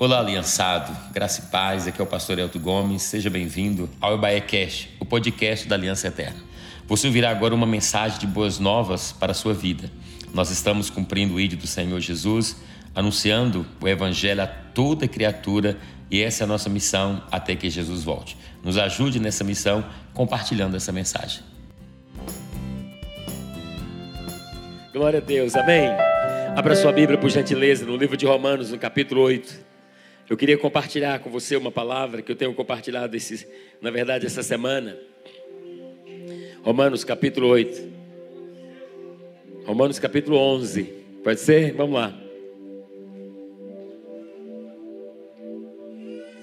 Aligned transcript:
Olá, 0.00 0.20
aliançado. 0.20 0.96
Graça 1.12 1.40
e 1.40 1.50
paz. 1.50 1.88
Aqui 1.88 2.00
é 2.00 2.04
o 2.04 2.06
pastor 2.06 2.38
Elton 2.38 2.60
Gomes. 2.60 3.02
Seja 3.02 3.28
bem-vindo 3.28 3.90
ao 4.00 4.14
Ebaé 4.14 4.40
Cash, 4.40 4.90
o 5.00 5.04
podcast 5.04 5.66
da 5.66 5.74
Aliança 5.74 6.06
Eterna. 6.06 6.36
Você 6.86 7.08
ouvirá 7.08 7.30
agora 7.30 7.52
uma 7.52 7.66
mensagem 7.66 8.16
de 8.16 8.24
boas 8.24 8.60
novas 8.60 9.10
para 9.10 9.32
a 9.32 9.34
sua 9.34 9.52
vida. 9.52 9.90
Nós 10.32 10.52
estamos 10.52 10.88
cumprindo 10.88 11.34
o 11.34 11.40
ídolo 11.40 11.62
do 11.62 11.66
Senhor 11.66 11.98
Jesus, 11.98 12.58
anunciando 12.94 13.66
o 13.80 13.88
evangelho 13.88 14.40
a 14.40 14.46
toda 14.46 15.08
criatura 15.08 15.76
e 16.08 16.22
essa 16.22 16.44
é 16.44 16.46
a 16.46 16.46
nossa 16.46 16.70
missão 16.70 17.20
até 17.28 17.56
que 17.56 17.68
Jesus 17.68 18.04
volte. 18.04 18.36
Nos 18.62 18.78
ajude 18.78 19.18
nessa 19.18 19.42
missão 19.42 19.84
compartilhando 20.14 20.76
essa 20.76 20.92
mensagem. 20.92 21.42
Glória 24.92 25.18
a 25.18 25.22
Deus, 25.22 25.56
amém. 25.56 25.88
Abra 26.56 26.76
sua 26.76 26.92
Bíblia, 26.92 27.18
por 27.18 27.30
gentileza, 27.30 27.84
no 27.84 27.96
livro 27.96 28.16
de 28.16 28.26
Romanos, 28.26 28.70
no 28.70 28.78
capítulo 28.78 29.22
8. 29.22 29.67
Eu 30.28 30.36
queria 30.36 30.58
compartilhar 30.58 31.20
com 31.20 31.30
você 31.30 31.56
uma 31.56 31.72
palavra 31.72 32.20
que 32.20 32.30
eu 32.30 32.36
tenho 32.36 32.52
compartilhado, 32.52 33.16
na 33.80 33.90
verdade, 33.90 34.26
essa 34.26 34.42
semana. 34.42 34.98
Romanos, 36.62 37.02
capítulo 37.02 37.48
8. 37.48 37.88
Romanos, 39.64 39.98
capítulo 39.98 40.36
11. 40.36 40.82
Pode 41.24 41.40
ser? 41.40 41.72
Vamos 41.72 41.94
lá. 41.94 42.14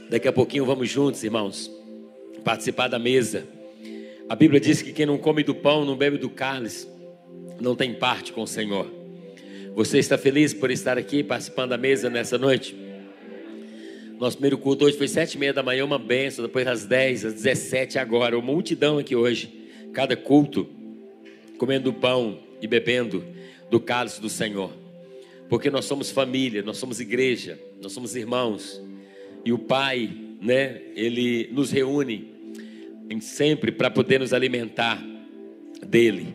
Daqui 0.09 0.27
a 0.27 0.33
pouquinho 0.33 0.65
vamos 0.65 0.89
juntos, 0.89 1.23
irmãos, 1.23 1.71
participar 2.43 2.87
da 2.87 2.97
mesa. 2.97 3.45
A 4.27 4.35
Bíblia 4.35 4.59
diz 4.59 4.81
que 4.81 4.93
quem 4.93 5.05
não 5.05 5.19
come 5.19 5.43
do 5.43 5.53
pão, 5.53 5.85
não 5.85 5.95
bebe 5.95 6.17
do 6.17 6.29
cálice, 6.29 6.87
não 7.61 7.75
tem 7.75 7.93
parte 7.93 8.33
com 8.33 8.41
o 8.41 8.47
Senhor. 8.47 8.91
Você 9.75 9.99
está 9.99 10.17
feliz 10.17 10.55
por 10.55 10.71
estar 10.71 10.97
aqui 10.97 11.23
participando 11.23 11.69
da 11.69 11.77
mesa 11.77 12.09
nessa 12.09 12.37
noite? 12.37 12.84
Nosso 14.19 14.37
primeiro 14.37 14.57
culto 14.57 14.85
hoje 14.85 14.97
foi 14.97 15.09
sete 15.09 15.33
e 15.33 15.37
meia 15.37 15.51
da 15.51 15.61
manhã, 15.61 15.83
uma 15.83 15.99
benção. 15.99 16.45
Depois 16.45 16.65
às 16.65 16.85
dez, 16.85 17.25
às 17.25 17.33
dezessete 17.33 17.99
agora, 17.99 18.37
uma 18.37 18.51
multidão 18.51 18.97
aqui 18.97 19.13
hoje. 19.13 19.67
Cada 19.91 20.15
culto 20.15 20.69
comendo 21.57 21.91
pão 21.91 22.39
e 22.61 22.67
bebendo 22.67 23.25
do 23.69 23.77
cálice 23.77 24.21
do 24.21 24.29
Senhor. 24.29 24.71
Porque 25.49 25.69
nós 25.69 25.83
somos 25.83 26.11
família, 26.11 26.63
nós 26.63 26.77
somos 26.77 27.01
igreja, 27.01 27.59
nós 27.81 27.91
somos 27.91 28.15
irmãos. 28.15 28.81
E 29.43 29.51
o 29.51 29.59
Pai, 29.59 30.09
né, 30.41 30.81
ele 30.95 31.49
nos 31.51 31.71
reúne 31.71 32.33
sempre 33.19 33.71
para 33.71 33.89
poder 33.89 34.19
nos 34.19 34.31
alimentar 34.31 35.03
dele. 35.85 36.33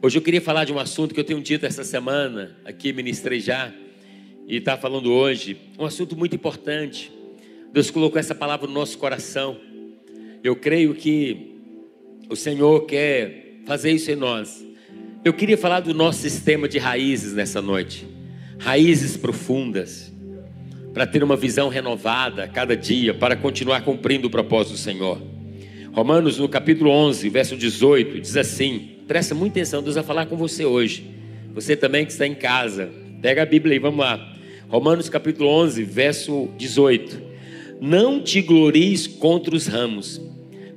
Hoje 0.00 0.16
eu 0.16 0.22
queria 0.22 0.40
falar 0.40 0.64
de 0.64 0.72
um 0.72 0.78
assunto 0.78 1.12
que 1.12 1.20
eu 1.20 1.24
tenho 1.24 1.42
dito 1.42 1.66
essa 1.66 1.82
semana, 1.82 2.56
aqui 2.64 2.92
ministrei 2.92 3.40
já, 3.40 3.74
e 4.48 4.56
está 4.56 4.78
falando 4.78 5.12
hoje, 5.12 5.58
um 5.78 5.84
assunto 5.84 6.16
muito 6.16 6.34
importante. 6.34 7.12
Deus 7.70 7.90
colocou 7.90 8.18
essa 8.18 8.34
palavra 8.34 8.66
no 8.66 8.72
nosso 8.72 8.96
coração. 8.96 9.58
Eu 10.42 10.56
creio 10.56 10.94
que 10.94 11.54
o 12.30 12.34
Senhor 12.34 12.86
quer 12.86 13.58
fazer 13.66 13.92
isso 13.92 14.10
em 14.10 14.16
nós. 14.16 14.66
Eu 15.22 15.34
queria 15.34 15.58
falar 15.58 15.80
do 15.80 15.92
nosso 15.92 16.20
sistema 16.20 16.66
de 16.66 16.78
raízes 16.78 17.34
nessa 17.34 17.60
noite. 17.60 18.08
Raízes 18.58 19.18
profundas, 19.18 20.10
para 20.94 21.06
ter 21.06 21.22
uma 21.22 21.36
visão 21.36 21.68
renovada 21.68 22.44
a 22.44 22.48
cada 22.48 22.74
dia, 22.74 23.12
para 23.12 23.36
continuar 23.36 23.82
cumprindo 23.82 24.28
o 24.28 24.30
propósito 24.30 24.72
do 24.72 24.78
Senhor. 24.78 25.20
Romanos, 25.92 26.38
no 26.38 26.48
capítulo 26.48 26.90
11, 26.90 27.28
verso 27.28 27.54
18, 27.54 28.18
diz 28.22 28.34
assim: 28.34 28.96
Presta 29.06 29.34
muita 29.34 29.58
atenção, 29.58 29.82
Deus 29.82 29.96
vai 29.96 30.04
falar 30.04 30.24
com 30.24 30.38
você 30.38 30.64
hoje. 30.64 31.04
Você 31.52 31.76
também 31.76 32.06
que 32.06 32.12
está 32.12 32.26
em 32.26 32.34
casa, 32.34 32.88
pega 33.20 33.42
a 33.42 33.46
Bíblia 33.46 33.74
aí, 33.74 33.78
vamos 33.78 34.00
lá. 34.00 34.37
Romanos 34.68 35.08
capítulo 35.08 35.48
11, 35.48 35.82
verso 35.82 36.50
18. 36.58 37.22
Não 37.80 38.20
te 38.20 38.42
glories 38.42 39.06
contra 39.06 39.56
os 39.56 39.66
ramos, 39.66 40.20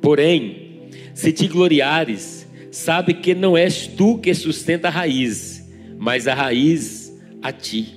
porém, 0.02 0.88
se 1.14 1.34
te 1.34 1.46
gloriares, 1.46 2.48
sabe 2.72 3.14
que 3.14 3.36
não 3.36 3.58
és 3.58 3.88
tu 3.88 4.18
que 4.18 4.34
sustenta 4.34 4.88
a 4.88 4.92
raiz, 4.92 5.70
mas 6.00 6.26
a 6.26 6.34
raiz 6.34 7.14
a 7.42 7.52
ti. 7.52 7.94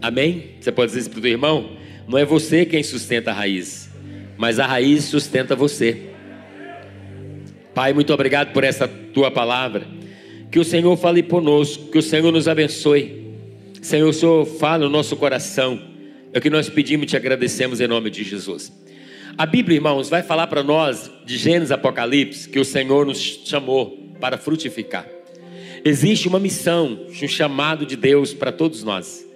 Amém? 0.00 0.56
Você 0.60 0.72
pode 0.72 0.88
dizer 0.88 1.02
isso 1.02 1.10
para 1.10 1.20
o 1.20 1.22
teu 1.22 1.30
irmão? 1.30 1.70
Não 2.08 2.18
é 2.18 2.24
você 2.24 2.66
quem 2.66 2.82
sustenta 2.82 3.30
a 3.30 3.34
raiz, 3.34 3.88
mas 4.36 4.58
a 4.58 4.66
raiz 4.66 5.04
sustenta 5.04 5.54
você. 5.54 6.02
Pai, 7.72 7.92
muito 7.92 8.12
obrigado 8.12 8.52
por 8.52 8.64
essa 8.64 8.88
tua 8.88 9.30
palavra. 9.30 9.86
Que 10.50 10.58
o 10.58 10.64
Senhor 10.64 10.96
fale 10.96 11.22
conosco, 11.22 11.92
que 11.92 11.98
o 11.98 12.02
Senhor 12.02 12.32
nos 12.32 12.48
abençoe. 12.48 13.21
Senhor, 13.82 14.08
o 14.08 14.12
Senhor 14.12 14.46
fala 14.46 14.84
no 14.84 14.90
nosso 14.90 15.16
coração. 15.16 15.82
É 16.32 16.38
o 16.38 16.40
que 16.40 16.48
nós 16.48 16.70
pedimos 16.70 17.02
e 17.02 17.06
te 17.08 17.16
agradecemos 17.16 17.80
em 17.80 17.88
nome 17.88 18.10
de 18.10 18.22
Jesus. 18.22 18.72
A 19.36 19.44
Bíblia, 19.44 19.74
irmãos, 19.74 20.08
vai 20.08 20.22
falar 20.22 20.46
para 20.46 20.62
nós 20.62 21.10
de 21.26 21.36
Gênesis 21.36 21.72
Apocalipse 21.72 22.48
que 22.48 22.60
o 22.60 22.64
Senhor 22.64 23.04
nos 23.04 23.18
chamou 23.44 24.14
para 24.20 24.38
frutificar. 24.38 25.04
Existe 25.84 26.28
uma 26.28 26.38
missão, 26.38 27.06
um 27.08 27.28
chamado 27.28 27.84
de 27.84 27.96
Deus 27.96 28.32
para 28.32 28.52
todos 28.52 28.84
nós. 28.84 29.26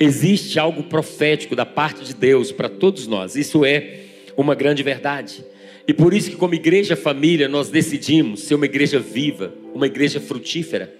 Existe 0.00 0.58
algo 0.58 0.84
profético 0.84 1.54
da 1.54 1.66
parte 1.66 2.02
de 2.02 2.14
Deus 2.14 2.50
para 2.50 2.70
todos 2.70 3.06
nós. 3.06 3.36
Isso 3.36 3.66
é 3.66 4.00
uma 4.34 4.54
grande 4.54 4.82
verdade. 4.82 5.44
E 5.86 5.92
por 5.92 6.14
isso 6.14 6.30
que 6.30 6.36
como 6.36 6.54
igreja 6.54 6.96
família 6.96 7.48
nós 7.48 7.68
decidimos 7.68 8.40
ser 8.40 8.54
uma 8.54 8.64
igreja 8.64 8.98
viva, 8.98 9.52
uma 9.74 9.86
igreja 9.86 10.20
frutífera, 10.20 10.90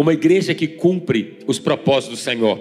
uma 0.00 0.12
igreja 0.12 0.54
que 0.54 0.66
cumpre 0.66 1.38
os 1.46 1.58
propósitos 1.58 2.18
do 2.18 2.22
Senhor. 2.22 2.60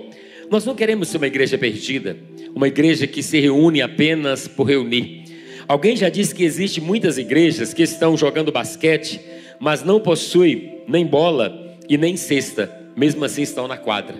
Nós 0.49 0.65
não 0.65 0.75
queremos 0.75 1.07
ser 1.07 1.17
uma 1.17 1.27
igreja 1.27 1.57
perdida, 1.57 2.17
uma 2.55 2.67
igreja 2.67 3.05
que 3.05 3.21
se 3.21 3.39
reúne 3.39 3.81
apenas 3.81 4.47
por 4.47 4.63
reunir. 4.63 5.23
Alguém 5.67 5.95
já 5.95 6.09
disse 6.09 6.33
que 6.33 6.43
existe 6.43 6.81
muitas 6.81 7.17
igrejas 7.17 7.73
que 7.73 7.83
estão 7.83 8.17
jogando 8.17 8.51
basquete, 8.51 9.21
mas 9.59 9.83
não 9.83 9.99
possuem 9.99 10.81
nem 10.87 11.05
bola 11.05 11.77
e 11.87 11.97
nem 11.97 12.17
cesta, 12.17 12.69
mesmo 12.95 13.23
assim 13.23 13.43
estão 13.43 13.67
na 13.67 13.77
quadra. 13.77 14.15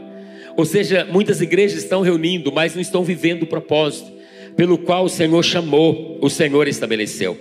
Ou 0.56 0.66
seja, 0.66 1.08
muitas 1.12 1.42
igrejas 1.42 1.84
estão 1.84 2.02
reunindo, 2.02 2.52
mas 2.52 2.76
não 2.76 2.82
estão 2.82 3.04
vivendo 3.04 3.44
o 3.44 3.48
propósito 3.48 4.12
pelo 4.56 4.78
qual 4.78 5.06
o 5.06 5.10
Senhor 5.10 5.44
chamou, 5.44 6.20
o 6.22 6.30
Senhor 6.30 6.68
estabeleceu. 6.68 7.38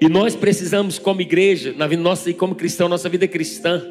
E 0.00 0.08
nós 0.08 0.34
precisamos, 0.34 0.98
como 0.98 1.20
igreja, 1.20 1.74
na 1.76 1.86
nossa 1.88 2.30
e 2.30 2.34
como 2.34 2.54
cristão, 2.54 2.88
nossa 2.88 3.08
vida 3.08 3.28
cristã, 3.28 3.82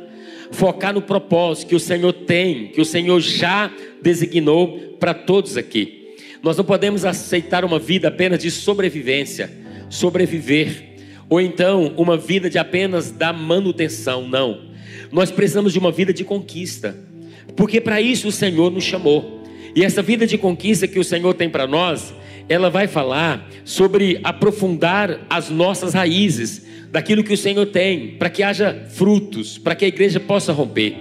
focar 0.52 0.94
no 0.94 1.02
propósito 1.02 1.70
que 1.70 1.76
o 1.76 1.80
Senhor 1.80 2.14
tem, 2.14 2.68
que 2.68 2.82
o 2.82 2.86
Senhor 2.86 3.20
já 3.20 3.72
designou 4.02 4.98
para 5.00 5.14
todos 5.14 5.58
aqui. 5.58 6.16
Nós 6.42 6.58
não 6.58 6.66
podemos 6.66 7.06
aceitar 7.06 7.64
uma 7.64 7.80
vida 7.80 8.10
apenas 8.10 8.40
de 8.40 8.52
sobrevivência, 8.52 9.50
sobreviver, 9.90 10.96
ou 11.30 11.40
então 11.40 11.94
uma 11.98 12.18
vida 12.18 12.50
de 12.50 12.58
apenas 12.58 13.12
da 13.12 13.32
manutenção, 13.32 14.28
não. 14.28 14.74
Nós 15.12 15.32
precisamos 15.32 15.72
de 15.72 15.80
uma 15.80 15.92
vida 15.92 16.14
de 16.14 16.24
conquista, 16.24 16.98
porque 17.56 17.80
para 17.80 18.02
isso 18.02 18.28
o 18.28 18.32
Senhor 18.32 18.72
nos 18.72 18.84
chamou. 18.84 19.42
E 19.76 19.84
essa 19.84 20.02
vida 20.02 20.28
de 20.28 20.38
conquista 20.38 20.88
que 20.88 21.00
o 21.00 21.04
Senhor 21.04 21.34
tem 21.34 21.50
para 21.50 21.66
nós, 21.66 22.14
ela 22.50 22.70
vai 22.70 22.88
falar 22.88 23.48
sobre 23.64 24.20
aprofundar 24.24 25.22
as 25.30 25.50
nossas 25.50 25.94
raízes 25.94 26.66
daquilo 26.92 27.24
que 27.24 27.34
o 27.34 27.38
Senhor 27.38 27.66
tem, 27.68 28.18
para 28.18 28.30
que 28.30 28.44
haja 28.44 28.86
frutos, 28.90 29.58
para 29.58 29.76
que 29.76 29.86
a 29.86 29.88
igreja 29.88 30.20
possa 30.20 30.54
romper, 30.54 30.96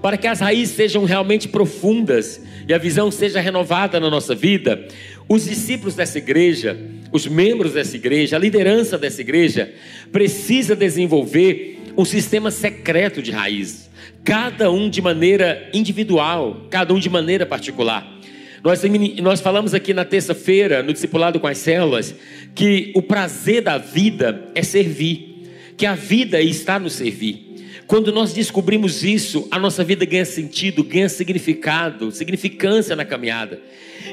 para 0.00 0.16
que 0.16 0.26
as 0.26 0.40
raízes 0.40 0.74
sejam 0.74 1.04
realmente 1.04 1.48
profundas 1.48 2.40
e 2.66 2.72
a 2.72 2.78
visão 2.78 3.10
seja 3.10 3.40
renovada 3.40 4.00
na 4.00 4.08
nossa 4.08 4.34
vida. 4.34 4.86
Os 5.28 5.44
discípulos 5.44 5.94
dessa 5.94 6.18
igreja, 6.18 6.78
os 7.12 7.26
membros 7.26 7.72
dessa 7.72 7.96
igreja, 7.96 8.36
a 8.36 8.38
liderança 8.38 8.96
dessa 8.96 9.20
igreja 9.20 9.72
precisa 10.10 10.74
desenvolver 10.74 11.92
um 11.96 12.04
sistema 12.04 12.50
secreto 12.50 13.22
de 13.22 13.30
raízes, 13.30 13.90
cada 14.24 14.70
um 14.70 14.88
de 14.88 15.02
maneira 15.02 15.68
individual, 15.72 16.66
cada 16.70 16.92
um 16.94 16.98
de 16.98 17.10
maneira 17.10 17.44
particular. 17.44 18.13
Nós, 18.64 18.80
nós 19.20 19.42
falamos 19.42 19.74
aqui 19.74 19.92
na 19.92 20.06
terça-feira, 20.06 20.82
no 20.82 20.90
Discipulado 20.90 21.38
com 21.38 21.46
as 21.46 21.58
Células, 21.58 22.14
que 22.54 22.92
o 22.94 23.02
prazer 23.02 23.60
da 23.60 23.76
vida 23.76 24.48
é 24.54 24.62
servir, 24.62 25.50
que 25.76 25.84
a 25.84 25.94
vida 25.94 26.40
está 26.40 26.78
no 26.78 26.88
servir. 26.88 27.44
Quando 27.86 28.10
nós 28.10 28.32
descobrimos 28.32 29.04
isso, 29.04 29.46
a 29.50 29.58
nossa 29.58 29.84
vida 29.84 30.06
ganha 30.06 30.24
sentido, 30.24 30.82
ganha 30.82 31.10
significado, 31.10 32.10
significância 32.10 32.96
na 32.96 33.04
caminhada. 33.04 33.60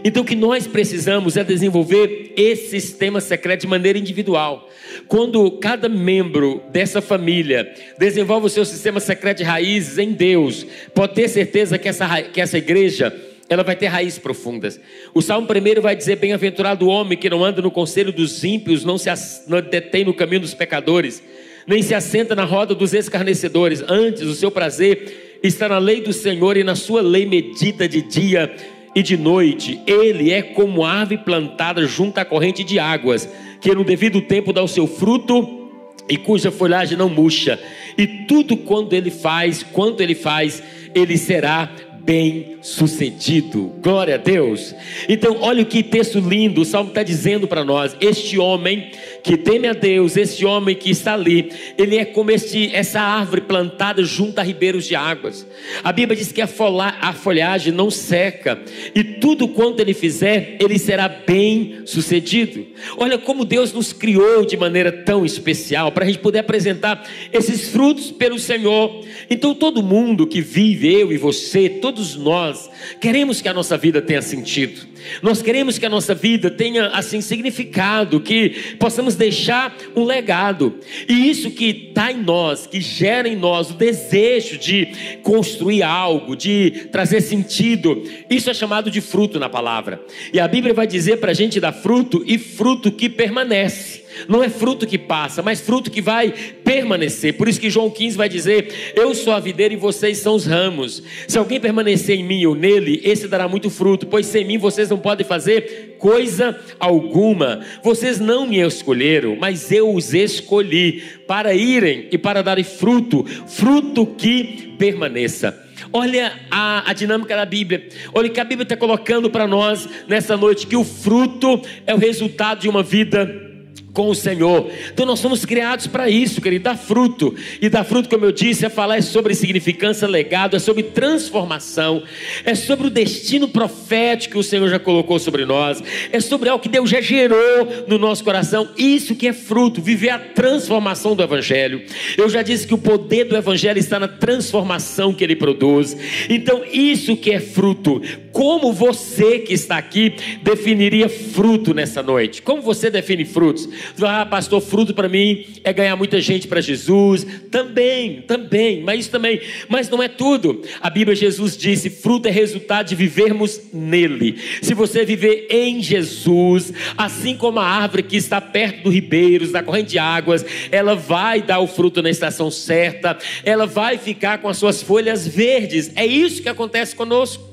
Então, 0.03 0.21
o 0.21 0.25
que 0.25 0.35
nós 0.35 0.67
precisamos 0.67 1.37
é 1.37 1.45
desenvolver 1.45 2.33
esse 2.35 2.81
sistema 2.81 3.21
secreto 3.21 3.61
de 3.61 3.67
maneira 3.67 3.97
individual. 3.97 4.69
Quando 5.07 5.49
cada 5.51 5.87
membro 5.87 6.61
dessa 6.73 7.01
família 7.01 7.73
desenvolve 7.97 8.47
o 8.47 8.49
seu 8.49 8.65
sistema 8.65 8.99
secreto 8.99 9.37
de 9.37 9.43
raízes 9.45 9.97
em 9.97 10.11
Deus, 10.11 10.67
pode 10.93 11.13
ter 11.13 11.29
certeza 11.29 11.77
que 11.77 11.87
essa, 11.87 12.21
que 12.23 12.41
essa 12.41 12.57
igreja 12.57 13.30
ela 13.51 13.63
vai 13.63 13.75
ter 13.75 13.87
raízes 13.87 14.17
profundas. 14.17 14.79
O 15.13 15.21
Salmo 15.21 15.45
primeiro 15.45 15.81
vai 15.81 15.93
dizer: 15.93 16.15
Bem-aventurado 16.15 16.85
o 16.85 16.89
homem 16.89 17.17
que 17.17 17.29
não 17.29 17.43
anda 17.43 17.61
no 17.61 17.69
conselho 17.69 18.13
dos 18.13 18.45
ímpios, 18.45 18.85
não 18.85 18.97
se 18.97 19.09
não 19.45 19.61
detém 19.61 20.05
no 20.05 20.13
caminho 20.13 20.39
dos 20.39 20.53
pecadores, 20.53 21.21
nem 21.67 21.81
se 21.81 21.93
assenta 21.93 22.33
na 22.33 22.45
roda 22.45 22.73
dos 22.73 22.93
escarnecedores. 22.93 23.83
Antes, 23.89 24.21
o 24.23 24.33
seu 24.33 24.49
prazer 24.49 25.39
está 25.43 25.67
na 25.67 25.77
lei 25.79 25.99
do 25.99 26.13
Senhor 26.13 26.55
e 26.55 26.63
na 26.63 26.75
sua 26.75 27.01
lei 27.01 27.25
medita 27.25 27.89
de 27.89 28.01
dia 28.01 28.55
e 28.95 29.03
de 29.03 29.17
noite. 29.17 29.81
Ele 29.85 30.31
é 30.31 30.41
como 30.41 30.85
árvore 30.85 31.17
plantada 31.17 31.85
junto 31.85 32.19
à 32.19 32.23
corrente 32.23 32.63
de 32.63 32.79
águas, 32.79 33.27
que 33.59 33.75
no 33.75 33.83
devido 33.83 34.21
tempo 34.21 34.53
dá 34.53 34.63
o 34.63 34.67
seu 34.67 34.87
fruto 34.87 35.59
e 36.07 36.15
cuja 36.15 36.51
folhagem 36.51 36.97
não 36.97 37.09
murcha. 37.09 37.59
E 37.97 38.07
tudo 38.07 38.55
quanto 38.55 38.93
ele 38.93 39.11
faz, 39.11 39.61
quanto 39.61 40.01
ele 40.01 40.15
faz, 40.15 40.63
ele 40.95 41.17
será 41.17 41.69
bem 42.03 42.57
sucedido. 42.61 43.73
Glória 43.81 44.15
a 44.15 44.17
Deus. 44.17 44.75
Então, 45.07 45.37
olha 45.41 45.63
o 45.63 45.65
que 45.65 45.83
texto 45.83 46.19
lindo 46.19 46.61
o 46.61 46.65
Salmo 46.65 46.89
está 46.89 47.03
dizendo 47.03 47.47
para 47.47 47.63
nós. 47.63 47.95
Este 47.99 48.37
homem 48.37 48.91
que 49.23 49.37
teme 49.37 49.67
a 49.67 49.73
Deus, 49.73 50.17
esse 50.17 50.45
homem 50.45 50.75
que 50.75 50.89
está 50.89 51.13
ali, 51.13 51.51
ele 51.77 51.97
é 51.97 52.05
como 52.05 52.31
este, 52.31 52.73
essa 52.73 52.99
árvore 52.99 53.41
plantada 53.41 54.03
junto 54.03 54.39
a 54.39 54.43
ribeiros 54.43 54.85
de 54.85 54.95
águas. 54.95 55.47
A 55.83 55.91
Bíblia 55.91 56.17
diz 56.17 56.31
que 56.31 56.41
a, 56.41 56.47
folha, 56.47 56.95
a 57.01 57.13
folhagem 57.13 57.73
não 57.73 57.89
seca, 57.89 58.59
e 58.93 59.03
tudo 59.03 59.47
quanto 59.47 59.79
ele 59.79 59.93
fizer, 59.93 60.57
ele 60.59 60.77
será 60.77 61.07
bem 61.07 61.81
sucedido. 61.85 62.65
Olha 62.97 63.17
como 63.17 63.45
Deus 63.45 63.73
nos 63.73 63.93
criou 63.93 64.45
de 64.45 64.57
maneira 64.57 64.91
tão 64.91 65.25
especial, 65.25 65.91
para 65.91 66.03
a 66.03 66.07
gente 66.07 66.19
poder 66.19 66.39
apresentar 66.39 67.07
esses 67.31 67.69
frutos 67.69 68.11
pelo 68.11 68.39
Senhor. 68.39 69.05
Então, 69.29 69.53
todo 69.53 69.83
mundo 69.83 70.27
que 70.27 70.41
vive, 70.41 70.93
eu 70.93 71.11
e 71.11 71.17
você, 71.17 71.69
todos 71.69 72.15
nós, 72.15 72.69
queremos 72.99 73.41
que 73.41 73.49
a 73.49 73.53
nossa 73.53 73.77
vida 73.77 74.01
tenha 74.01 74.21
sentido. 74.21 74.90
Nós 75.21 75.41
queremos 75.41 75.77
que 75.77 75.85
a 75.85 75.89
nossa 75.89 76.13
vida 76.13 76.49
tenha 76.49 76.87
assim 76.87 77.21
significado, 77.21 78.19
que 78.19 78.75
possamos 78.79 79.15
deixar 79.15 79.75
um 79.95 80.03
legado. 80.03 80.79
E 81.07 81.29
isso 81.29 81.51
que 81.51 81.87
está 81.89 82.11
em 82.11 82.21
nós, 82.21 82.67
que 82.67 82.81
gera 82.81 83.27
em 83.27 83.35
nós 83.35 83.71
o 83.71 83.73
desejo 83.73 84.57
de 84.57 85.19
construir 85.21 85.83
algo, 85.83 86.35
de 86.35 86.87
trazer 86.91 87.21
sentido, 87.21 88.03
isso 88.29 88.49
é 88.49 88.53
chamado 88.53 88.89
de 88.89 89.01
fruto 89.01 89.39
na 89.39 89.49
palavra. 89.49 90.03
E 90.33 90.39
a 90.39 90.47
Bíblia 90.47 90.73
vai 90.73 90.87
dizer 90.87 91.17
para 91.17 91.31
a 91.31 91.35
gente 91.35 91.59
dar 91.59 91.73
fruto 91.73 92.23
e 92.25 92.37
fruto 92.37 92.91
que 92.91 93.09
permanece. 93.09 94.00
Não 94.27 94.43
é 94.43 94.49
fruto 94.49 94.87
que 94.87 94.97
passa, 94.97 95.41
mas 95.41 95.61
fruto 95.61 95.91
que 95.91 96.01
vai 96.01 96.33
permanecer. 96.63 97.33
Por 97.33 97.47
isso 97.47 97.59
que 97.59 97.69
João 97.69 97.89
15 97.89 98.17
vai 98.17 98.29
dizer: 98.29 98.93
Eu 98.95 99.13
sou 99.13 99.33
a 99.33 99.39
videira 99.39 99.73
e 99.73 99.77
vocês 99.77 100.17
são 100.17 100.35
os 100.35 100.45
ramos. 100.45 101.03
Se 101.27 101.37
alguém 101.37 101.59
permanecer 101.59 102.17
em 102.17 102.23
mim 102.23 102.45
ou 102.45 102.55
nele, 102.55 103.01
esse 103.03 103.27
dará 103.27 103.47
muito 103.47 103.69
fruto, 103.69 104.07
pois 104.07 104.25
sem 104.25 104.45
mim 104.45 104.57
vocês 104.57 104.89
não 104.89 104.97
podem 104.97 105.25
fazer 105.25 105.95
coisa 105.99 106.59
alguma. 106.79 107.61
Vocês 107.83 108.19
não 108.19 108.47
me 108.47 108.59
escolheram, 108.59 109.35
mas 109.39 109.71
eu 109.71 109.93
os 109.93 110.13
escolhi 110.13 111.03
para 111.27 111.53
irem 111.53 112.07
e 112.11 112.17
para 112.17 112.41
darem 112.41 112.63
fruto, 112.63 113.23
fruto 113.47 114.05
que 114.05 114.73
permaneça. 114.77 115.67
Olha 115.93 116.33
a, 116.49 116.89
a, 116.89 116.93
dinâmica 116.93 117.35
da 117.35 117.45
Bíblia. 117.45 117.87
Olha 118.13 118.29
que 118.29 118.39
a 118.39 118.43
Bíblia 118.43 118.63
está 118.63 118.77
colocando 118.77 119.29
para 119.29 119.47
nós 119.47 119.87
nessa 120.07 120.37
noite 120.37 120.67
que 120.67 120.75
o 120.75 120.83
fruto 120.83 121.61
é 121.85 121.93
o 121.93 121.97
resultado 121.97 122.61
de 122.61 122.69
uma 122.69 122.81
vida 122.81 123.50
com 123.93 124.09
o 124.09 124.15
Senhor. 124.15 124.69
Então 124.93 125.05
nós 125.05 125.19
somos 125.19 125.45
criados 125.45 125.87
para 125.87 126.09
isso, 126.09 126.41
querido, 126.41 126.63
dar 126.63 126.77
fruto. 126.77 127.35
E 127.61 127.69
dar 127.69 127.83
fruto, 127.83 128.09
como 128.09 128.25
eu 128.25 128.31
disse, 128.31 128.65
é 128.65 128.69
falar 128.69 128.97
é 128.97 129.01
sobre 129.01 129.35
significância, 129.35 130.07
legado, 130.07 130.55
é 130.55 130.59
sobre 130.59 130.83
transformação, 130.83 132.03
é 132.45 132.55
sobre 132.55 132.87
o 132.87 132.89
destino 132.89 133.47
profético 133.47 134.31
que 134.31 134.37
o 134.37 134.43
Senhor 134.43 134.67
já 134.69 134.79
colocou 134.79 135.19
sobre 135.19 135.45
nós, 135.45 135.83
é 136.11 136.19
sobre 136.19 136.49
algo 136.49 136.63
que 136.63 136.69
Deus 136.69 136.89
já 136.89 137.01
gerou 137.01 137.85
no 137.87 137.97
nosso 137.97 138.23
coração. 138.23 138.69
Isso 138.77 139.15
que 139.15 139.27
é 139.27 139.33
fruto, 139.33 139.81
viver 139.81 140.09
a 140.09 140.19
transformação 140.19 141.15
do 141.15 141.23
evangelho. 141.23 141.83
Eu 142.17 142.29
já 142.29 142.41
disse 142.41 142.65
que 142.65 142.73
o 142.73 142.77
poder 142.77 143.25
do 143.25 143.35
evangelho 143.35 143.77
está 143.77 143.99
na 143.99 144.07
transformação 144.07 145.13
que 145.13 145.23
ele 145.23 145.35
produz. 145.35 145.97
Então, 146.29 146.63
isso 146.71 147.17
que 147.17 147.31
é 147.31 147.39
fruto. 147.39 148.01
Como 148.31 148.71
você 148.71 149.39
que 149.39 149.53
está 149.53 149.77
aqui 149.77 150.13
definiria 150.41 151.09
fruto 151.09 151.73
nessa 151.73 152.01
noite? 152.01 152.41
Como 152.41 152.61
você 152.61 152.89
define 152.89 153.25
frutos? 153.25 153.67
Ah, 154.01 154.25
pastor, 154.25 154.61
fruto 154.61 154.93
para 154.93 155.09
mim 155.09 155.45
é 155.63 155.73
ganhar 155.73 155.95
muita 155.95 156.21
gente 156.21 156.47
para 156.47 156.61
Jesus. 156.61 157.25
Também, 157.49 158.21
também, 158.21 158.81
mas 158.81 159.01
isso 159.01 159.11
também. 159.11 159.41
Mas 159.67 159.89
não 159.89 160.01
é 160.01 160.07
tudo. 160.07 160.61
A 160.79 160.89
Bíblia, 160.89 161.15
Jesus 161.15 161.57
disse: 161.57 161.89
fruto 161.89 162.27
é 162.27 162.31
resultado 162.31 162.87
de 162.87 162.95
vivermos 162.95 163.61
nele. 163.73 164.37
Se 164.61 164.73
você 164.73 165.03
viver 165.03 165.47
em 165.49 165.81
Jesus, 165.81 166.73
assim 166.97 167.35
como 167.35 167.59
a 167.59 167.65
árvore 167.65 168.03
que 168.03 168.15
está 168.15 168.39
perto 168.39 168.83
dos 168.83 168.93
ribeiros, 168.93 169.51
da 169.51 169.61
corrente 169.61 169.91
de 169.91 169.99
águas, 169.99 170.45
ela 170.71 170.95
vai 170.95 171.41
dar 171.41 171.59
o 171.59 171.67
fruto 171.67 172.01
na 172.01 172.09
estação 172.09 172.49
certa, 172.49 173.17
ela 173.43 173.65
vai 173.65 173.97
ficar 173.97 174.37
com 174.39 174.47
as 174.47 174.57
suas 174.57 174.81
folhas 174.81 175.27
verdes. 175.27 175.91
É 175.95 176.05
isso 176.05 176.41
que 176.41 176.49
acontece 176.49 176.95
conosco. 176.95 177.50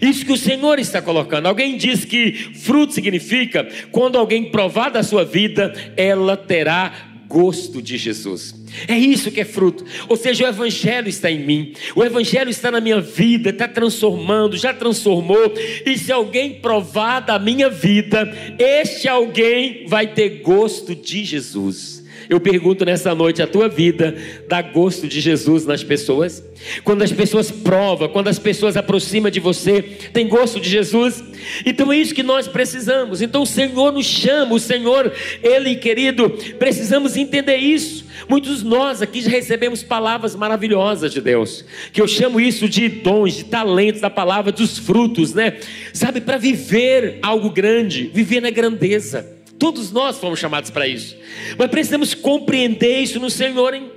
Isso 0.00 0.24
que 0.24 0.32
o 0.32 0.36
Senhor 0.36 0.78
está 0.78 1.00
colocando. 1.00 1.46
Alguém 1.46 1.76
diz 1.76 2.04
que 2.04 2.32
fruto 2.32 2.92
significa 2.92 3.68
quando 3.90 4.18
alguém 4.18 4.50
provar 4.50 4.90
da 4.90 5.02
sua 5.02 5.24
vida, 5.24 5.72
ela 5.96 6.36
terá 6.36 7.10
gosto 7.30 7.80
de 7.80 7.96
Jesus. 7.96 8.52
É 8.88 8.98
isso 8.98 9.30
que 9.30 9.40
é 9.40 9.44
fruto. 9.44 9.84
Ou 10.08 10.16
seja, 10.16 10.44
o 10.44 10.48
Evangelho 10.48 11.08
está 11.08 11.30
em 11.30 11.38
mim, 11.38 11.72
o 11.94 12.02
Evangelho 12.02 12.50
está 12.50 12.72
na 12.72 12.80
minha 12.80 13.00
vida, 13.00 13.50
está 13.50 13.68
transformando, 13.68 14.56
já 14.56 14.74
transformou. 14.74 15.54
E 15.86 15.96
se 15.96 16.10
alguém 16.10 16.54
provar 16.54 17.20
da 17.20 17.38
minha 17.38 17.70
vida, 17.70 18.28
este 18.58 19.06
alguém 19.06 19.86
vai 19.86 20.08
ter 20.08 20.40
gosto 20.40 20.94
de 20.94 21.24
Jesus. 21.24 21.99
Eu 22.30 22.38
pergunto 22.38 22.84
nessa 22.84 23.12
noite: 23.12 23.42
a 23.42 23.46
tua 23.46 23.68
vida 23.68 24.14
dá 24.48 24.62
gosto 24.62 25.08
de 25.08 25.20
Jesus 25.20 25.66
nas 25.66 25.82
pessoas? 25.82 26.40
Quando 26.84 27.02
as 27.02 27.10
pessoas 27.10 27.50
provam, 27.50 28.08
quando 28.08 28.28
as 28.28 28.38
pessoas 28.38 28.76
aproximam 28.76 29.32
de 29.32 29.40
você, 29.40 29.82
tem 30.12 30.28
gosto 30.28 30.60
de 30.60 30.70
Jesus? 30.70 31.24
Então 31.66 31.92
é 31.92 31.96
isso 31.96 32.14
que 32.14 32.22
nós 32.22 32.46
precisamos. 32.46 33.20
Então 33.20 33.42
o 33.42 33.46
Senhor 33.46 33.90
nos 33.90 34.06
chama, 34.06 34.54
o 34.54 34.60
Senhor, 34.60 35.12
Ele 35.42 35.74
querido, 35.74 36.30
precisamos 36.56 37.16
entender 37.16 37.56
isso. 37.56 38.04
Muitos 38.28 38.62
nós 38.62 39.02
aqui 39.02 39.22
já 39.22 39.30
recebemos 39.30 39.82
palavras 39.82 40.36
maravilhosas 40.36 41.12
de 41.12 41.20
Deus, 41.20 41.64
que 41.92 42.00
eu 42.00 42.06
chamo 42.06 42.40
isso 42.40 42.68
de 42.68 42.88
dons, 42.88 43.38
de 43.38 43.44
talentos, 43.46 44.00
da 44.00 44.10
palavra, 44.10 44.52
dos 44.52 44.78
frutos, 44.78 45.34
né? 45.34 45.56
Sabe, 45.92 46.20
para 46.20 46.36
viver 46.36 47.18
algo 47.22 47.50
grande, 47.50 48.08
viver 48.14 48.40
na 48.40 48.50
grandeza. 48.50 49.39
Todos 49.60 49.92
nós 49.92 50.16
fomos 50.16 50.40
chamados 50.40 50.70
para 50.70 50.88
isso. 50.88 51.14
Mas 51.58 51.70
precisamos 51.70 52.14
compreender 52.14 53.02
isso 53.02 53.20
no 53.20 53.30
Senhor, 53.30 53.74
hein? 53.74 53.90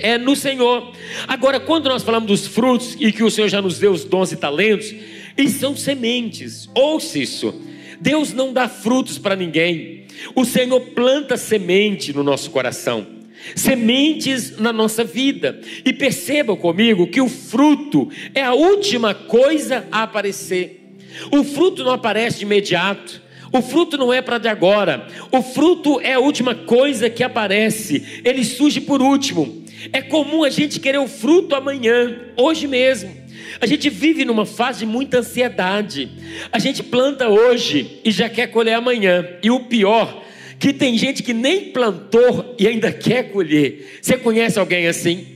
é 0.00 0.16
no 0.16 0.34
Senhor. 0.34 0.90
Agora, 1.28 1.60
quando 1.60 1.88
nós 1.88 2.02
falamos 2.02 2.26
dos 2.26 2.46
frutos 2.46 2.96
e 2.98 3.12
que 3.12 3.22
o 3.22 3.30
Senhor 3.30 3.48
já 3.48 3.60
nos 3.60 3.78
deu 3.78 3.92
os 3.92 4.04
dons 4.04 4.32
e 4.32 4.36
talentos, 4.36 4.94
e 5.36 5.48
são 5.50 5.76
sementes. 5.76 6.68
Ouça 6.74 7.18
isso. 7.18 7.54
Deus 8.00 8.32
não 8.32 8.54
dá 8.54 8.68
frutos 8.68 9.18
para 9.18 9.36
ninguém. 9.36 10.06
O 10.34 10.46
Senhor 10.46 10.80
planta 10.80 11.36
semente 11.36 12.12
no 12.14 12.22
nosso 12.22 12.50
coração. 12.50 13.06
Sementes 13.54 14.58
na 14.58 14.72
nossa 14.72 15.04
vida. 15.04 15.60
E 15.84 15.92
percebam 15.92 16.56
comigo 16.56 17.06
que 17.06 17.20
o 17.20 17.28
fruto 17.28 18.08
é 18.34 18.42
a 18.42 18.54
última 18.54 19.14
coisa 19.14 19.86
a 19.92 20.04
aparecer. 20.04 20.96
O 21.30 21.44
fruto 21.44 21.84
não 21.84 21.92
aparece 21.92 22.38
de 22.38 22.44
imediato. 22.44 23.25
O 23.56 23.62
fruto 23.62 23.96
não 23.96 24.12
é 24.12 24.20
para 24.20 24.36
de 24.36 24.48
agora. 24.48 25.06
O 25.32 25.40
fruto 25.40 25.98
é 25.98 26.12
a 26.12 26.20
última 26.20 26.54
coisa 26.54 27.08
que 27.08 27.22
aparece. 27.22 28.20
Ele 28.22 28.44
surge 28.44 28.82
por 28.82 29.00
último. 29.00 29.64
É 29.94 30.02
comum 30.02 30.44
a 30.44 30.50
gente 30.50 30.78
querer 30.78 30.98
o 30.98 31.08
fruto 31.08 31.54
amanhã, 31.54 32.20
hoje 32.36 32.66
mesmo. 32.66 33.10
A 33.58 33.64
gente 33.64 33.88
vive 33.88 34.26
numa 34.26 34.44
fase 34.44 34.80
de 34.80 34.86
muita 34.86 35.20
ansiedade. 35.20 36.10
A 36.52 36.58
gente 36.58 36.82
planta 36.82 37.30
hoje 37.30 37.98
e 38.04 38.10
já 38.10 38.28
quer 38.28 38.48
colher 38.48 38.74
amanhã. 38.74 39.26
E 39.42 39.50
o 39.50 39.60
pior, 39.60 40.22
que 40.58 40.74
tem 40.74 40.98
gente 40.98 41.22
que 41.22 41.32
nem 41.32 41.70
plantou 41.72 42.54
e 42.58 42.68
ainda 42.68 42.92
quer 42.92 43.30
colher. 43.30 43.98
Você 44.02 44.18
conhece 44.18 44.58
alguém 44.58 44.86
assim? 44.86 45.28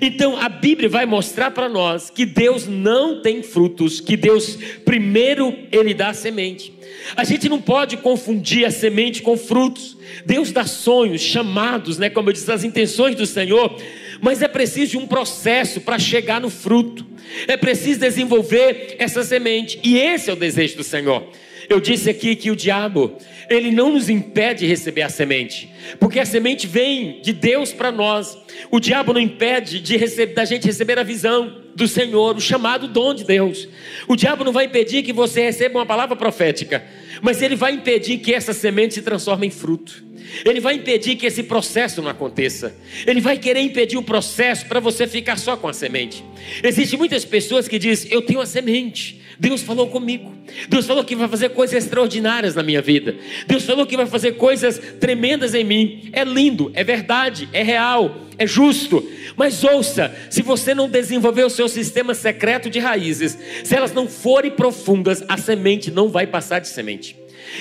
Então 0.00 0.36
a 0.36 0.48
Bíblia 0.48 0.88
vai 0.88 1.06
mostrar 1.06 1.52
para 1.52 1.68
nós 1.68 2.10
que 2.10 2.26
Deus 2.26 2.66
não 2.66 3.22
tem 3.22 3.40
frutos, 3.40 4.00
que 4.00 4.16
Deus 4.16 4.58
primeiro 4.84 5.56
ele 5.70 5.94
dá 5.94 6.12
semente. 6.12 6.77
A 7.16 7.24
gente 7.24 7.48
não 7.48 7.60
pode 7.60 7.96
confundir 7.96 8.64
a 8.64 8.70
semente 8.70 9.22
com 9.22 9.36
frutos. 9.36 9.96
Deus 10.24 10.52
dá 10.52 10.64
sonhos, 10.66 11.20
chamados, 11.20 11.98
né, 11.98 12.10
como 12.10 12.28
eu 12.28 12.32
disse, 12.32 12.50
as 12.50 12.64
intenções 12.64 13.14
do 13.14 13.26
Senhor, 13.26 13.76
mas 14.20 14.42
é 14.42 14.48
preciso 14.48 14.92
de 14.92 14.98
um 14.98 15.06
processo 15.06 15.80
para 15.80 15.98
chegar 15.98 16.40
no 16.40 16.50
fruto. 16.50 17.06
É 17.46 17.56
preciso 17.56 18.00
desenvolver 18.00 18.96
essa 18.98 19.22
semente, 19.22 19.78
e 19.82 19.98
esse 19.98 20.30
é 20.30 20.32
o 20.32 20.36
desejo 20.36 20.76
do 20.76 20.84
Senhor. 20.84 21.28
Eu 21.68 21.80
disse 21.80 22.08
aqui 22.08 22.34
que 22.34 22.50
o 22.50 22.56
diabo, 22.56 23.16
ele 23.48 23.70
não 23.70 23.92
nos 23.92 24.08
impede 24.08 24.60
de 24.60 24.66
receber 24.66 25.02
a 25.02 25.08
semente, 25.08 25.70
porque 25.98 26.20
a 26.20 26.26
semente 26.26 26.66
vem 26.66 27.20
de 27.22 27.32
Deus 27.32 27.72
para 27.72 27.90
nós. 27.90 28.36
O 28.70 28.78
diabo 28.78 29.12
não 29.12 29.20
impede 29.20 29.80
de 29.80 29.96
receber, 29.96 30.34
da 30.34 30.44
gente 30.44 30.66
receber 30.66 30.98
a 30.98 31.02
visão 31.02 31.62
do 31.74 31.88
Senhor, 31.88 32.36
o 32.36 32.40
chamado 32.40 32.88
dom 32.88 33.14
de 33.14 33.24
Deus. 33.24 33.68
O 34.06 34.16
diabo 34.16 34.44
não 34.44 34.52
vai 34.52 34.66
impedir 34.66 35.02
que 35.02 35.12
você 35.12 35.42
receba 35.42 35.78
uma 35.78 35.86
palavra 35.86 36.16
profética, 36.16 36.84
mas 37.22 37.40
ele 37.40 37.56
vai 37.56 37.72
impedir 37.72 38.18
que 38.18 38.34
essa 38.34 38.52
semente 38.52 38.94
se 38.94 39.02
transforme 39.02 39.46
em 39.46 39.50
fruto. 39.50 40.08
Ele 40.44 40.60
vai 40.60 40.74
impedir 40.74 41.16
que 41.16 41.26
esse 41.26 41.42
processo 41.42 42.02
não 42.02 42.10
aconteça. 42.10 42.76
Ele 43.06 43.20
vai 43.20 43.38
querer 43.38 43.60
impedir 43.60 43.96
o 43.96 44.02
processo 44.02 44.66
para 44.66 44.80
você 44.80 45.06
ficar 45.06 45.38
só 45.38 45.56
com 45.56 45.68
a 45.68 45.72
semente. 45.72 46.22
Existem 46.62 46.98
muitas 46.98 47.24
pessoas 47.24 47.66
que 47.66 47.78
dizem: 47.78 48.12
Eu 48.12 48.22
tenho 48.22 48.40
a 48.40 48.46
semente. 48.46 49.22
Deus 49.38 49.62
falou 49.62 49.88
comigo. 49.88 50.32
Deus 50.68 50.86
falou 50.86 51.04
que 51.04 51.14
vai 51.14 51.28
fazer 51.28 51.50
coisas 51.50 51.84
extraordinárias 51.84 52.54
na 52.54 52.62
minha 52.62 52.82
vida. 52.82 53.14
Deus 53.46 53.64
falou 53.64 53.86
que 53.86 53.96
vai 53.96 54.06
fazer 54.06 54.32
coisas 54.32 54.78
tremendas 54.98 55.54
em 55.54 55.62
mim. 55.62 56.10
É 56.12 56.24
lindo, 56.24 56.70
é 56.74 56.82
verdade, 56.82 57.48
é 57.52 57.62
real, 57.62 58.26
é 58.36 58.46
justo. 58.46 59.06
Mas 59.36 59.62
ouça: 59.62 60.14
se 60.28 60.42
você 60.42 60.74
não 60.74 60.88
desenvolver 60.88 61.44
o 61.44 61.50
seu 61.50 61.68
sistema 61.68 62.14
secreto 62.14 62.68
de 62.68 62.80
raízes, 62.80 63.38
se 63.62 63.74
elas 63.74 63.92
não 63.92 64.08
forem 64.08 64.50
profundas, 64.50 65.22
a 65.28 65.36
semente 65.36 65.90
não 65.90 66.08
vai 66.08 66.26
passar 66.26 66.58
de 66.58 66.68
semente. 66.68 67.16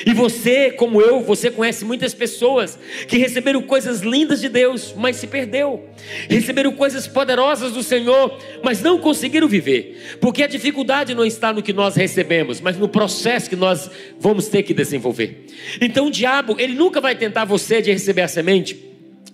E 0.06 0.14
você, 0.14 0.72
como 0.72 1.02
eu, 1.02 1.22
você 1.22 1.50
conhece 1.50 1.86
muitas 1.86 2.14
pessoas 2.14 2.78
que 3.08 3.18
receberam 3.18 3.62
coisas 3.62 4.02
lindas 4.02 4.42
de 4.42 4.50
Deus, 4.50 4.94
mas 4.96 5.18
se 5.18 5.28
perdeu. 5.28 5.88
Receberam 6.30 6.72
coisas 6.72 7.08
poderosas 7.08 7.72
do 7.72 7.84
Senhor, 7.84 8.38
mas 8.64 8.82
não 8.82 9.00
conseguiram 9.00 9.48
viver. 9.48 10.18
Porque 10.20 10.44
a 10.44 10.48
dificuldade 10.48 11.14
não 11.14 11.26
está 11.26 11.52
no 11.52 11.64
que 11.64 11.74
nós 11.74 11.96
recebemos, 11.96 12.62
mas 12.62 12.78
no 12.78 12.88
processo 12.88 13.50
que 13.50 13.56
nós 13.56 13.90
vamos 14.20 14.48
ter 14.48 14.64
que 14.64 14.74
desenvolver. 14.74 15.46
Então 15.82 16.08
o 16.08 16.12
diabo, 16.12 16.56
ele 16.60 16.74
nunca 16.74 17.02
vai 17.02 17.16
tentar 17.16 17.46
você 17.46 17.82
de 17.82 17.92
receber 17.92 18.22
a 18.22 18.28
semente 18.28 18.87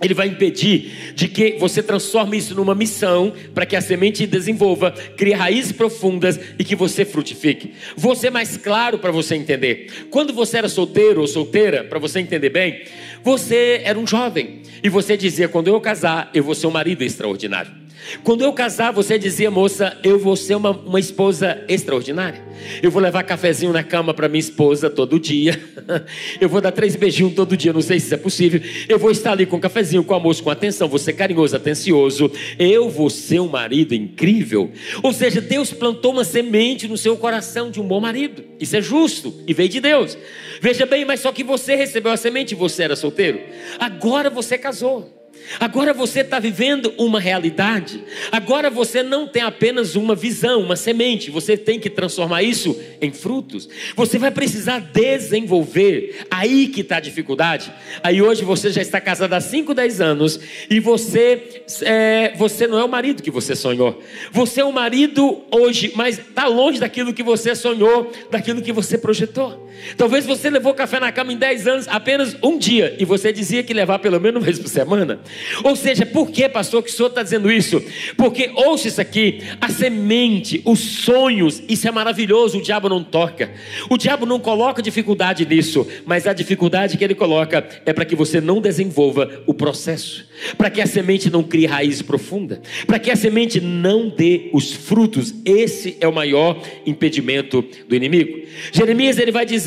ele 0.06 0.14
vai 0.14 0.28
impedir 0.28 1.14
de 1.16 1.28
que 1.28 1.58
você 1.60 1.82
transforme 1.82 2.38
isso 2.38 2.56
numa 2.56 2.76
missão 2.76 3.34
para 3.54 3.66
que 3.66 3.76
a 3.76 3.82
semente 3.82 4.28
desenvolva, 4.28 4.92
crie 4.92 5.34
raízes 5.34 5.72
profundas 5.72 6.40
e 6.58 6.64
que 6.64 6.76
você 6.76 7.06
frutifique. 7.06 7.74
Vou 7.96 8.16
ser 8.16 8.30
mais 8.30 8.58
claro 8.58 9.00
para 9.00 9.12
você 9.12 9.36
entender. 9.36 10.08
Quando 10.10 10.34
você 10.34 10.58
era 10.58 10.70
solteiro 10.70 11.22
ou 11.22 11.28
solteira, 11.28 11.84
para 11.84 12.00
você 12.00 12.20
entender 12.20 12.50
bem, 12.50 12.84
você 13.24 13.82
era 13.84 13.98
um 13.98 14.06
jovem 14.06 14.62
e 14.84 14.90
você 14.90 15.16
dizia: 15.16 15.48
quando 15.48 15.68
eu 15.68 15.80
casar, 15.80 16.30
eu 16.34 16.44
vou 16.44 16.56
ser 16.56 16.68
um 16.68 16.72
marido 16.72 17.04
extraordinário. 17.04 17.83
Quando 18.24 18.44
eu 18.44 18.54
casar, 18.54 18.92
você 18.92 19.18
dizia, 19.18 19.50
moça, 19.50 19.98
eu 20.04 20.20
vou 20.20 20.36
ser 20.36 20.56
uma, 20.56 20.72
uma 20.72 21.00
esposa 21.00 21.64
extraordinária. 21.68 22.42
Eu 22.82 22.92
vou 22.92 23.02
levar 23.02 23.24
cafezinho 23.24 23.74
na 23.74 23.84
cama 23.84 24.14
para 24.14 24.28
minha 24.28 24.40
esposa 24.40 24.90
todo 24.90 25.20
dia. 25.20 25.60
Eu 26.40 26.48
vou 26.48 26.62
dar 26.62 26.72
três 26.72 26.96
beijinhos 26.96 27.34
todo 27.34 27.58
dia, 27.58 27.74
não 27.74 27.82
sei 27.82 28.00
se 28.00 28.06
isso 28.06 28.16
é 28.16 28.18
possível. 28.18 28.62
Eu 28.88 28.98
vou 28.98 29.12
estar 29.12 29.32
ali 29.32 29.46
com 29.46 29.60
cafezinho, 29.60 30.04
com 30.04 30.14
almoço, 30.14 30.44
com 30.44 30.50
atenção, 30.50 30.88
vou 30.88 31.00
ser 31.00 31.14
carinhoso, 31.14 31.56
atencioso. 31.56 32.32
Eu 32.58 32.90
vou 32.90 33.10
ser 33.10 33.40
um 33.40 33.48
marido 33.48 33.94
incrível. 33.94 34.72
Ou 35.02 35.14
seja, 35.14 35.42
Deus 35.42 35.72
plantou 35.72 36.12
uma 36.12 36.24
semente 36.24 36.88
no 36.88 36.98
seu 36.98 37.18
coração 37.18 37.70
de 37.70 37.82
um 37.82 37.88
bom 37.88 38.00
marido. 38.00 38.44
Isso 38.60 38.76
é 38.76 38.82
justo 38.82 39.34
e 39.48 39.54
veio 39.54 39.70
de 39.70 39.80
Deus. 39.80 40.18
Veja 40.62 40.86
bem, 40.86 41.06
mas 41.06 41.20
só 41.20 41.32
que 41.32 41.44
você 41.44 41.76
recebeu 41.76 42.12
a 42.12 42.18
semente 42.18 42.54
e 42.54 42.58
você 42.58 42.84
era 42.84 42.96
solteiro. 42.96 43.40
Agora 43.80 44.30
você 44.30 44.58
casou. 44.58 45.23
Agora 45.60 45.94
você 45.94 46.22
está 46.22 46.40
vivendo 46.40 46.94
uma 46.98 47.20
realidade. 47.20 48.04
Agora 48.32 48.70
você 48.70 49.04
não 49.04 49.28
tem 49.28 49.42
apenas 49.42 49.96
uma 49.96 50.16
visão, 50.16 50.62
uma 50.62 50.76
semente. 50.76 51.32
Você 51.32 51.56
tem 51.58 51.80
que 51.80 51.90
transformar 51.90 52.44
isso 52.44 52.80
em 53.02 53.12
frutos. 53.12 53.70
Você 53.96 54.18
vai 54.18 54.32
precisar 54.32 54.80
desenvolver. 54.80 56.26
Aí 56.30 56.68
que 56.68 56.82
está 56.82 56.98
a 56.98 57.00
dificuldade. 57.00 57.72
Aí 58.02 58.22
hoje 58.22 58.44
você 58.44 58.72
já 58.72 58.82
está 58.82 59.00
casado 59.00 59.34
há 59.34 59.42
5, 59.42 59.74
10 59.74 60.02
anos 60.02 60.40
e 60.70 60.80
você, 60.80 61.64
é, 61.82 62.34
você 62.36 62.68
não 62.68 62.80
é 62.80 62.84
o 62.84 62.90
marido 62.90 63.22
que 63.22 63.32
você 63.32 63.56
sonhou. 63.56 64.02
Você 64.32 64.62
é 64.62 64.66
o 64.66 64.72
marido 64.72 65.42
hoje, 65.52 65.92
mas 65.96 66.20
está 66.20 66.48
longe 66.48 66.80
daquilo 66.80 67.14
que 67.14 67.24
você 67.24 67.56
sonhou, 67.56 68.12
daquilo 68.30 68.62
que 68.62 68.72
você 68.72 68.98
projetou. 68.98 69.63
Talvez 69.98 70.26
você 70.26 70.50
levou 70.50 70.74
café 70.74 71.00
na 71.00 71.12
cama 71.12 71.34
em 71.34 71.38
10 71.38 71.68
anos 71.68 71.88
apenas 71.88 72.36
um 72.42 72.58
dia 72.58 72.96
e 73.00 73.06
você 73.06 73.32
dizia 73.32 73.64
que 73.64 73.74
levar 73.74 74.00
pelo 74.00 74.20
menos 74.20 74.42
uma 74.42 74.46
vez 74.46 74.60
por 74.60 74.68
semana. 74.68 75.20
Ou 75.64 75.76
seja, 75.76 76.06
por 76.06 76.32
que, 76.32 76.48
pastor, 76.50 76.82
que 76.84 76.90
o 76.90 76.94
senhor 76.94 77.10
está 77.10 77.24
dizendo 77.24 77.52
isso? 77.52 77.84
Porque, 78.18 78.52
ouça 78.56 78.88
isso 78.88 79.02
aqui: 79.02 79.42
a 79.60 79.70
semente, 79.70 80.62
os 80.66 80.80
sonhos, 80.80 81.62
isso 81.68 81.88
é 81.88 81.92
maravilhoso, 81.92 82.58
o 82.58 82.62
diabo 82.62 82.90
não 82.90 83.04
toca. 83.04 83.52
O 83.90 83.98
diabo 83.98 84.26
não 84.26 84.40
coloca 84.40 84.82
dificuldade 84.82 85.46
nisso, 85.46 85.88
mas 86.06 86.28
a 86.28 86.34
dificuldade 86.34 86.98
que 86.98 87.04
ele 87.04 87.16
coloca 87.16 87.66
é 87.86 87.94
para 87.94 88.06
que 88.06 88.16
você 88.16 88.40
não 88.40 88.62
desenvolva 88.62 89.44
o 89.46 89.54
processo, 89.54 90.26
para 90.58 90.70
que 90.70 90.82
a 90.82 90.88
semente 90.88 91.30
não 91.30 91.44
crie 91.44 91.66
raiz 91.66 92.02
profunda, 92.02 92.62
para 92.86 93.00
que 93.00 93.12
a 93.12 93.16
semente 93.16 93.60
não 93.60 94.10
dê 94.10 94.50
os 94.54 94.72
frutos. 94.72 95.34
Esse 95.46 95.98
é 96.00 96.08
o 96.08 96.14
maior 96.14 96.62
impedimento 96.86 97.64
do 97.88 97.96
inimigo. 97.96 98.42
Jeremias 98.72 99.18
ele 99.18 99.32
vai 99.32 99.46
dizer: 99.46 99.63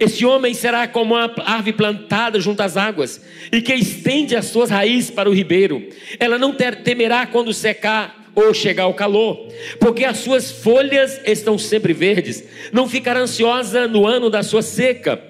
Esse 0.00 0.24
homem 0.24 0.54
será 0.54 0.86
como 0.88 1.14
uma 1.14 1.32
árvore 1.44 1.72
plantada 1.72 2.40
junto 2.40 2.60
às 2.62 2.76
águas, 2.76 3.20
e 3.52 3.60
que 3.60 3.74
estende 3.74 4.34
as 4.36 4.46
suas 4.46 4.70
raízes 4.70 5.10
para 5.10 5.28
o 5.28 5.34
ribeiro. 5.34 5.88
Ela 6.18 6.38
não 6.38 6.54
temerá 6.82 7.26
quando 7.26 7.52
secar 7.52 8.24
ou 8.34 8.52
chegar 8.52 8.88
o 8.88 8.94
calor, 8.94 9.48
porque 9.78 10.04
as 10.04 10.18
suas 10.18 10.50
folhas 10.50 11.20
estão 11.24 11.56
sempre 11.56 11.92
verdes. 11.92 12.44
Não 12.72 12.88
ficará 12.88 13.20
ansiosa 13.20 13.86
no 13.86 14.06
ano 14.06 14.28
da 14.28 14.42
sua 14.42 14.62
seca, 14.62 15.22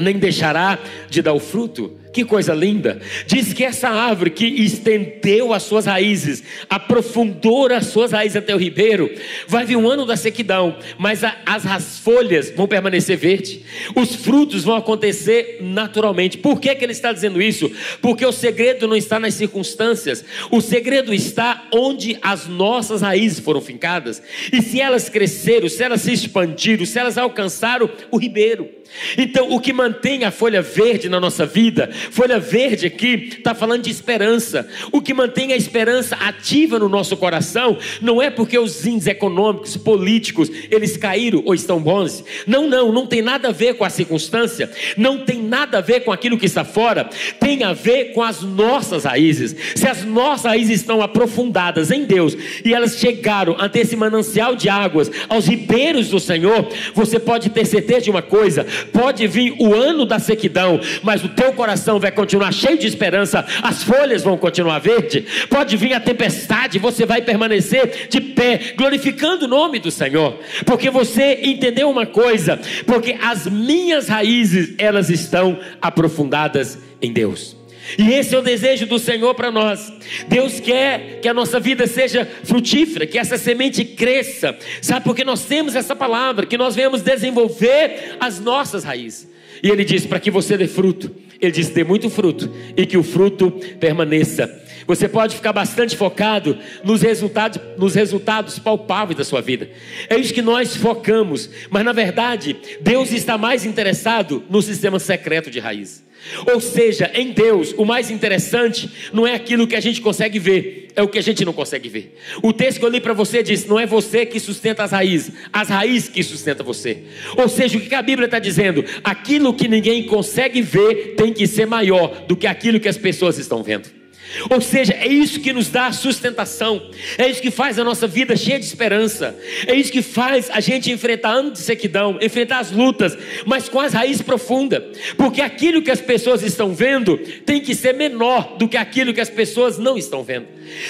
nem 0.00 0.18
deixará 0.18 0.78
de 1.08 1.22
dar 1.22 1.32
o 1.32 1.40
fruto. 1.40 1.98
Que 2.12 2.24
coisa 2.24 2.52
linda! 2.52 3.00
Diz 3.26 3.54
que 3.54 3.64
essa 3.64 3.88
árvore 3.88 4.30
que 4.30 4.44
estendeu 4.44 5.54
as 5.54 5.62
suas 5.62 5.86
raízes, 5.86 6.42
aprofundou 6.68 7.72
as 7.72 7.86
suas 7.86 8.12
raízes 8.12 8.36
até 8.36 8.54
o 8.54 8.58
ribeiro, 8.58 9.10
vai 9.46 9.64
vir 9.64 9.76
um 9.76 9.88
ano 9.88 10.04
da 10.04 10.16
sequidão, 10.16 10.76
mas 10.98 11.24
as, 11.24 11.64
as, 11.64 11.98
folhas 11.98 12.50
vão 12.50 12.66
permanecer 12.66 13.16
verdes, 13.16 13.60
os 13.94 14.14
frutos 14.14 14.64
vão 14.64 14.76
acontecer 14.76 15.58
naturalmente. 15.62 16.36
Por 16.36 16.60
que, 16.60 16.74
que 16.74 16.84
ele 16.84 16.92
está 16.92 17.12
dizendo 17.12 17.40
isso? 17.40 17.70
Porque 18.02 18.26
o 18.26 18.32
segredo 18.32 18.86
não 18.86 18.96
está 18.96 19.18
nas 19.18 19.34
circunstâncias, 19.34 20.24
o 20.50 20.60
segredo 20.60 21.14
está 21.14 21.68
onde 21.72 22.18
as 22.20 22.46
nossas 22.46 23.00
raízes 23.00 23.38
foram 23.38 23.60
fincadas, 23.60 24.22
e 24.52 24.60
se 24.60 24.80
elas 24.80 25.08
cresceram, 25.08 25.68
se 25.68 25.82
elas 25.82 26.02
se 26.02 26.12
expandiram, 26.12 26.84
se 26.84 26.98
elas 26.98 27.16
alcançaram 27.16 27.88
o 28.10 28.18
ribeiro. 28.18 28.68
Então, 29.16 29.50
o 29.50 29.60
que 29.60 29.72
mantém 29.72 30.24
a 30.24 30.30
folha 30.30 30.62
verde 30.62 31.08
na 31.08 31.20
nossa 31.20 31.46
vida, 31.46 31.90
folha 32.10 32.38
verde 32.38 32.86
aqui, 32.86 33.30
está 33.38 33.54
falando 33.54 33.82
de 33.82 33.90
esperança. 33.90 34.68
O 34.90 35.00
que 35.00 35.14
mantém 35.14 35.52
a 35.52 35.56
esperança 35.56 36.16
ativa 36.16 36.78
no 36.78 36.88
nosso 36.88 37.16
coração, 37.16 37.78
não 38.00 38.20
é 38.20 38.30
porque 38.30 38.58
os 38.58 38.84
índices 38.86 39.08
econômicos, 39.08 39.76
políticos, 39.76 40.50
eles 40.70 40.96
caíram 40.96 41.42
ou 41.44 41.54
estão 41.54 41.80
bons. 41.80 42.24
Não, 42.46 42.68
não, 42.68 42.92
não 42.92 43.06
tem 43.06 43.22
nada 43.22 43.48
a 43.48 43.52
ver 43.52 43.74
com 43.74 43.84
a 43.84 43.90
circunstância, 43.90 44.70
não 44.96 45.18
tem 45.18 45.42
nada 45.42 45.78
a 45.78 45.80
ver 45.80 46.00
com 46.00 46.12
aquilo 46.12 46.38
que 46.38 46.46
está 46.46 46.64
fora, 46.64 47.08
tem 47.38 47.62
a 47.62 47.72
ver 47.72 48.12
com 48.12 48.22
as 48.22 48.42
nossas 48.42 49.04
raízes. 49.04 49.54
Se 49.74 49.86
as 49.86 50.04
nossas 50.04 50.46
raízes 50.46 50.80
estão 50.80 51.02
aprofundadas 51.02 51.90
em 51.90 52.04
Deus 52.04 52.36
e 52.64 52.74
elas 52.74 52.98
chegaram 52.98 53.56
ante 53.58 53.78
esse 53.78 53.96
manancial 53.96 54.54
de 54.54 54.68
águas, 54.68 55.10
aos 55.28 55.46
ribeiros 55.46 56.08
do 56.08 56.20
Senhor, 56.20 56.68
você 56.94 57.18
pode 57.18 57.50
ter 57.50 57.64
certeza 57.64 58.02
de 58.02 58.10
uma 58.10 58.22
coisa 58.22 58.66
Pode 58.92 59.26
vir 59.26 59.54
o 59.58 59.74
ano 59.74 60.04
da 60.04 60.18
sequidão, 60.18 60.80
mas 61.02 61.24
o 61.24 61.28
teu 61.28 61.52
coração 61.52 61.91
vai 61.98 62.10
continuar 62.10 62.52
cheio 62.52 62.78
de 62.78 62.86
esperança, 62.86 63.44
as 63.62 63.82
folhas 63.82 64.22
vão 64.22 64.36
continuar 64.36 64.78
verde. 64.78 65.24
Pode 65.48 65.76
vir 65.76 65.92
a 65.94 66.00
tempestade, 66.00 66.78
você 66.78 67.06
vai 67.06 67.22
permanecer 67.22 68.08
de 68.08 68.20
pé, 68.20 68.74
glorificando 68.76 69.44
o 69.44 69.48
nome 69.48 69.78
do 69.78 69.90
Senhor, 69.90 70.38
porque 70.64 70.90
você 70.90 71.40
entendeu 71.42 71.88
uma 71.90 72.06
coisa, 72.06 72.60
porque 72.86 73.16
as 73.22 73.46
minhas 73.46 74.08
raízes, 74.08 74.74
elas 74.78 75.10
estão 75.10 75.58
aprofundadas 75.80 76.78
em 77.00 77.12
Deus. 77.12 77.61
E 77.98 78.12
esse 78.12 78.34
é 78.34 78.38
o 78.38 78.42
desejo 78.42 78.86
do 78.86 78.98
Senhor 78.98 79.34
para 79.34 79.50
nós. 79.50 79.92
Deus 80.28 80.60
quer 80.60 81.20
que 81.20 81.28
a 81.28 81.34
nossa 81.34 81.58
vida 81.58 81.86
seja 81.86 82.26
frutífera, 82.44 83.06
que 83.06 83.18
essa 83.18 83.36
semente 83.36 83.84
cresça. 83.84 84.56
Sabe 84.80 85.04
porque 85.04 85.24
nós 85.24 85.44
temos 85.44 85.74
essa 85.74 85.94
palavra, 85.94 86.46
que 86.46 86.58
nós 86.58 86.74
venhamos 86.74 87.02
desenvolver 87.02 88.16
as 88.20 88.40
nossas 88.40 88.84
raízes. 88.84 89.28
E 89.62 89.68
ele 89.68 89.84
diz: 89.84 90.06
para 90.06 90.20
que 90.20 90.30
você 90.30 90.56
dê 90.56 90.66
fruto. 90.66 91.14
Ele 91.40 91.52
diz: 91.52 91.68
dê 91.70 91.84
muito 91.84 92.08
fruto 92.08 92.50
e 92.76 92.86
que 92.86 92.96
o 92.96 93.02
fruto 93.02 93.50
permaneça. 93.78 94.60
Você 94.86 95.08
pode 95.08 95.36
ficar 95.36 95.52
bastante 95.52 95.96
focado 95.96 96.58
nos 96.82 97.02
resultados, 97.02 97.60
nos 97.78 97.94
resultados 97.94 98.58
palpáveis 98.58 99.16
da 99.16 99.24
sua 99.24 99.40
vida. 99.40 99.70
É 100.08 100.16
isso 100.16 100.34
que 100.34 100.42
nós 100.42 100.76
focamos. 100.76 101.48
Mas 101.70 101.84
na 101.84 101.92
verdade, 101.92 102.56
Deus 102.80 103.12
está 103.12 103.38
mais 103.38 103.64
interessado 103.64 104.42
no 104.50 104.60
sistema 104.60 104.98
secreto 104.98 105.50
de 105.50 105.60
raiz. 105.60 106.04
Ou 106.52 106.60
seja, 106.60 107.10
em 107.14 107.32
Deus, 107.32 107.74
o 107.76 107.84
mais 107.84 108.10
interessante 108.10 108.88
não 109.12 109.26
é 109.26 109.34
aquilo 109.34 109.66
que 109.66 109.76
a 109.76 109.80
gente 109.80 110.00
consegue 110.00 110.38
ver, 110.38 110.88
é 110.94 111.02
o 111.02 111.08
que 111.08 111.18
a 111.18 111.22
gente 111.22 111.44
não 111.44 111.52
consegue 111.52 111.88
ver. 111.88 112.16
O 112.42 112.52
texto 112.52 112.78
que 112.78 112.84
eu 112.84 112.90
li 112.90 113.00
para 113.00 113.12
você 113.12 113.42
diz: 113.42 113.66
não 113.66 113.78
é 113.78 113.86
você 113.86 114.24
que 114.26 114.38
sustenta 114.38 114.82
as 114.82 114.92
raízes, 114.92 115.32
as 115.52 115.68
raízes 115.68 116.08
que 116.08 116.22
sustentam 116.22 116.64
você. 116.64 117.04
Ou 117.36 117.48
seja, 117.48 117.78
o 117.78 117.80
que 117.80 117.94
a 117.94 118.02
Bíblia 118.02 118.26
está 118.26 118.38
dizendo? 118.38 118.84
Aquilo 119.02 119.54
que 119.54 119.68
ninguém 119.68 120.04
consegue 120.04 120.60
ver 120.62 121.14
tem 121.16 121.32
que 121.32 121.46
ser 121.46 121.66
maior 121.66 122.26
do 122.26 122.36
que 122.36 122.46
aquilo 122.46 122.80
que 122.80 122.88
as 122.88 122.98
pessoas 122.98 123.38
estão 123.38 123.62
vendo. 123.62 124.01
Ou 124.50 124.60
seja, 124.60 124.92
é 124.94 125.06
isso 125.06 125.40
que 125.40 125.52
nos 125.52 125.68
dá 125.68 125.92
sustentação, 125.92 126.82
é 127.18 127.28
isso 127.28 127.42
que 127.42 127.50
faz 127.50 127.78
a 127.78 127.84
nossa 127.84 128.06
vida 128.06 128.36
cheia 128.36 128.58
de 128.58 128.64
esperança, 128.64 129.36
é 129.66 129.74
isso 129.74 129.92
que 129.92 130.02
faz 130.02 130.50
a 130.50 130.60
gente 130.60 130.90
enfrentar 130.90 131.30
anos 131.30 131.54
de 131.54 131.58
sequidão, 131.60 132.18
enfrentar 132.20 132.58
as 132.58 132.70
lutas, 132.70 133.16
mas 133.46 133.68
com 133.68 133.80
as 133.80 133.92
raízes 133.92 134.22
profundas, 134.22 134.82
porque 135.16 135.40
aquilo 135.40 135.82
que 135.82 135.90
as 135.90 136.00
pessoas 136.00 136.42
estão 136.42 136.74
vendo 136.74 137.18
tem 137.44 137.60
que 137.60 137.74
ser 137.74 137.94
menor 137.94 138.56
do 138.56 138.68
que 138.68 138.76
aquilo 138.76 139.12
que 139.14 139.20
as 139.20 139.30
pessoas 139.30 139.78
não 139.78 139.96
estão 139.96 140.22
vendo. 140.22 140.46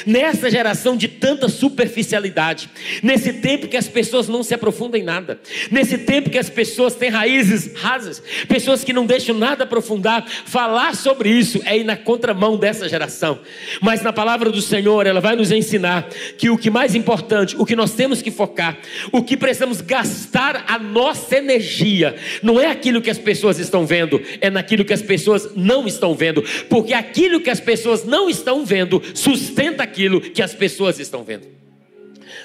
Nessa 0.06 0.50
geração 0.50 0.96
de 0.96 1.08
tanta 1.08 1.48
superficialidade, 1.48 2.68
nesse 3.02 3.32
tempo 3.34 3.68
que 3.68 3.76
as 3.76 3.88
pessoas 3.88 4.28
não 4.28 4.42
se 4.42 4.54
aprofundam 4.54 5.00
em 5.00 5.04
nada, 5.04 5.40
nesse 5.70 5.98
tempo 5.98 6.30
que 6.30 6.38
as 6.38 6.50
pessoas 6.50 6.94
têm 6.94 7.10
raízes 7.10 7.72
rasas, 7.74 8.22
pessoas 8.48 8.84
que 8.84 8.92
não 8.92 9.06
deixam 9.06 9.36
nada 9.36 9.64
aprofundar, 9.64 10.26
falar 10.28 10.94
sobre 10.94 11.30
isso 11.30 11.60
é 11.64 11.78
ir 11.78 11.84
na 11.84 11.96
contramão 11.96 12.56
dessa 12.56 12.88
geração. 12.88 13.38
Mas 13.80 14.02
na 14.02 14.12
palavra 14.12 14.50
do 14.50 14.60
Senhor, 14.60 15.06
ela 15.06 15.20
vai 15.20 15.36
nos 15.36 15.50
ensinar 15.50 16.08
que 16.36 16.50
o 16.50 16.58
que 16.58 16.70
mais 16.70 16.94
importante, 16.94 17.56
o 17.58 17.64
que 17.64 17.76
nós 17.76 17.92
temos 17.92 18.20
que 18.20 18.30
focar, 18.30 18.78
o 19.10 19.22
que 19.22 19.36
precisamos 19.36 19.80
gastar 19.80 20.64
a 20.68 20.78
nossa 20.78 21.36
energia, 21.36 22.16
não 22.42 22.60
é 22.60 22.66
aquilo 22.66 23.00
que 23.00 23.10
as 23.10 23.18
pessoas 23.18 23.58
estão 23.58 23.86
vendo, 23.86 24.20
é 24.40 24.50
naquilo 24.50 24.84
que 24.84 24.92
as 24.92 25.02
pessoas 25.02 25.50
não 25.54 25.86
estão 25.86 26.14
vendo, 26.14 26.42
porque 26.68 26.92
aquilo 26.92 27.40
que 27.40 27.50
as 27.50 27.60
pessoas 27.60 28.04
não 28.04 28.28
estão 28.28 28.64
vendo 28.64 29.02
sustenta 29.14 29.61
aquilo 29.82 30.20
que 30.20 30.42
as 30.42 30.54
pessoas 30.54 30.98
estão 30.98 31.22
vendo. 31.22 31.46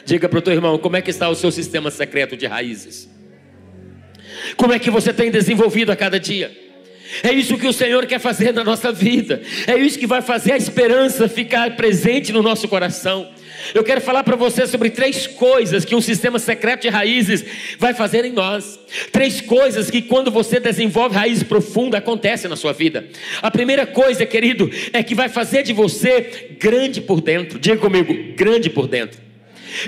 Diga 0.05 0.27
para 0.27 0.39
o 0.39 0.41
teu 0.41 0.53
irmão, 0.53 0.77
como 0.77 0.95
é 0.95 1.01
que 1.01 1.09
está 1.09 1.29
o 1.29 1.35
seu 1.35 1.51
sistema 1.51 1.91
secreto 1.91 2.35
de 2.35 2.45
raízes? 2.45 3.09
Como 4.55 4.73
é 4.73 4.79
que 4.79 4.89
você 4.89 5.13
tem 5.13 5.31
desenvolvido 5.31 5.91
a 5.91 5.95
cada 5.95 6.19
dia? 6.19 6.51
É 7.23 7.31
isso 7.31 7.57
que 7.57 7.67
o 7.67 7.73
Senhor 7.73 8.05
quer 8.05 8.19
fazer 8.19 8.53
na 8.53 8.63
nossa 8.63 8.91
vida. 8.91 9.41
É 9.65 9.75
isso 9.77 9.97
que 9.97 10.07
vai 10.07 10.21
fazer 10.21 10.53
a 10.53 10.57
esperança 10.57 11.29
ficar 11.29 11.75
presente 11.75 12.31
no 12.31 12.41
nosso 12.41 12.67
coração. 12.67 13.29
Eu 13.73 13.83
quero 13.83 14.01
falar 14.01 14.23
para 14.23 14.35
você 14.35 14.67
sobre 14.67 14.89
três 14.89 15.25
coisas 15.25 15.83
que 15.83 15.95
um 15.95 16.01
sistema 16.01 16.37
secreto 16.37 16.83
de 16.83 16.89
raízes 16.89 17.43
vai 17.79 17.93
fazer 17.93 18.23
em 18.25 18.31
nós. 18.31 18.79
Três 19.11 19.41
coisas 19.41 19.89
que, 19.89 20.01
quando 20.01 20.31
você 20.31 20.59
desenvolve 20.59 21.15
raízes 21.15 21.43
profundas, 21.43 21.99
acontecem 21.99 22.49
na 22.49 22.55
sua 22.55 22.73
vida. 22.73 23.07
A 23.41 23.51
primeira 23.51 23.85
coisa, 23.85 24.25
querido, 24.25 24.69
é 24.93 25.03
que 25.03 25.15
vai 25.15 25.29
fazer 25.29 25.63
de 25.63 25.73
você 25.73 26.55
grande 26.59 27.01
por 27.01 27.21
dentro. 27.21 27.59
Diga 27.59 27.77
comigo, 27.77 28.13
grande 28.35 28.69
por 28.69 28.87
dentro. 28.87 29.27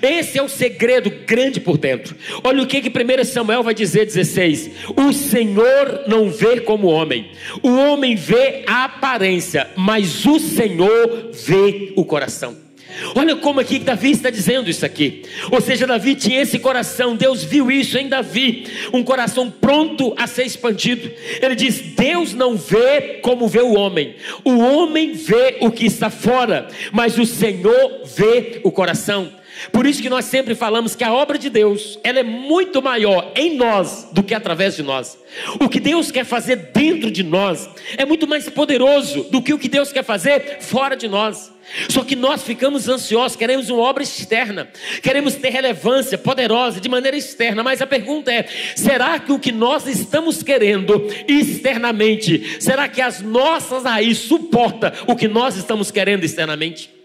Esse 0.01 0.37
é 0.37 0.43
o 0.43 0.49
segredo 0.49 1.11
grande 1.25 1.59
por 1.59 1.77
dentro. 1.77 2.15
Olha 2.43 2.61
o 2.61 2.67
que, 2.67 2.81
que 2.81 2.89
1 2.89 3.23
Samuel 3.25 3.63
vai 3.63 3.73
dizer, 3.73 4.05
16: 4.05 4.71
O 4.95 5.13
Senhor 5.13 6.03
não 6.07 6.29
vê 6.29 6.59
como 6.59 6.87
homem, 6.87 7.31
o 7.63 7.69
homem 7.69 8.15
vê 8.15 8.63
a 8.67 8.85
aparência, 8.85 9.69
mas 9.75 10.25
o 10.25 10.39
Senhor 10.39 11.31
vê 11.33 11.93
o 11.95 12.05
coração. 12.05 12.68
Olha 13.15 13.35
como 13.35 13.59
aqui 13.59 13.79
Davi 13.79 14.11
está 14.11 14.29
dizendo 14.29 14.69
isso 14.69 14.85
aqui. 14.85 15.23
Ou 15.51 15.61
seja, 15.61 15.87
Davi 15.87 16.15
tinha 16.15 16.41
esse 16.41 16.59
coração, 16.59 17.15
Deus 17.15 17.43
viu 17.43 17.71
isso 17.71 17.97
em 17.97 18.07
Davi, 18.07 18.67
um 18.93 19.03
coração 19.03 19.49
pronto 19.49 20.13
a 20.17 20.27
ser 20.27 20.45
expandido. 20.45 21.11
Ele 21.41 21.55
diz: 21.55 21.79
Deus 21.79 22.33
não 22.33 22.55
vê 22.55 23.19
como 23.21 23.47
vê 23.47 23.61
o 23.61 23.75
homem, 23.75 24.15
o 24.43 24.59
homem 24.59 25.13
vê 25.13 25.57
o 25.61 25.71
que 25.71 25.85
está 25.85 26.09
fora, 26.09 26.67
mas 26.91 27.17
o 27.17 27.25
Senhor 27.25 28.03
vê 28.05 28.61
o 28.63 28.71
coração. 28.71 29.39
Por 29.71 29.85
isso 29.85 30.01
que 30.01 30.09
nós 30.09 30.25
sempre 30.25 30.55
falamos 30.55 30.95
que 30.95 31.03
a 31.03 31.13
obra 31.13 31.37
de 31.37 31.49
Deus, 31.49 31.99
ela 32.03 32.19
é 32.19 32.23
muito 32.23 32.81
maior 32.81 33.31
em 33.35 33.57
nós 33.57 34.07
do 34.11 34.23
que 34.23 34.33
através 34.33 34.75
de 34.75 34.83
nós. 34.83 35.17
O 35.59 35.67
que 35.67 35.79
Deus 35.79 36.11
quer 36.11 36.23
fazer 36.23 36.71
dentro 36.73 37.11
de 37.11 37.23
nós 37.23 37.69
é 37.97 38.05
muito 38.05 38.27
mais 38.27 38.47
poderoso 38.49 39.23
do 39.23 39.41
que 39.41 39.53
o 39.53 39.59
que 39.59 39.67
Deus 39.67 39.91
quer 39.91 40.03
fazer 40.03 40.59
fora 40.61 40.95
de 40.95 41.07
nós. 41.07 41.51
Só 41.89 42.03
que 42.03 42.15
nós 42.15 42.43
ficamos 42.43 42.87
ansiosos, 42.87 43.37
queremos 43.37 43.69
uma 43.69 43.81
obra 43.81 44.03
externa, 44.03 44.69
queremos 45.01 45.35
ter 45.35 45.49
relevância 45.49 46.17
poderosa 46.17 46.79
de 46.79 46.89
maneira 46.89 47.17
externa, 47.17 47.63
mas 47.63 47.81
a 47.81 47.87
pergunta 47.87 48.31
é: 48.31 48.47
será 48.75 49.19
que 49.19 49.31
o 49.31 49.39
que 49.39 49.51
nós 49.51 49.87
estamos 49.87 50.43
querendo 50.43 51.07
externamente, 51.27 52.61
será 52.61 52.87
que 52.87 53.01
as 53.01 53.21
nossas 53.21 53.83
raízes 53.83 54.23
suportam 54.23 54.91
o 55.07 55.15
que 55.15 55.27
nós 55.27 55.55
estamos 55.55 55.91
querendo 55.91 56.23
externamente? 56.23 56.98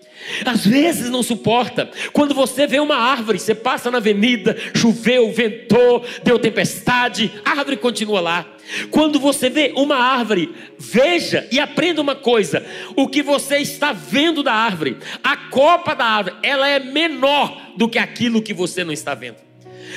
Às 0.45 0.67
vezes 0.67 1.11
não 1.11 1.23
suporta. 1.23 1.91
Quando 2.13 2.35
você 2.35 2.67
vê 2.67 2.81
uma 2.81 2.97
árvore, 2.97 3.39
você 3.39 3.55
passa 3.55 3.91
na 3.91 3.99
avenida, 3.99 4.57
choveu, 4.75 5.33
ventou, 5.33 6.05
deu 6.23 6.39
tempestade, 6.39 7.33
a 7.45 7.51
árvore 7.51 7.77
continua 7.77 8.21
lá. 8.21 8.47
Quando 8.91 9.21
você 9.21 9.51
vê 9.51 9.73
uma 9.77 9.97
árvore, 9.97 10.55
veja 10.79 11.47
e 11.53 11.61
aprenda 11.61 12.01
uma 12.01 12.15
coisa: 12.15 12.65
o 12.97 13.07
que 13.09 13.23
você 13.23 13.59
está 13.59 13.93
vendo 13.93 14.43
da 14.43 14.55
árvore, 14.55 14.97
a 15.23 15.37
copa 15.37 15.95
da 15.95 16.07
árvore, 16.07 16.37
ela 16.43 16.69
é 16.69 16.79
menor 16.79 17.73
do 17.77 17.89
que 17.89 17.99
aquilo 17.99 18.43
que 18.43 18.55
você 18.55 18.83
não 18.83 18.93
está 18.93 19.15
vendo. 19.15 19.44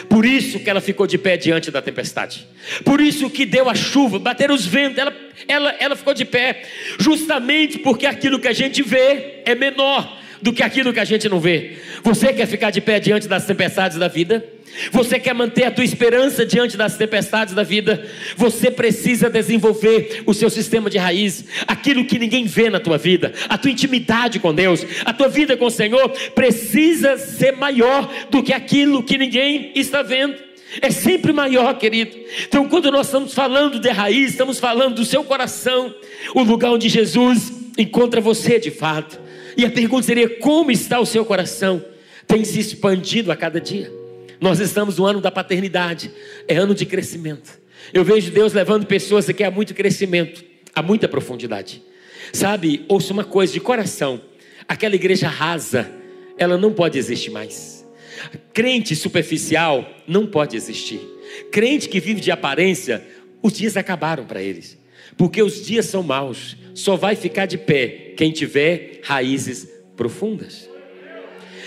Por 0.09 0.25
isso 0.25 0.59
que 0.59 0.69
ela 0.69 0.81
ficou 0.81 1.07
de 1.07 1.17
pé 1.17 1.37
diante 1.37 1.71
da 1.71 1.81
tempestade. 1.81 2.47
Por 2.83 3.01
isso 3.01 3.29
que 3.29 3.45
deu 3.45 3.69
a 3.69 3.75
chuva, 3.75 4.19
bateram 4.19 4.53
os 4.53 4.65
ventos, 4.65 4.97
ela, 4.97 5.13
ela, 5.47 5.75
ela 5.79 5.95
ficou 5.95 6.13
de 6.13 6.25
pé. 6.25 6.63
Justamente 6.99 7.79
porque 7.79 8.05
aquilo 8.05 8.39
que 8.39 8.47
a 8.47 8.53
gente 8.53 8.81
vê 8.83 9.41
é 9.45 9.55
menor 9.55 10.17
do 10.41 10.53
que 10.53 10.63
aquilo 10.63 10.93
que 10.93 10.99
a 10.99 11.05
gente 11.05 11.27
não 11.27 11.39
vê. 11.39 11.77
Você 12.03 12.33
quer 12.33 12.47
ficar 12.47 12.71
de 12.71 12.81
pé 12.81 12.99
diante 12.99 13.27
das 13.27 13.45
tempestades 13.45 13.97
da 13.97 14.07
vida? 14.07 14.43
Você 14.91 15.19
quer 15.19 15.33
manter 15.33 15.63
a 15.63 15.71
tua 15.71 15.83
esperança 15.83 16.45
diante 16.45 16.77
das 16.77 16.97
tempestades 16.97 17.53
da 17.53 17.63
vida? 17.63 18.05
Você 18.35 18.69
precisa 18.69 19.29
desenvolver 19.29 20.23
o 20.25 20.33
seu 20.33 20.49
sistema 20.49 20.89
de 20.89 20.97
raiz, 20.97 21.45
aquilo 21.67 22.05
que 22.05 22.19
ninguém 22.19 22.45
vê 22.45 22.69
na 22.69 22.79
tua 22.79 22.97
vida, 22.97 23.33
a 23.49 23.57
tua 23.57 23.71
intimidade 23.71 24.39
com 24.39 24.53
Deus, 24.53 24.85
a 25.03 25.13
tua 25.13 25.29
vida 25.29 25.57
com 25.57 25.65
o 25.65 25.71
Senhor 25.71 26.09
precisa 26.35 27.17
ser 27.17 27.53
maior 27.53 28.11
do 28.29 28.43
que 28.43 28.53
aquilo 28.53 29.03
que 29.03 29.17
ninguém 29.17 29.71
está 29.75 30.01
vendo. 30.01 30.35
É 30.81 30.91
sempre 30.91 31.31
maior, 31.31 31.73
querido. 31.77 32.15
Então, 32.45 32.67
quando 32.67 32.91
nós 32.91 33.07
estamos 33.07 33.33
falando 33.33 33.79
de 33.79 33.89
raiz, 33.89 34.31
estamos 34.31 34.59
falando 34.59 34.95
do 34.95 35.05
seu 35.05 35.23
coração, 35.23 35.95
o 36.35 36.43
lugar 36.43 36.71
onde 36.71 36.89
Jesus 36.89 37.51
encontra 37.77 38.19
você 38.19 38.59
de 38.59 38.69
fato. 38.69 39.26
E 39.57 39.65
a 39.65 39.71
pergunta 39.71 40.05
seria: 40.05 40.29
como 40.39 40.71
está 40.71 40.99
o 40.99 41.05
seu 41.05 41.25
coração? 41.25 41.83
Tem 42.27 42.45
se 42.45 42.59
expandido 42.59 43.31
a 43.31 43.35
cada 43.35 43.59
dia? 43.59 43.91
Nós 44.39 44.59
estamos 44.59 44.97
no 44.97 45.05
ano 45.05 45.19
da 45.19 45.31
paternidade, 45.31 46.11
é 46.47 46.55
ano 46.55 46.75
de 46.75 46.85
crescimento. 46.85 47.59
Eu 47.91 48.03
vejo 48.03 48.29
Deus 48.31 48.53
levando 48.53 48.85
pessoas 48.85 49.27
aqui 49.27 49.43
a 49.43 49.49
muito 49.49 49.73
crescimento, 49.73 50.43
a 50.75 50.83
muita 50.83 51.07
profundidade. 51.07 51.81
Sabe, 52.31 52.85
ouça 52.87 53.11
uma 53.11 53.23
coisa 53.23 53.51
de 53.51 53.59
coração: 53.59 54.21
aquela 54.67 54.93
igreja 54.93 55.27
rasa, 55.27 55.89
ela 56.37 56.57
não 56.57 56.71
pode 56.71 56.99
existir 56.99 57.31
mais. 57.31 57.83
Crente 58.53 58.95
superficial 58.95 59.89
não 60.07 60.27
pode 60.27 60.55
existir. 60.55 60.99
Crente 61.51 61.89
que 61.89 61.99
vive 61.99 62.21
de 62.21 62.31
aparência, 62.31 63.03
os 63.41 63.53
dias 63.53 63.77
acabaram 63.77 64.25
para 64.25 64.41
eles, 64.41 64.77
porque 65.17 65.41
os 65.41 65.65
dias 65.65 65.85
são 65.85 66.03
maus. 66.03 66.55
Só 66.77 66.95
vai 66.95 67.15
ficar 67.15 67.47
de 67.47 67.57
pé 67.57 68.13
quem 68.15 68.31
tiver 68.31 68.99
raízes 69.01 69.67
profundas. 69.95 70.69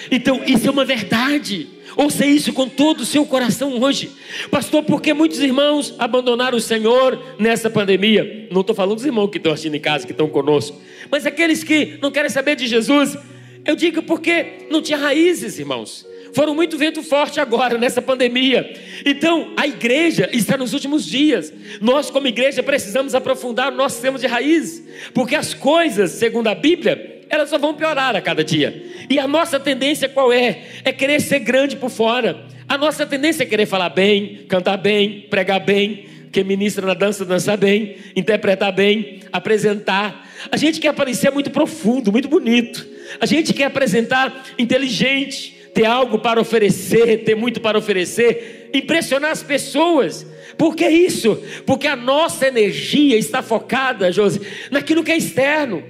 Então, 0.08 0.40
isso 0.46 0.68
é 0.68 0.70
uma 0.70 0.84
verdade. 0.84 1.68
Ouça 1.96 2.24
isso 2.24 2.52
com 2.52 2.68
todo 2.68 3.00
o 3.00 3.04
seu 3.04 3.26
coração 3.26 3.76
hoje. 3.82 4.08
Pastor, 4.52 4.84
porque 4.84 5.12
muitos 5.12 5.40
irmãos 5.40 5.96
abandonaram 5.98 6.56
o 6.56 6.60
Senhor 6.60 7.20
nessa 7.40 7.68
pandemia? 7.68 8.46
Não 8.52 8.60
estou 8.60 8.74
falando 8.74 8.94
dos 8.94 9.04
irmãos 9.04 9.26
que 9.30 9.38
estão 9.38 9.52
assistindo 9.52 9.74
em 9.74 9.80
casa, 9.80 10.06
que 10.06 10.12
estão 10.12 10.28
conosco, 10.28 10.80
mas 11.10 11.26
aqueles 11.26 11.64
que 11.64 11.98
não 12.00 12.12
querem 12.12 12.30
saber 12.30 12.54
de 12.54 12.68
Jesus. 12.68 13.18
Eu 13.64 13.74
digo 13.74 14.04
porque 14.04 14.68
não 14.70 14.80
tinha 14.80 14.96
raízes, 14.96 15.58
irmãos. 15.58 16.06
Foram 16.32 16.54
muito 16.54 16.78
vento 16.78 17.02
forte 17.02 17.40
agora 17.40 17.76
nessa 17.76 18.00
pandemia. 18.00 18.72
Então, 19.04 19.52
a 19.56 19.66
igreja 19.66 20.28
está 20.32 20.56
nos 20.56 20.72
últimos 20.72 21.04
dias. 21.04 21.52
Nós, 21.80 22.10
como 22.10 22.26
igreja, 22.26 22.62
precisamos 22.62 23.14
aprofundar 23.14 23.72
o 23.72 23.76
nosso 23.76 23.96
sistema 23.96 24.18
de 24.18 24.26
raiz, 24.26 24.82
porque 25.12 25.34
as 25.34 25.54
coisas, 25.54 26.12
segundo 26.12 26.48
a 26.48 26.54
Bíblia, 26.54 27.24
elas 27.28 27.48
só 27.48 27.58
vão 27.58 27.74
piorar 27.74 28.16
a 28.16 28.20
cada 28.20 28.44
dia. 28.44 28.84
E 29.08 29.18
a 29.18 29.26
nossa 29.26 29.58
tendência 29.58 30.08
qual 30.08 30.32
é? 30.32 30.62
É 30.84 30.92
querer 30.92 31.20
ser 31.20 31.40
grande 31.40 31.76
por 31.76 31.90
fora. 31.90 32.44
A 32.68 32.76
nossa 32.76 33.06
tendência 33.06 33.42
é 33.42 33.46
querer 33.46 33.66
falar 33.66 33.90
bem, 33.90 34.44
cantar 34.48 34.76
bem, 34.76 35.26
pregar 35.30 35.60
bem, 35.60 36.06
que 36.30 36.44
ministra 36.44 36.86
na 36.86 36.94
dança, 36.94 37.24
dançar 37.24 37.56
bem, 37.56 37.96
interpretar 38.14 38.72
bem, 38.72 39.20
apresentar. 39.32 40.28
A 40.50 40.56
gente 40.56 40.80
quer 40.80 40.88
aparecer 40.88 41.30
muito 41.32 41.50
profundo, 41.50 42.12
muito 42.12 42.28
bonito. 42.28 42.86
A 43.20 43.26
gente 43.26 43.52
quer 43.52 43.64
apresentar 43.64 44.44
inteligente 44.58 45.59
ter 45.72 45.84
algo 45.84 46.18
para 46.18 46.40
oferecer, 46.40 47.24
ter 47.24 47.34
muito 47.34 47.60
para 47.60 47.78
oferecer, 47.78 48.70
impressionar 48.74 49.30
as 49.30 49.42
pessoas. 49.42 50.26
Por 50.56 50.74
que 50.74 50.88
isso? 50.88 51.42
Porque 51.64 51.86
a 51.86 51.96
nossa 51.96 52.46
energia 52.46 53.16
está 53.16 53.42
focada, 53.42 54.12
Josi, 54.12 54.40
naquilo 54.70 55.02
que 55.02 55.12
é 55.12 55.16
externo. 55.16 55.82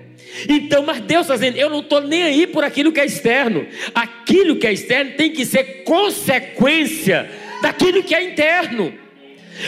Então, 0.49 0.85
mas 0.85 1.01
Deus 1.01 1.23
está 1.23 1.35
dizendo: 1.35 1.57
eu 1.57 1.69
não 1.69 1.81
estou 1.81 2.01
nem 2.01 2.23
aí 2.23 2.47
por 2.47 2.63
aquilo 2.63 2.93
que 2.93 3.01
é 3.01 3.07
externo. 3.07 3.67
Aquilo 3.95 4.57
que 4.57 4.67
é 4.67 4.73
externo 4.73 5.13
tem 5.17 5.33
que 5.33 5.45
ser 5.45 5.83
consequência 5.85 7.29
daquilo 7.63 8.03
que 8.03 8.15
é 8.15 8.23
interno. 8.23 8.95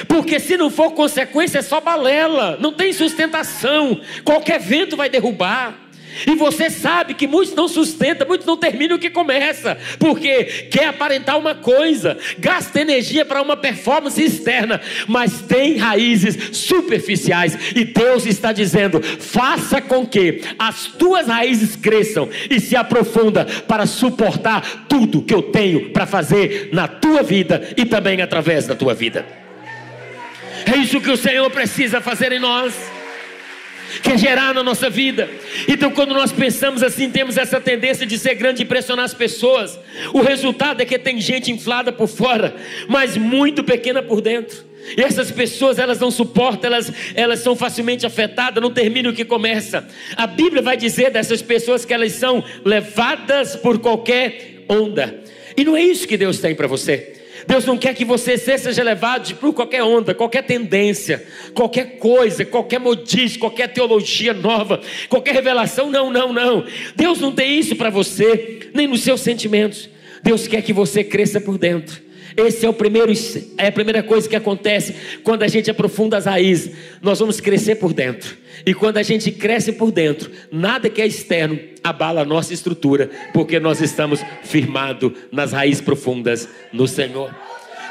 Porque 0.09 0.40
se 0.40 0.57
não 0.57 0.70
for 0.70 0.92
consequência, 0.92 1.59
é 1.59 1.62
só 1.62 1.81
balela, 1.81 2.57
não 2.61 2.72
tem 2.72 2.92
sustentação, 2.92 4.01
qualquer 4.25 4.59
vento 4.59 4.96
vai 4.96 5.11
derrubar. 5.11 5.79
E 6.27 6.35
você 6.35 6.70
sabe 6.70 7.14
que 7.14 7.27
muitos 7.27 7.55
não 7.55 7.68
sustentam, 7.68 8.27
muitos 8.27 8.46
não 8.46 8.57
terminam 8.57 8.96
o 8.96 8.98
que 8.98 9.11
começa, 9.11 9.77
porque 9.98 10.44
quer 10.70 10.87
aparentar 10.87 11.38
uma 11.38 11.55
coisa, 11.55 12.16
gasta 12.38 12.81
energia 12.81 13.25
para 13.25 13.42
uma 13.42 13.57
performance 13.57 14.22
externa, 14.22 14.81
mas 15.07 15.42
tem 15.42 15.77
raízes 15.77 16.57
superficiais. 16.57 17.57
E 17.75 17.85
Deus 17.85 18.27
está 18.27 18.53
dizendo: 18.53 19.03
faça 19.03 19.81
com 19.81 20.07
que 20.07 20.42
as 20.59 20.87
tuas 20.87 21.27
raízes 21.27 21.77
cresçam 21.77 22.29
e 22.51 22.61
se 22.61 22.77
aprofunda 22.77 23.44
para 23.66 23.87
suportar 23.87 24.87
tudo 24.88 25.22
que 25.22 25.35
eu 25.35 25.42
tenho 25.42 25.90
para 25.90 26.07
fazer 26.07 26.70
na 26.72 26.87
tua 26.87 27.22
vida 27.22 27.70
e 27.77 27.85
também 27.85 28.20
através 28.20 28.66
da 28.66 28.75
tua 28.75 28.94
vida. 28.94 29.25
É 30.66 30.77
isso 30.77 31.01
que 31.01 31.11
o 31.11 31.16
Senhor 31.16 31.51
precisa 31.51 32.01
fazer 32.01 32.33
em 32.33 32.38
nós 32.38 32.75
quer 34.02 34.18
gerar 34.18 34.55
na 34.55 34.62
nossa 34.62 34.88
vida. 34.88 35.28
Então, 35.68 35.90
quando 35.90 36.14
nós 36.14 36.33
pensamos 36.33 36.83
assim, 36.83 37.11
temos 37.11 37.37
essa 37.37 37.61
tendência 37.61 38.07
de 38.07 38.18
ser 38.18 38.35
grande 38.35 38.62
e 38.62 38.64
impressionar 38.64 39.05
as 39.05 39.14
pessoas. 39.14 39.78
O 40.12 40.20
resultado 40.20 40.81
é 40.81 40.85
que 40.85 40.98
tem 40.98 41.20
gente 41.20 41.50
inflada 41.50 41.92
por 41.92 42.09
fora, 42.09 42.55
mas 42.88 43.16
muito 43.16 43.64
pequena 43.64 44.02
por 44.02 44.20
dentro. 44.20 44.72
E 44.96 45.00
essas 45.00 45.31
pessoas, 45.31 45.78
elas 45.78 45.98
não 46.00 46.11
suportam, 46.11 46.68
elas, 46.68 46.92
elas 47.14 47.38
são 47.38 47.55
facilmente 47.55 48.05
afetadas, 48.05 48.62
não 48.62 48.70
terminam 48.70 49.12
o 49.12 49.14
que 49.14 49.24
começa. 49.24 49.87
A 50.16 50.26
Bíblia 50.26 50.61
vai 50.61 50.76
dizer 50.76 51.11
dessas 51.11 51.40
pessoas 51.40 51.85
que 51.85 51.94
elas 51.94 52.12
são 52.12 52.42
levadas 52.64 53.55
por 53.55 53.78
qualquer 53.78 54.64
onda. 54.68 55.22
E 55.57 55.64
não 55.64 55.76
é 55.76 55.83
isso 55.83 56.09
que 56.09 56.16
Deus 56.16 56.40
tem 56.40 56.55
para 56.55 56.66
você. 56.66 57.21
Deus 57.46 57.64
não 57.64 57.76
quer 57.76 57.94
que 57.94 58.05
você 58.05 58.37
seja 58.38 58.83
levado 58.83 59.35
por 59.37 59.52
qualquer 59.52 59.83
onda, 59.83 60.14
qualquer 60.14 60.42
tendência, 60.42 61.26
qualquer 61.55 61.98
coisa, 61.98 62.44
qualquer 62.44 62.78
modismo, 62.78 63.40
qualquer 63.40 63.68
teologia 63.68 64.33
nova, 64.33 64.81
qualquer 65.09 65.35
revelação. 65.35 65.90
Não, 65.90 66.11
não, 66.11 66.33
não. 66.33 66.64
Deus 66.94 67.20
não 67.20 67.33
tem 67.33 67.59
isso 67.59 67.76
para 67.76 67.90
você, 67.90 68.70
nem 68.74 68.87
nos 68.87 69.02
seus 69.02 69.20
sentimentos. 69.20 69.88
Deus 70.22 70.46
quer 70.46 70.62
que 70.62 70.72
você 70.72 71.02
cresça 71.02 71.40
por 71.40 71.59
dentro. 71.59 72.12
Esse 72.36 72.66
é 72.66 72.68
o 72.68 72.72
primeiro, 72.72 73.12
é 73.58 73.68
a 73.68 73.72
primeira 73.72 74.02
coisa 74.02 74.28
que 74.28 74.36
acontece 74.36 74.94
quando 75.22 75.42
a 75.42 75.48
gente 75.48 75.70
aprofunda 75.70 76.16
as 76.16 76.26
raízes. 76.26 76.72
Nós 77.00 77.18
vamos 77.18 77.40
crescer 77.40 77.76
por 77.76 77.92
dentro. 77.92 78.36
E 78.64 78.74
quando 78.74 78.98
a 78.98 79.02
gente 79.02 79.30
cresce 79.30 79.72
por 79.72 79.90
dentro, 79.90 80.30
nada 80.50 80.88
que 80.88 81.02
é 81.02 81.06
externo 81.06 81.58
abala 81.82 82.22
a 82.22 82.24
nossa 82.24 82.54
estrutura, 82.54 83.10
porque 83.32 83.58
nós 83.58 83.80
estamos 83.80 84.20
firmados 84.44 85.12
nas 85.30 85.52
raízes 85.52 85.80
profundas 85.80 86.48
no 86.72 86.86
Senhor. 86.86 87.34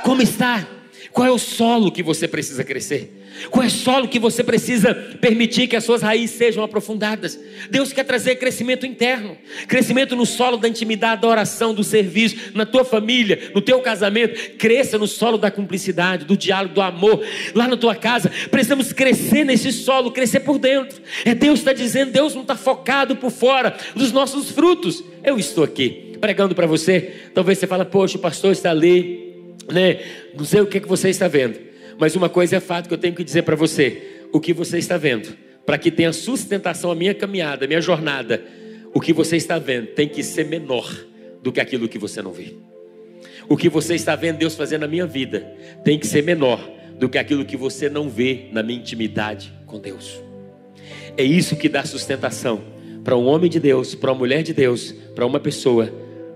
Como 0.03 0.21
está? 0.21 0.65
Qual 1.11 1.27
é 1.27 1.31
o 1.31 1.37
solo 1.37 1.91
que 1.91 2.01
você 2.01 2.27
precisa 2.27 2.63
crescer? 2.63 3.21
Qual 3.49 3.63
é 3.63 3.67
o 3.67 3.71
solo 3.71 4.07
que 4.07 4.19
você 4.19 4.43
precisa 4.43 4.93
permitir 4.93 5.67
que 5.67 5.75
as 5.75 5.83
suas 5.83 6.01
raízes 6.01 6.35
sejam 6.35 6.63
aprofundadas? 6.63 7.39
Deus 7.69 7.91
quer 7.91 8.03
trazer 8.03 8.35
crescimento 8.35 8.85
interno, 8.85 9.37
crescimento 9.67 10.15
no 10.15 10.25
solo 10.25 10.57
da 10.57 10.67
intimidade, 10.67 11.21
da 11.21 11.27
oração, 11.27 11.73
do 11.73 11.83
serviço, 11.83 12.51
na 12.53 12.65
tua 12.65 12.85
família, 12.85 13.51
no 13.53 13.61
teu 13.61 13.79
casamento. 13.79 14.57
Cresça 14.57 14.97
no 14.97 15.07
solo 15.07 15.37
da 15.37 15.51
cumplicidade, 15.51 16.25
do 16.25 16.37
diálogo, 16.37 16.75
do 16.75 16.81
amor, 16.81 17.23
lá 17.53 17.67
na 17.67 17.77
tua 17.77 17.95
casa. 17.95 18.31
Precisamos 18.49 18.93
crescer 18.93 19.43
nesse 19.43 19.71
solo, 19.71 20.11
crescer 20.11 20.41
por 20.41 20.57
dentro. 20.57 21.01
É 21.25 21.33
Deus 21.33 21.59
está 21.59 21.73
dizendo, 21.73 22.11
Deus 22.11 22.33
não 22.35 22.43
está 22.43 22.55
focado 22.55 23.15
por 23.15 23.31
fora 23.31 23.75
dos 23.95 24.11
nossos 24.11 24.51
frutos. 24.51 25.03
Eu 25.23 25.37
estou 25.37 25.63
aqui 25.63 26.11
pregando 26.21 26.53
para 26.53 26.67
você. 26.67 27.13
Talvez 27.33 27.57
você 27.57 27.67
fale, 27.67 27.83
poxa, 27.85 28.17
o 28.17 28.21
pastor 28.21 28.51
está 28.51 28.69
ali, 28.69 29.30
né? 29.69 29.99
Não 30.37 30.45
sei 30.45 30.61
o 30.61 30.65
que, 30.65 30.79
que 30.79 30.87
você 30.87 31.09
está 31.09 31.27
vendo. 31.27 31.59
Mas 31.97 32.15
uma 32.15 32.29
coisa 32.29 32.55
é 32.55 32.59
fato 32.59 32.87
que 32.87 32.93
eu 32.93 32.97
tenho 32.97 33.13
que 33.13 33.23
dizer 33.23 33.43
para 33.43 33.55
você: 33.55 34.25
o 34.31 34.39
que 34.39 34.53
você 34.53 34.77
está 34.77 34.97
vendo, 34.97 35.35
para 35.65 35.77
que 35.77 35.91
tenha 35.91 36.13
sustentação 36.13 36.91
a 36.91 36.95
minha 36.95 37.13
caminhada, 37.13 37.65
a 37.65 37.67
minha 37.67 37.81
jornada, 37.81 38.43
o 38.93 38.99
que 38.99 39.13
você 39.13 39.37
está 39.37 39.59
vendo 39.59 39.87
tem 39.87 40.07
que 40.07 40.23
ser 40.23 40.45
menor 40.45 40.89
do 41.41 41.51
que 41.51 41.59
aquilo 41.59 41.87
que 41.87 41.97
você 41.97 42.21
não 42.21 42.31
vê. 42.31 42.53
O 43.47 43.57
que 43.57 43.69
você 43.69 43.95
está 43.95 44.15
vendo 44.15 44.37
Deus 44.37 44.55
fazer 44.55 44.77
na 44.77 44.87
minha 44.87 45.05
vida 45.05 45.41
tem 45.83 45.99
que 45.99 46.07
ser 46.07 46.23
menor 46.23 46.59
do 46.97 47.09
que 47.09 47.17
aquilo 47.17 47.45
que 47.45 47.57
você 47.57 47.89
não 47.89 48.09
vê 48.09 48.47
na 48.51 48.61
minha 48.61 48.79
intimidade 48.79 49.51
com 49.65 49.79
Deus. 49.79 50.21
É 51.17 51.23
isso 51.23 51.55
que 51.55 51.67
dá 51.67 51.83
sustentação 51.83 52.61
para 53.03 53.17
um 53.17 53.25
homem 53.25 53.49
de 53.49 53.59
Deus, 53.59 53.95
para 53.95 54.11
uma 54.11 54.19
mulher 54.19 54.43
de 54.43 54.53
Deus, 54.53 54.93
para 55.15 55.25
uma 55.25 55.39
pessoa 55.39 55.91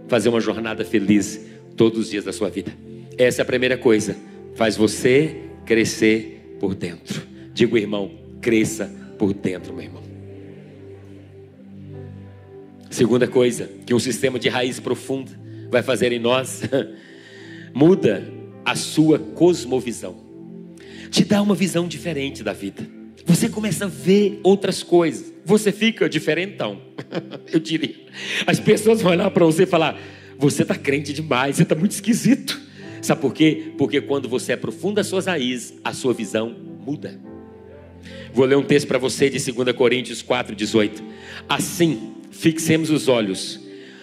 fazer 0.07 0.29
uma 0.29 0.41
jornada 0.41 0.83
feliz 0.83 1.39
todos 1.77 1.99
os 1.99 2.09
dias 2.09 2.25
da 2.25 2.33
sua 2.33 2.49
vida. 2.49 2.71
Essa 3.17 3.41
é 3.41 3.43
a 3.43 3.45
primeira 3.45 3.77
coisa. 3.77 4.15
Faz 4.55 4.75
você 4.75 5.37
crescer 5.65 6.57
por 6.59 6.75
dentro. 6.75 7.21
Digo, 7.53 7.77
irmão, 7.77 8.11
cresça 8.41 8.91
por 9.17 9.33
dentro, 9.33 9.73
meu 9.73 9.83
irmão. 9.83 10.03
Segunda 12.89 13.27
coisa 13.27 13.69
que 13.85 13.93
um 13.93 13.99
sistema 13.99 14.39
de 14.39 14.47
raiz 14.47 14.79
profunda 14.79 15.31
vai 15.69 15.81
fazer 15.81 16.11
em 16.11 16.19
nós, 16.19 16.61
muda 17.73 18.31
a 18.63 18.75
sua 18.75 19.19
cosmovisão. 19.19 20.15
Te 21.09 21.23
dá 21.23 21.41
uma 21.41 21.55
visão 21.55 21.87
diferente 21.87 22.43
da 22.43 22.53
vida. 22.53 22.87
Você 23.25 23.49
começa 23.49 23.85
a 23.85 23.87
ver 23.87 24.39
outras 24.43 24.83
coisas. 24.83 25.33
Você 25.43 25.71
fica 25.71 26.07
diferentão. 26.07 26.81
Eu 27.51 27.59
diria. 27.59 27.95
As 28.45 28.59
pessoas 28.59 29.01
vão 29.01 29.11
olhar 29.11 29.29
para 29.31 29.45
você 29.45 29.63
e 29.63 29.65
falar: 29.65 29.99
Você 30.37 30.61
está 30.61 30.75
crente 30.75 31.11
demais, 31.11 31.55
você 31.55 31.63
está 31.63 31.75
muito 31.75 31.91
esquisito. 31.91 32.64
Sabe 33.05 33.21
por 33.21 33.33
quê? 33.33 33.71
Porque 33.77 34.01
quando 34.01 34.27
você 34.27 34.53
aprofunda 34.53 35.01
as 35.01 35.07
suas 35.07 35.27
raízes, 35.27 35.75
a 35.83 35.93
sua 35.93 36.11
visão 36.11 36.55
muda. 36.83 37.19
Vou 38.33 38.45
ler 38.45 38.57
um 38.57 38.63
texto 38.63 38.87
para 38.87 38.97
você 38.97 39.29
de 39.29 39.51
2 39.51 39.75
Coríntios 39.75 40.23
4,18. 40.23 41.03
Assim, 41.47 42.15
fixemos 42.31 42.89
os 42.89 43.07
olhos, 43.07 43.61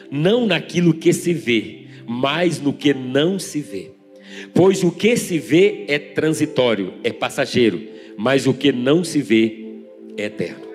não 0.09 0.47
naquilo 0.47 0.95
que 0.95 1.13
se 1.13 1.35
vê, 1.35 1.87
mas 2.07 2.61
no 2.61 2.73
que 2.73 2.95
não 2.95 3.41
se 3.41 3.61
vê. 3.61 3.91
Pois 4.55 4.85
o 4.85 4.93
que 4.93 5.17
se 5.17 5.37
vê 5.37 5.85
é 5.89 5.99
transitório, 5.99 6.95
é 7.03 7.13
passageiro, 7.13 7.83
mas 8.17 8.47
o 8.47 8.55
que 8.55 8.71
não 8.71 9.03
se 9.03 9.21
vê 9.21 9.83
é 10.17 10.27
eterno. 10.27 10.72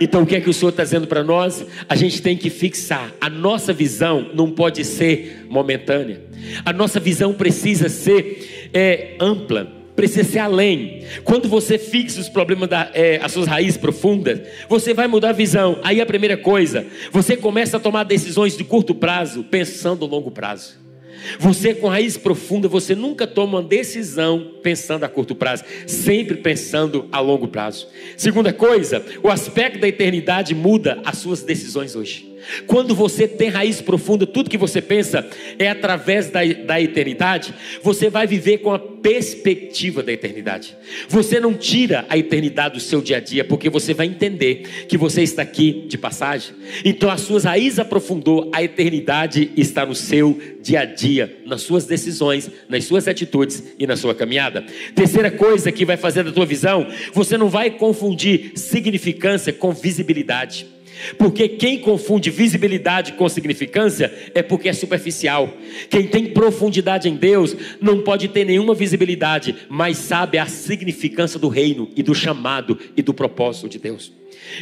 Então, 0.00 0.22
o 0.22 0.26
que 0.26 0.36
é 0.36 0.40
que 0.40 0.50
o 0.50 0.54
Senhor 0.54 0.70
está 0.70 0.82
dizendo 0.82 1.06
para 1.06 1.22
nós? 1.22 1.64
A 1.88 1.94
gente 1.94 2.20
tem 2.20 2.36
que 2.36 2.50
fixar. 2.50 3.12
A 3.20 3.30
nossa 3.30 3.72
visão 3.72 4.30
não 4.34 4.50
pode 4.50 4.84
ser 4.84 5.46
momentânea. 5.48 6.22
A 6.64 6.72
nossa 6.72 7.00
visão 7.00 7.32
precisa 7.32 7.88
ser 7.88 8.70
é, 8.72 9.14
ampla, 9.20 9.70
precisa 9.94 10.24
ser 10.24 10.38
além. 10.40 11.04
Quando 11.22 11.48
você 11.48 11.78
fixa 11.78 12.20
os 12.20 12.28
problemas, 12.28 12.68
da, 12.68 12.90
é, 12.92 13.18
as 13.22 13.32
suas 13.32 13.46
raízes 13.46 13.76
profundas, 13.76 14.40
você 14.68 14.92
vai 14.92 15.06
mudar 15.06 15.30
a 15.30 15.32
visão. 15.32 15.78
Aí 15.82 16.00
a 16.00 16.06
primeira 16.06 16.36
coisa, 16.36 16.84
você 17.12 17.36
começa 17.36 17.76
a 17.76 17.80
tomar 17.80 18.04
decisões 18.04 18.56
de 18.56 18.64
curto 18.64 18.94
prazo, 18.94 19.44
pensando 19.44 20.04
a 20.04 20.08
longo 20.08 20.30
prazo. 20.30 20.83
Você 21.38 21.74
com 21.74 21.88
raiz 21.88 22.16
profunda, 22.16 22.68
você 22.68 22.94
nunca 22.94 23.26
toma 23.26 23.58
uma 23.58 23.62
decisão 23.62 24.52
pensando 24.62 25.04
a 25.04 25.08
curto 25.08 25.34
prazo, 25.34 25.64
sempre 25.86 26.36
pensando 26.36 27.08
a 27.10 27.20
longo 27.20 27.48
prazo. 27.48 27.88
Segunda 28.16 28.52
coisa, 28.52 29.04
o 29.22 29.28
aspecto 29.28 29.78
da 29.78 29.88
eternidade 29.88 30.54
muda 30.54 31.00
as 31.04 31.18
suas 31.18 31.42
decisões 31.42 31.94
hoje. 31.96 32.33
Quando 32.66 32.94
você 32.94 33.26
tem 33.26 33.48
raiz 33.48 33.80
profunda, 33.80 34.26
tudo 34.26 34.50
que 34.50 34.58
você 34.58 34.80
pensa 34.80 35.26
é 35.58 35.68
através 35.68 36.30
da, 36.30 36.44
da 36.44 36.80
eternidade, 36.80 37.54
você 37.82 38.08
vai 38.08 38.26
viver 38.26 38.58
com 38.58 38.72
a 38.72 38.78
perspectiva 38.78 40.02
da 40.02 40.12
eternidade. 40.12 40.76
Você 41.08 41.38
não 41.38 41.52
tira 41.52 42.06
a 42.08 42.16
eternidade 42.16 42.74
do 42.74 42.80
seu 42.80 43.02
dia 43.02 43.18
a 43.18 43.20
dia, 43.20 43.44
porque 43.44 43.68
você 43.68 43.92
vai 43.92 44.06
entender 44.06 44.86
que 44.88 44.96
você 44.96 45.22
está 45.22 45.42
aqui 45.42 45.84
de 45.86 45.98
passagem. 45.98 46.54
Então, 46.84 47.10
as 47.10 47.20
suas 47.20 47.44
raízes 47.44 47.78
aprofundou, 47.78 48.50
a 48.52 48.62
eternidade 48.62 49.50
está 49.56 49.84
no 49.84 49.94
seu 49.94 50.40
dia 50.62 50.80
a 50.80 50.84
dia, 50.86 51.36
nas 51.44 51.62
suas 51.62 51.84
decisões, 51.84 52.50
nas 52.68 52.84
suas 52.84 53.06
atitudes 53.06 53.62
e 53.78 53.86
na 53.86 53.96
sua 53.96 54.14
caminhada. 54.14 54.64
Terceira 54.94 55.30
coisa 55.30 55.70
que 55.70 55.84
vai 55.84 55.98
fazer 55.98 56.24
da 56.24 56.32
tua 56.32 56.46
visão, 56.46 56.86
você 57.12 57.36
não 57.36 57.50
vai 57.50 57.70
confundir 57.70 58.52
significância 58.56 59.52
com 59.52 59.72
visibilidade. 59.72 60.66
Porque 61.18 61.48
quem 61.48 61.78
confunde 61.78 62.30
visibilidade 62.30 63.12
com 63.12 63.28
significância 63.28 64.12
é 64.34 64.42
porque 64.42 64.68
é 64.68 64.72
superficial. 64.72 65.52
Quem 65.88 66.06
tem 66.06 66.26
profundidade 66.26 67.08
em 67.08 67.16
Deus 67.16 67.56
não 67.80 68.02
pode 68.02 68.28
ter 68.28 68.44
nenhuma 68.44 68.74
visibilidade, 68.74 69.54
mas 69.68 69.98
sabe 69.98 70.38
a 70.38 70.46
significância 70.46 71.38
do 71.38 71.48
reino 71.48 71.90
e 71.96 72.02
do 72.02 72.14
chamado 72.14 72.78
e 72.96 73.02
do 73.02 73.14
propósito 73.14 73.68
de 73.68 73.78
Deus. 73.78 74.12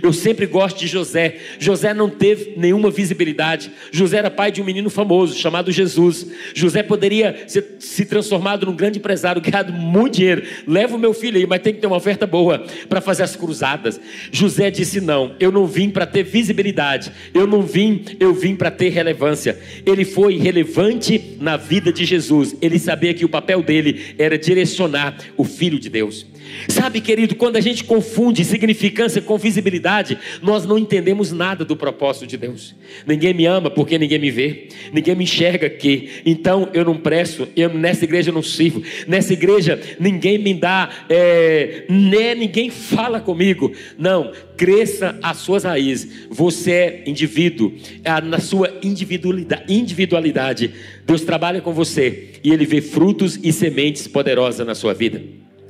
Eu 0.03 0.13
sempre 0.13 0.47
gosto 0.47 0.79
de 0.79 0.87
José. 0.87 1.37
José 1.59 1.93
não 1.93 2.09
teve 2.09 2.55
nenhuma 2.57 2.91
visibilidade. 2.91 3.71
José 3.91 4.19
era 4.19 4.31
pai 4.31 4.51
de 4.51 4.61
um 4.63 4.65
menino 4.65 4.89
famoso 4.91 5.37
chamado 5.37 5.71
Jesus. 5.71 6.27
José 6.55 6.83
poderia 6.83 7.45
ser, 7.47 7.77
se 7.79 8.05
transformado 8.05 8.67
num 8.67 8.75
grande 8.75 8.99
empresário, 8.99 9.43
ganhado 9.43 9.73
muito 9.73 10.17
dinheiro. 10.17 10.43
Leva 10.67 10.97
o 10.97 10.99
meu 10.99 11.13
filho 11.13 11.39
aí, 11.39 11.47
mas 11.47 11.61
tem 11.61 11.75
que 11.75 11.81
ter 11.81 11.87
uma 11.87 11.97
oferta 11.97 12.27
boa 12.27 12.65
para 12.89 13.01
fazer 13.01 13.23
as 13.23 13.37
cruzadas. 13.37 14.01
José 14.31 14.71
disse: 14.71 15.01
Não, 15.01 15.35
eu 15.39 15.53
não 15.53 15.67
vim 15.67 15.91
para 15.91 16.07
ter 16.07 16.23
visibilidade. 16.23 17.13
Eu 17.35 17.47
não 17.47 17.63
vim, 17.63 18.05
eu 18.19 18.33
vim 18.35 18.55
para 18.55 18.71
ter 18.71 18.91
relevância. 18.91 19.59
Ele 19.85 20.05
foi 20.05 20.37
relevante 20.37 21.37
na 21.41 21.57
vida 21.57 21.93
de 21.93 22.05
Jesus. 22.05 22.57
Ele 22.61 22.79
sabia 22.79 23.15
que 23.15 23.25
o 23.25 23.29
papel 23.29 23.63
dele 23.63 24.15
era 24.19 24.39
direcionar 24.39 25.17
o 25.37 25.45
filho 25.45 25.79
de 25.79 25.89
Deus. 25.89 26.27
Sabe, 26.69 27.01
querido, 27.01 27.35
quando 27.35 27.57
a 27.57 27.61
gente 27.61 27.85
confunde 27.85 28.45
significância 28.45 29.23
com 29.23 29.39
visibilidade, 29.39 29.72
visibilidade, 29.73 30.19
nós 30.43 30.67
não 30.67 30.79
entendemos 30.79 31.33
nada 31.33 31.65
do 31.65 31.75
propósito 31.77 32.27
de 32.27 32.37
Deus. 32.37 32.75
Ninguém 33.07 33.33
me 33.33 33.47
ama 33.47 33.71
porque 33.71 33.99
ninguém 33.99 34.19
me 34.19 34.31
vê, 34.31 34.69
ninguém 34.93 35.15
me 35.15 35.25
enxerga 35.25 35.67
aqui. 35.67 36.11
Então 36.27 36.69
eu 36.75 36.85
não 36.85 36.97
presto, 36.97 37.49
eu, 37.57 37.73
nessa 37.73 38.05
igreja 38.05 38.31
eu 38.31 38.35
não 38.35 38.43
sirvo, 38.43 38.83
nessa 39.09 39.33
igreja 39.33 39.81
ninguém 39.99 40.39
me 40.39 40.53
dá, 40.53 40.91
é, 41.09 41.85
né, 41.89 42.35
ninguém 42.35 42.69
fala 42.71 43.21
comigo. 43.21 43.73
Não, 43.99 44.33
cresça 44.57 45.19
as 45.23 45.39
suas 45.39 45.65
raízes. 45.65 46.27
Você 46.31 46.73
é 46.73 47.03
indivíduo, 47.07 47.73
é 48.05 48.21
na 48.21 48.39
sua 48.39 48.79
individualidade. 48.83 50.71
Deus 51.07 51.23
trabalha 51.23 51.61
com 51.61 51.73
você 51.73 52.33
e 52.45 52.53
Ele 52.53 52.67
vê 52.67 52.81
frutos 52.81 53.39
e 53.43 53.53
sementes 53.53 54.07
poderosas 54.07 54.67
na 54.67 54.75
sua 54.75 54.93
vida. 54.93 55.23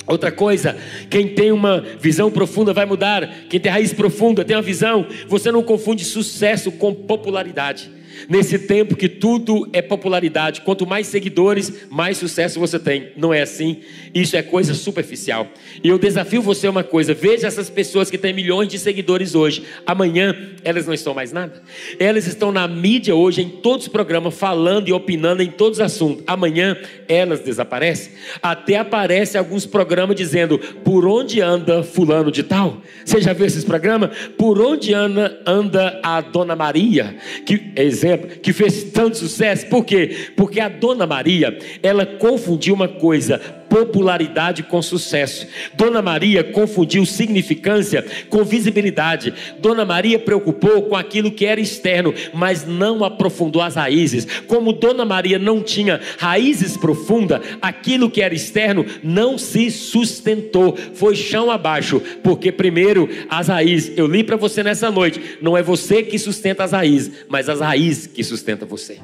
Outra 0.06 0.32
coisa, 0.32 0.76
quem 1.08 1.28
tem 1.28 1.52
uma 1.52 1.80
visão 2.00 2.30
profunda 2.30 2.72
vai 2.72 2.84
mudar. 2.84 3.28
Quem 3.48 3.60
tem 3.60 3.70
raiz 3.70 3.92
profunda 3.92 4.44
tem 4.44 4.56
uma 4.56 4.62
visão. 4.62 5.06
Você 5.28 5.52
não 5.52 5.62
confunde 5.62 6.04
sucesso 6.04 6.72
com 6.72 6.92
popularidade. 6.92 7.90
Nesse 8.28 8.58
tempo 8.58 8.96
que 8.96 9.08
tudo 9.08 9.68
é 9.72 9.82
popularidade, 9.82 10.60
quanto 10.62 10.86
mais 10.86 11.06
seguidores, 11.06 11.86
mais 11.90 12.16
sucesso 12.18 12.60
você 12.60 12.78
tem. 12.78 13.08
Não 13.16 13.32
é 13.32 13.42
assim? 13.42 13.80
Isso 14.14 14.36
é 14.36 14.42
coisa 14.42 14.74
superficial. 14.74 15.48
E 15.82 15.88
eu 15.88 15.98
desafio 15.98 16.42
você 16.42 16.68
uma 16.68 16.84
coisa: 16.84 17.14
veja 17.14 17.46
essas 17.46 17.70
pessoas 17.70 18.10
que 18.10 18.18
têm 18.18 18.32
milhões 18.32 18.68
de 18.68 18.78
seguidores 18.78 19.34
hoje. 19.34 19.64
Amanhã 19.86 20.36
elas 20.64 20.86
não 20.86 20.94
estão 20.94 21.14
mais 21.14 21.32
nada. 21.32 21.62
Elas 21.98 22.26
estão 22.26 22.52
na 22.52 22.66
mídia 22.68 23.14
hoje, 23.14 23.42
em 23.42 23.48
todos 23.48 23.86
os 23.86 23.92
programas, 23.92 24.34
falando 24.34 24.88
e 24.88 24.92
opinando 24.92 25.42
em 25.42 25.50
todos 25.50 25.78
os 25.78 25.84
assuntos. 25.84 26.24
Amanhã 26.26 26.76
elas 27.08 27.40
desaparecem. 27.40 28.12
Até 28.42 28.76
aparece 28.76 29.36
alguns 29.36 29.66
programas 29.66 30.16
dizendo 30.16 30.58
por 30.58 31.06
onde 31.06 31.40
anda 31.40 31.82
fulano 31.82 32.30
de 32.30 32.42
tal. 32.42 32.82
Você 33.04 33.20
já 33.20 33.32
viu 33.32 33.46
esses 33.46 33.64
programas? 33.64 34.10
Por 34.36 34.60
onde 34.60 34.94
anda, 34.94 35.40
anda 35.46 36.00
a 36.02 36.20
Dona 36.20 36.56
Maria? 36.56 37.16
Que 37.44 37.72
exemplo 38.02 38.28
que 38.40 38.52
fez 38.52 38.84
tanto 38.84 39.16
sucesso. 39.16 39.66
Por 39.66 39.84
quê? 39.84 40.32
Porque 40.36 40.60
a 40.60 40.68
Dona 40.68 41.06
Maria, 41.06 41.58
ela 41.82 42.04
confundiu 42.04 42.74
uma 42.74 42.88
coisa, 42.88 43.40
popularidade 43.72 44.62
com 44.62 44.82
sucesso. 44.82 45.46
Dona 45.72 46.02
Maria 46.02 46.44
confundiu 46.44 47.06
significância 47.06 48.04
com 48.28 48.44
visibilidade. 48.44 49.32
Dona 49.60 49.82
Maria 49.82 50.18
preocupou 50.18 50.82
com 50.82 50.94
aquilo 50.94 51.30
que 51.30 51.46
era 51.46 51.58
externo, 51.58 52.12
mas 52.34 52.66
não 52.66 53.02
aprofundou 53.02 53.62
as 53.62 53.76
raízes. 53.76 54.26
Como 54.46 54.74
Dona 54.74 55.06
Maria 55.06 55.38
não 55.38 55.62
tinha 55.62 56.02
raízes 56.18 56.76
profundas, 56.76 57.40
aquilo 57.62 58.10
que 58.10 58.20
era 58.20 58.34
externo 58.34 58.84
não 59.02 59.38
se 59.38 59.70
sustentou, 59.70 60.76
foi 60.92 61.16
chão 61.16 61.50
abaixo, 61.50 61.98
porque 62.22 62.52
primeiro 62.52 63.08
as 63.30 63.48
raízes, 63.48 63.96
eu 63.96 64.06
li 64.06 64.22
para 64.22 64.36
você 64.36 64.62
nessa 64.62 64.90
noite, 64.90 65.38
não 65.40 65.56
é 65.56 65.62
você 65.62 66.02
que 66.02 66.18
sustenta 66.18 66.62
as 66.62 66.72
raízes, 66.72 67.24
mas 67.26 67.48
as 67.48 67.60
raízes 67.60 68.06
que 68.06 68.22
sustenta 68.22 68.66
você. 68.66 68.98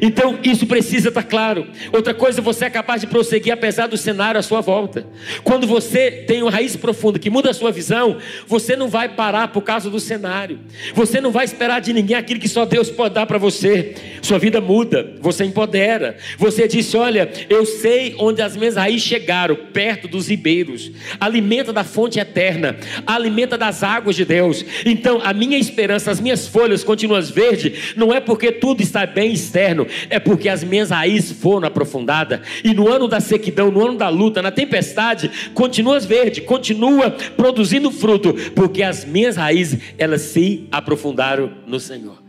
Então, 0.00 0.38
isso 0.42 0.66
precisa 0.66 1.08
estar 1.08 1.22
claro. 1.22 1.66
Outra 1.92 2.14
coisa, 2.14 2.40
você 2.40 2.66
é 2.66 2.70
capaz 2.70 3.00
de 3.00 3.06
prosseguir 3.06 3.52
apesar 3.52 3.86
do 3.86 3.96
cenário 3.96 4.38
à 4.38 4.42
sua 4.42 4.60
volta. 4.60 5.06
Quando 5.42 5.66
você 5.66 6.10
tem 6.10 6.42
uma 6.42 6.50
raiz 6.50 6.76
profunda 6.76 7.18
que 7.18 7.30
muda 7.30 7.50
a 7.50 7.54
sua 7.54 7.70
visão, 7.70 8.18
você 8.46 8.76
não 8.76 8.88
vai 8.88 9.08
parar 9.08 9.48
por 9.48 9.62
causa 9.62 9.90
do 9.90 10.00
cenário. 10.00 10.60
Você 10.94 11.20
não 11.20 11.30
vai 11.30 11.44
esperar 11.44 11.80
de 11.80 11.92
ninguém 11.92 12.16
aquilo 12.16 12.40
que 12.40 12.48
só 12.48 12.64
Deus 12.64 12.90
pode 12.90 13.14
dar 13.14 13.26
para 13.26 13.38
você. 13.38 13.94
Sua 14.20 14.38
vida 14.38 14.60
muda, 14.60 15.14
você 15.20 15.44
empodera. 15.44 16.16
Você 16.38 16.68
disse: 16.68 16.96
Olha, 16.96 17.30
eu 17.48 17.64
sei 17.66 18.14
onde 18.18 18.42
as 18.42 18.56
minhas 18.56 18.76
raízes 18.76 19.02
chegaram, 19.02 19.56
perto 19.72 20.06
dos 20.08 20.28
ribeiros. 20.28 20.90
Alimenta 21.18 21.72
da 21.72 21.84
fonte 21.84 22.18
eterna, 22.18 22.76
alimenta 23.06 23.58
das 23.58 23.82
águas 23.82 24.16
de 24.16 24.24
Deus. 24.24 24.64
Então, 24.84 25.20
a 25.22 25.32
minha 25.32 25.58
esperança, 25.58 26.10
as 26.10 26.20
minhas 26.20 26.46
folhas 26.46 26.84
continuam 26.84 27.22
verdes, 27.30 27.94
não 27.96 28.12
é 28.12 28.20
porque 28.20 28.50
tudo 28.50 28.82
está 28.82 29.04
bem 29.04 29.32
externo 29.32 29.81
é 30.08 30.18
porque 30.18 30.48
as 30.48 30.64
minhas 30.64 30.90
raízes 30.90 31.32
foram 31.32 31.66
aprofundadas. 31.66 32.40
E 32.64 32.74
no 32.74 32.88
ano 32.88 33.06
da 33.06 33.20
sequidão, 33.20 33.70
no 33.70 33.86
ano 33.86 33.98
da 33.98 34.08
luta, 34.08 34.42
na 34.42 34.50
tempestade, 34.50 35.30
continua 35.54 36.00
verde, 36.00 36.40
continua 36.40 37.10
produzindo 37.10 37.90
fruto, 37.90 38.34
porque 38.54 38.82
as 38.82 39.04
minhas 39.04 39.36
raízes, 39.36 39.80
elas 39.98 40.22
se 40.22 40.66
aprofundaram 40.70 41.52
no 41.66 41.78
Senhor. 41.78 42.22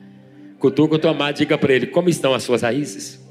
Cutuca 0.60 0.96
o 0.96 1.00
teu 1.00 1.10
amado, 1.10 1.38
diga 1.38 1.58
para 1.58 1.74
ele: 1.74 1.88
como 1.88 2.10
estão 2.10 2.34
as 2.34 2.44
suas 2.44 2.62
raízes? 2.62 3.23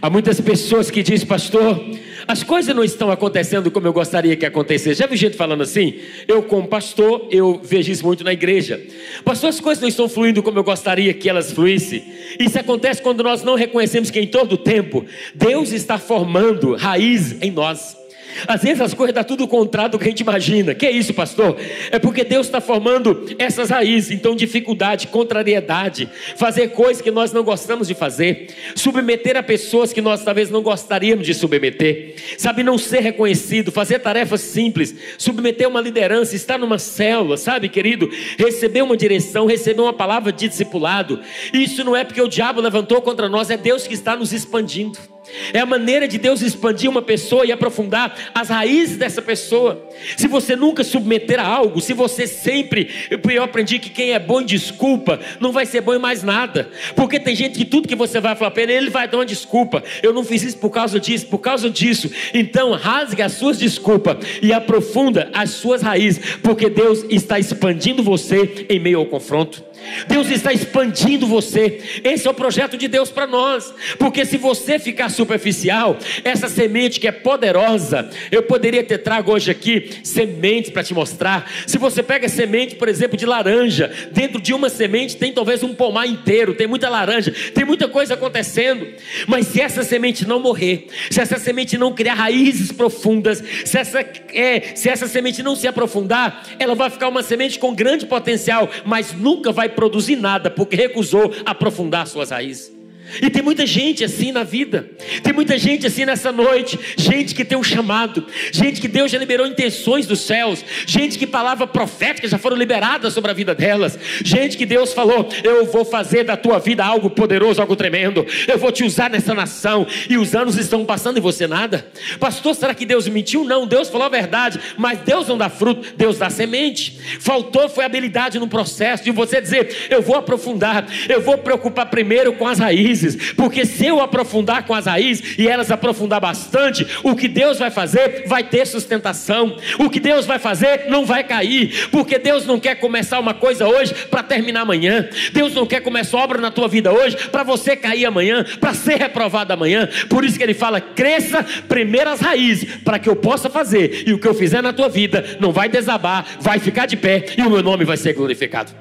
Há 0.00 0.10
muitas 0.10 0.40
pessoas 0.40 0.90
que 0.90 1.02
dizem, 1.02 1.26
pastor, 1.26 1.84
as 2.26 2.42
coisas 2.42 2.74
não 2.74 2.82
estão 2.82 3.10
acontecendo 3.10 3.70
como 3.70 3.86
eu 3.86 3.92
gostaria 3.92 4.36
que 4.36 4.46
acontecesse. 4.46 5.00
Já 5.00 5.06
vi 5.06 5.16
gente 5.16 5.36
falando 5.36 5.62
assim? 5.62 5.94
Eu, 6.26 6.42
como 6.42 6.66
pastor, 6.66 7.28
eu 7.30 7.60
vejo 7.62 7.92
isso 7.92 8.04
muito 8.04 8.24
na 8.24 8.32
igreja. 8.32 8.80
Pastor, 9.24 9.50
as 9.50 9.60
coisas 9.60 9.82
não 9.82 9.88
estão 9.88 10.08
fluindo 10.08 10.42
como 10.42 10.58
eu 10.58 10.64
gostaria 10.64 11.12
que 11.12 11.28
elas 11.28 11.52
fluíssem. 11.52 12.02
Isso 12.38 12.58
acontece 12.58 13.02
quando 13.02 13.22
nós 13.22 13.42
não 13.42 13.54
reconhecemos 13.54 14.10
que 14.10 14.20
em 14.20 14.26
todo 14.26 14.56
tempo 14.56 15.04
Deus 15.34 15.72
está 15.72 15.98
formando 15.98 16.74
raiz 16.74 17.40
em 17.42 17.50
nós. 17.50 18.03
Às 18.46 18.62
vezes 18.62 18.80
as 18.80 18.94
coisas 18.94 19.14
dão 19.14 19.24
tudo 19.24 19.46
contrário 19.46 19.92
do 19.92 19.98
que 19.98 20.04
a 20.04 20.08
gente 20.08 20.20
imagina. 20.20 20.74
Que 20.74 20.86
é 20.86 20.90
isso, 20.90 21.14
pastor? 21.14 21.56
É 21.90 21.98
porque 21.98 22.24
Deus 22.24 22.46
está 22.46 22.60
formando 22.60 23.26
essas 23.38 23.70
raízes. 23.70 24.10
Então, 24.10 24.34
dificuldade, 24.34 25.08
contrariedade, 25.08 26.08
fazer 26.36 26.68
coisas 26.68 27.02
que 27.02 27.10
nós 27.10 27.32
não 27.32 27.42
gostamos 27.42 27.88
de 27.88 27.94
fazer, 27.94 28.48
submeter 28.74 29.36
a 29.36 29.42
pessoas 29.42 29.92
que 29.92 30.00
nós 30.00 30.22
talvez 30.22 30.50
não 30.50 30.62
gostaríamos 30.62 31.26
de 31.26 31.34
submeter, 31.34 32.14
sabe, 32.38 32.62
não 32.62 32.78
ser 32.78 33.00
reconhecido, 33.00 33.72
fazer 33.72 33.98
tarefas 33.98 34.40
simples, 34.40 34.94
submeter 35.18 35.68
uma 35.68 35.80
liderança, 35.80 36.36
estar 36.36 36.58
numa 36.58 36.78
célula, 36.78 37.36
sabe, 37.36 37.68
querido, 37.68 38.08
receber 38.38 38.82
uma 38.82 38.96
direção, 38.96 39.46
receber 39.46 39.82
uma 39.82 39.92
palavra 39.92 40.32
de 40.32 40.48
discipulado. 40.48 41.20
Isso 41.52 41.84
não 41.84 41.96
é 41.96 42.04
porque 42.04 42.20
o 42.20 42.28
diabo 42.28 42.60
levantou 42.60 43.00
contra 43.02 43.28
nós, 43.28 43.50
é 43.50 43.56
Deus 43.56 43.86
que 43.86 43.94
está 43.94 44.16
nos 44.16 44.32
expandindo. 44.32 45.13
É 45.52 45.60
a 45.60 45.66
maneira 45.66 46.06
de 46.06 46.18
Deus 46.18 46.42
expandir 46.42 46.88
uma 46.90 47.02
pessoa 47.02 47.46
e 47.46 47.52
aprofundar 47.52 48.14
as 48.34 48.48
raízes 48.48 48.96
dessa 48.96 49.22
pessoa. 49.22 49.88
Se 50.16 50.26
você 50.26 50.54
nunca 50.54 50.84
submeter 50.84 51.40
a 51.40 51.46
algo, 51.46 51.80
se 51.80 51.92
você 51.92 52.26
sempre. 52.26 52.88
Eu 53.10 53.42
aprendi 53.42 53.78
que 53.78 53.90
quem 53.90 54.12
é 54.12 54.18
bom 54.18 54.40
em 54.40 54.44
desculpa 54.44 55.18
não 55.40 55.52
vai 55.52 55.66
ser 55.66 55.80
bom 55.80 55.94
em 55.94 55.98
mais 55.98 56.22
nada. 56.22 56.70
Porque 56.94 57.18
tem 57.18 57.34
gente 57.34 57.58
que 57.58 57.64
tudo 57.64 57.88
que 57.88 57.94
você 57.94 58.20
vai 58.20 58.36
falar 58.36 58.50
para 58.50 58.62
ele, 58.62 58.72
ele 58.72 58.90
vai 58.90 59.08
dar 59.08 59.18
uma 59.18 59.26
desculpa. 59.26 59.82
Eu 60.02 60.12
não 60.12 60.24
fiz 60.24 60.42
isso 60.42 60.58
por 60.58 60.70
causa 60.70 61.00
disso, 61.00 61.26
por 61.26 61.38
causa 61.38 61.70
disso. 61.70 62.10
Então, 62.32 62.72
rasgue 62.72 63.22
as 63.22 63.32
suas 63.32 63.58
desculpas 63.58 64.18
e 64.42 64.52
aprofunda 64.52 65.30
as 65.32 65.50
suas 65.50 65.82
raízes. 65.82 66.36
Porque 66.42 66.68
Deus 66.68 67.04
está 67.08 67.38
expandindo 67.38 68.02
você 68.02 68.66
em 68.68 68.78
meio 68.78 68.98
ao 68.98 69.06
confronto. 69.06 69.64
Deus 70.06 70.30
está 70.30 70.52
expandindo 70.52 71.26
você. 71.26 71.80
Esse 72.02 72.26
é 72.26 72.30
o 72.30 72.34
projeto 72.34 72.76
de 72.76 72.88
Deus 72.88 73.10
para 73.10 73.26
nós. 73.26 73.72
Porque 73.98 74.24
se 74.24 74.36
você 74.36 74.78
ficar 74.78 75.08
superficial, 75.08 75.98
essa 76.24 76.48
semente 76.48 77.00
que 77.00 77.08
é 77.08 77.12
poderosa, 77.12 78.08
eu 78.30 78.42
poderia 78.42 78.82
ter 78.82 78.98
trago 78.98 79.32
hoje 79.32 79.50
aqui 79.50 79.90
sementes 80.02 80.70
para 80.70 80.82
te 80.82 80.94
mostrar. 80.94 81.50
Se 81.66 81.78
você 81.78 82.02
pega 82.02 82.28
semente, 82.28 82.76
por 82.76 82.88
exemplo, 82.88 83.16
de 83.16 83.26
laranja, 83.26 83.92
dentro 84.12 84.40
de 84.40 84.52
uma 84.52 84.68
semente 84.68 85.16
tem 85.16 85.32
talvez 85.32 85.62
um 85.62 85.74
pomar 85.74 86.06
inteiro, 86.06 86.54
tem 86.54 86.66
muita 86.66 86.88
laranja, 86.88 87.34
tem 87.54 87.64
muita 87.64 87.88
coisa 87.88 88.14
acontecendo. 88.14 88.86
Mas 89.26 89.46
se 89.48 89.60
essa 89.60 89.82
semente 89.82 90.26
não 90.26 90.40
morrer, 90.40 90.86
se 91.10 91.20
essa 91.20 91.38
semente 91.38 91.76
não 91.78 91.92
criar 91.92 92.14
raízes 92.14 92.72
profundas, 92.72 93.42
se 93.64 93.78
essa, 93.78 94.00
é, 94.32 94.72
se 94.74 94.88
essa 94.88 95.06
semente 95.06 95.42
não 95.42 95.56
se 95.56 95.66
aprofundar, 95.66 96.46
ela 96.58 96.74
vai 96.74 96.90
ficar 96.90 97.08
uma 97.08 97.22
semente 97.22 97.58
com 97.58 97.74
grande 97.74 98.06
potencial, 98.06 98.68
mas 98.84 99.12
nunca 99.12 99.52
vai 99.52 99.68
produzir 99.74 100.16
nada, 100.16 100.50
porque 100.50 100.76
recusou 100.76 101.32
aprofundar 101.44 102.06
suas 102.06 102.30
raízes. 102.30 102.73
E 103.20 103.30
tem 103.30 103.42
muita 103.42 103.66
gente 103.66 104.02
assim 104.02 104.32
na 104.32 104.42
vida, 104.42 104.88
tem 105.22 105.32
muita 105.32 105.58
gente 105.58 105.86
assim 105.86 106.04
nessa 106.04 106.32
noite, 106.32 106.78
gente 106.96 107.34
que 107.34 107.44
tem 107.44 107.56
um 107.56 107.62
chamado, 107.62 108.26
gente 108.50 108.80
que 108.80 108.88
Deus 108.88 109.10
já 109.10 109.18
liberou 109.18 109.46
intenções 109.46 110.06
dos 110.06 110.20
céus, 110.20 110.64
gente 110.86 111.18
que 111.18 111.26
palavra 111.26 111.66
profética 111.66 112.26
já 112.26 112.38
foram 112.38 112.56
liberadas 112.56 113.12
sobre 113.12 113.30
a 113.30 113.34
vida 113.34 113.54
delas, 113.54 113.98
gente 114.24 114.56
que 114.56 114.66
Deus 114.66 114.92
falou: 114.92 115.28
Eu 115.44 115.66
vou 115.66 115.84
fazer 115.84 116.24
da 116.24 116.36
tua 116.36 116.58
vida 116.58 116.84
algo 116.84 117.10
poderoso, 117.10 117.60
algo 117.60 117.76
tremendo, 117.76 118.26
eu 118.48 118.58
vou 118.58 118.72
te 118.72 118.82
usar 118.82 119.10
nessa 119.10 119.34
nação, 119.34 119.86
e 120.08 120.16
os 120.16 120.34
anos 120.34 120.56
estão 120.56 120.84
passando 120.84 121.18
e 121.18 121.20
você 121.20 121.46
nada. 121.46 121.86
Pastor, 122.18 122.54
será 122.54 122.74
que 122.74 122.86
Deus 122.86 123.06
mentiu? 123.06 123.44
Não, 123.44 123.66
Deus 123.66 123.88
falou 123.88 124.06
a 124.06 124.10
verdade, 124.10 124.58
mas 124.76 124.98
Deus 125.00 125.28
não 125.28 125.38
dá 125.38 125.48
fruto, 125.48 125.94
Deus 125.96 126.18
dá 126.18 126.30
semente. 126.30 126.98
Faltou 127.20 127.68
foi 127.68 127.84
habilidade 127.84 128.38
no 128.38 128.48
processo 128.48 129.04
de 129.04 129.10
você 129.10 129.40
dizer: 129.40 129.88
Eu 129.90 130.02
vou 130.02 130.16
aprofundar, 130.16 130.86
eu 131.08 131.20
vou 131.20 131.38
preocupar 131.38 131.86
primeiro 131.86 132.32
com 132.32 132.48
as 132.48 132.58
raízes 132.58 132.93
raízes, 132.94 133.32
porque 133.32 133.66
se 133.66 133.86
eu 133.86 134.00
aprofundar 134.00 134.64
com 134.64 134.74
as 134.74 134.86
raízes 134.86 135.36
e 135.38 135.48
elas 135.48 135.70
aprofundar 135.70 136.20
bastante, 136.20 136.86
o 137.02 137.14
que 137.16 137.26
Deus 137.26 137.58
vai 137.58 137.70
fazer 137.70 138.24
vai 138.26 138.44
ter 138.44 138.66
sustentação, 138.66 139.56
o 139.78 139.90
que 139.90 139.98
Deus 139.98 140.26
vai 140.26 140.38
fazer 140.38 140.86
não 140.88 141.04
vai 141.04 141.24
cair, 141.24 141.88
porque 141.90 142.18
Deus 142.18 142.46
não 142.46 142.60
quer 142.60 142.76
começar 142.76 143.18
uma 143.18 143.34
coisa 143.34 143.66
hoje 143.66 143.92
para 144.10 144.22
terminar 144.22 144.62
amanhã, 144.62 145.08
Deus 145.32 145.54
não 145.54 145.66
quer 145.66 145.80
começar 145.80 146.18
obra 146.18 146.40
na 146.40 146.50
tua 146.50 146.68
vida 146.68 146.92
hoje 146.92 147.16
para 147.30 147.42
você 147.42 147.74
cair 147.74 148.06
amanhã, 148.06 148.44
para 148.60 148.72
ser 148.72 148.96
reprovado 148.96 149.52
amanhã, 149.52 149.88
por 150.08 150.24
isso 150.24 150.36
que 150.36 150.42
ele 150.42 150.54
fala: 150.54 150.80
cresça 150.80 151.44
primeiro 151.68 152.10
as 152.10 152.20
raízes, 152.20 152.76
para 152.84 152.98
que 152.98 153.08
eu 153.08 153.16
possa 153.16 153.50
fazer, 153.50 154.04
e 154.06 154.12
o 154.12 154.18
que 154.18 154.28
eu 154.28 154.34
fizer 154.34 154.62
na 154.62 154.72
tua 154.72 154.88
vida 154.88 155.36
não 155.40 155.52
vai 155.52 155.68
desabar, 155.68 156.24
vai 156.40 156.58
ficar 156.58 156.86
de 156.86 156.96
pé 156.96 157.24
e 157.36 157.42
o 157.42 157.50
meu 157.50 157.62
nome 157.62 157.84
vai 157.84 157.96
ser 157.96 158.12
glorificado. 158.12 158.72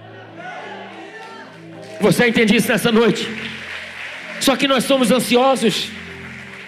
Você 2.02 2.28
entende 2.28 2.56
isso 2.56 2.68
nessa 2.68 2.92
noite? 2.92 3.28
Só 4.44 4.58
que 4.58 4.68
nós 4.68 4.84
somos 4.84 5.10
ansiosos. 5.10 5.88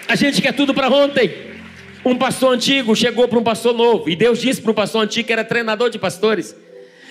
A 0.08 0.16
gente 0.16 0.40
quer 0.40 0.54
tudo 0.54 0.72
para 0.72 0.88
ontem. 0.88 1.30
Um 2.02 2.16
pastor 2.16 2.54
antigo 2.54 2.96
chegou 2.96 3.28
para 3.28 3.38
um 3.38 3.42
pastor 3.42 3.74
novo. 3.74 4.08
E 4.08 4.16
Deus 4.16 4.40
disse 4.40 4.62
para 4.62 4.70
um 4.70 4.74
pastor 4.74 5.04
antigo 5.04 5.26
que 5.26 5.32
era 5.32 5.44
treinador 5.44 5.90
de 5.90 5.98
pastores. 5.98 6.56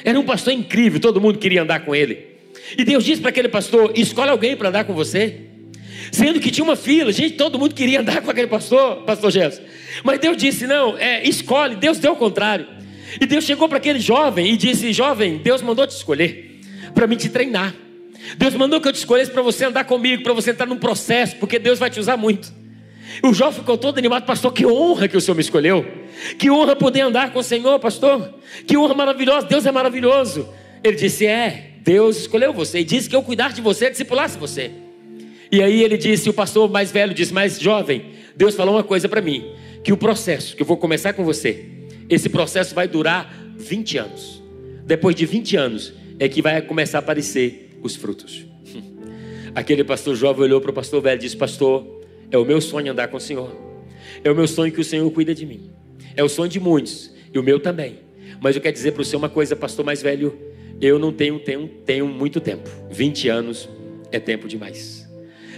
Era 0.03 0.19
um 0.19 0.23
pastor 0.23 0.53
incrível, 0.53 0.99
todo 0.99 1.21
mundo 1.21 1.37
queria 1.37 1.61
andar 1.61 1.81
com 1.81 1.93
ele. 1.93 2.17
E 2.75 2.83
Deus 2.83 3.05
disse 3.05 3.21
para 3.21 3.29
aquele 3.29 3.47
pastor: 3.47 3.91
escolhe 3.93 4.31
alguém 4.31 4.57
para 4.57 4.69
andar 4.69 4.85
com 4.85 4.93
você. 4.95 5.41
Sendo 6.11 6.39
que 6.39 6.49
tinha 6.49 6.63
uma 6.63 6.75
fila, 6.75 7.11
gente, 7.11 7.35
todo 7.35 7.59
mundo 7.59 7.75
queria 7.75 7.99
andar 7.99 8.23
com 8.23 8.31
aquele 8.31 8.47
pastor, 8.47 9.03
pastor 9.03 9.29
Jesus. 9.29 9.61
Mas 10.03 10.17
Deus 10.17 10.35
disse: 10.35 10.65
não, 10.65 10.97
é, 10.97 11.23
escolhe. 11.29 11.75
Deus 11.75 11.99
deu 11.99 12.13
o 12.13 12.15
contrário. 12.15 12.65
E 13.21 13.27
Deus 13.27 13.43
chegou 13.43 13.69
para 13.69 13.77
aquele 13.77 13.99
jovem 13.99 14.51
e 14.51 14.57
disse: 14.57 14.91
Jovem, 14.91 15.37
Deus 15.37 15.61
mandou 15.61 15.85
te 15.85 15.91
escolher 15.91 16.59
para 16.95 17.05
me 17.05 17.15
te 17.15 17.29
treinar. 17.29 17.84
Deus 18.37 18.53
mandou 18.55 18.81
que 18.81 18.87
eu 18.87 18.93
te 18.93 18.97
escolhesse 18.97 19.31
para 19.31 19.41
você 19.41 19.65
andar 19.65 19.83
comigo, 19.85 20.23
para 20.23 20.33
você 20.33 20.51
entrar 20.51 20.65
num 20.65 20.77
processo, 20.77 21.35
porque 21.37 21.59
Deus 21.59 21.79
vai 21.79 21.89
te 21.89 21.99
usar 21.99 22.17
muito. 22.17 22.51
O 23.23 23.33
jovem 23.33 23.59
ficou 23.59 23.77
todo 23.77 23.97
animado, 23.97 24.25
pastor. 24.25 24.51
Que 24.51 24.65
honra 24.65 25.07
que 25.07 25.15
o 25.15 25.21
Senhor 25.21 25.35
me 25.35 25.41
escolheu. 25.41 25.85
Que 26.37 26.49
honra 26.49 26.75
poder 26.75 27.01
andar 27.01 27.31
com 27.31 27.39
o 27.39 27.43
Senhor, 27.43 27.79
pastor. 27.79 28.33
Que 28.65 28.77
honra 28.77 28.93
maravilhosa. 28.93 29.47
Deus 29.47 29.65
é 29.65 29.71
maravilhoso. 29.71 30.49
Ele 30.83 30.95
disse: 30.95 31.25
É, 31.25 31.71
Deus 31.81 32.17
escolheu 32.17 32.53
você 32.53 32.79
e 32.79 32.83
disse 32.83 33.09
que 33.09 33.15
eu 33.15 33.23
cuidar 33.23 33.53
de 33.53 33.61
você, 33.61 33.89
discipulasse 33.89 34.37
você. 34.37 34.71
E 35.51 35.61
aí 35.61 35.83
ele 35.83 35.97
disse: 35.97 36.29
O 36.29 36.33
pastor 36.33 36.69
mais 36.69 36.91
velho 36.91 37.13
disse: 37.13 37.33
Mas 37.33 37.59
jovem, 37.59 38.05
Deus 38.35 38.55
falou 38.55 38.75
uma 38.75 38.83
coisa 38.83 39.07
para 39.07 39.21
mim: 39.21 39.45
que 39.83 39.93
o 39.93 39.97
processo 39.97 40.55
que 40.55 40.61
eu 40.61 40.67
vou 40.67 40.77
começar 40.77 41.13
com 41.13 41.23
você, 41.23 41.65
esse 42.09 42.27
processo 42.27 42.73
vai 42.73 42.87
durar 42.87 43.33
20 43.57 43.97
anos. 43.97 44.41
Depois 44.85 45.15
de 45.15 45.25
20 45.25 45.55
anos 45.55 45.93
é 46.19 46.27
que 46.27 46.41
vai 46.41 46.61
começar 46.61 46.97
a 46.97 46.99
aparecer 46.99 47.64
os 47.85 47.95
frutos. 47.95 48.45
Aquele 49.55 49.83
pastor 49.83 50.15
jovem 50.15 50.43
olhou 50.43 50.59
para 50.59 50.71
o 50.71 50.73
pastor 50.73 51.01
velho 51.01 51.17
e 51.17 51.21
disse: 51.21 51.37
Pastor, 51.37 52.01
é 52.29 52.37
o 52.37 52.43
meu 52.43 52.59
sonho 52.59 52.91
andar 52.91 53.07
com 53.07 53.17
o 53.17 53.21
Senhor. 53.21 53.55
É 54.23 54.29
o 54.29 54.35
meu 54.35 54.47
sonho 54.47 54.71
que 54.71 54.81
o 54.81 54.83
Senhor 54.83 55.09
cuida 55.11 55.33
de 55.33 55.45
mim. 55.45 55.71
É 56.15 56.23
o 56.23 56.29
sonho 56.29 56.49
de 56.49 56.59
muitos 56.59 57.13
e 57.33 57.39
o 57.39 57.43
meu 57.43 57.59
também. 57.59 57.99
Mas 58.41 58.55
eu 58.55 58.61
quero 58.61 58.73
dizer 58.73 58.91
para 58.91 59.01
o 59.01 59.05
senhor 59.05 59.19
uma 59.19 59.29
coisa, 59.29 59.55
pastor 59.55 59.85
mais 59.85 60.01
velho. 60.01 60.37
Eu 60.81 60.99
não 60.99 61.11
tenho, 61.11 61.39
tenho, 61.39 61.67
tenho 61.85 62.07
muito 62.07 62.39
tempo. 62.39 62.69
20 62.91 63.29
anos 63.29 63.69
é 64.11 64.19
tempo 64.19 64.47
demais. 64.47 65.07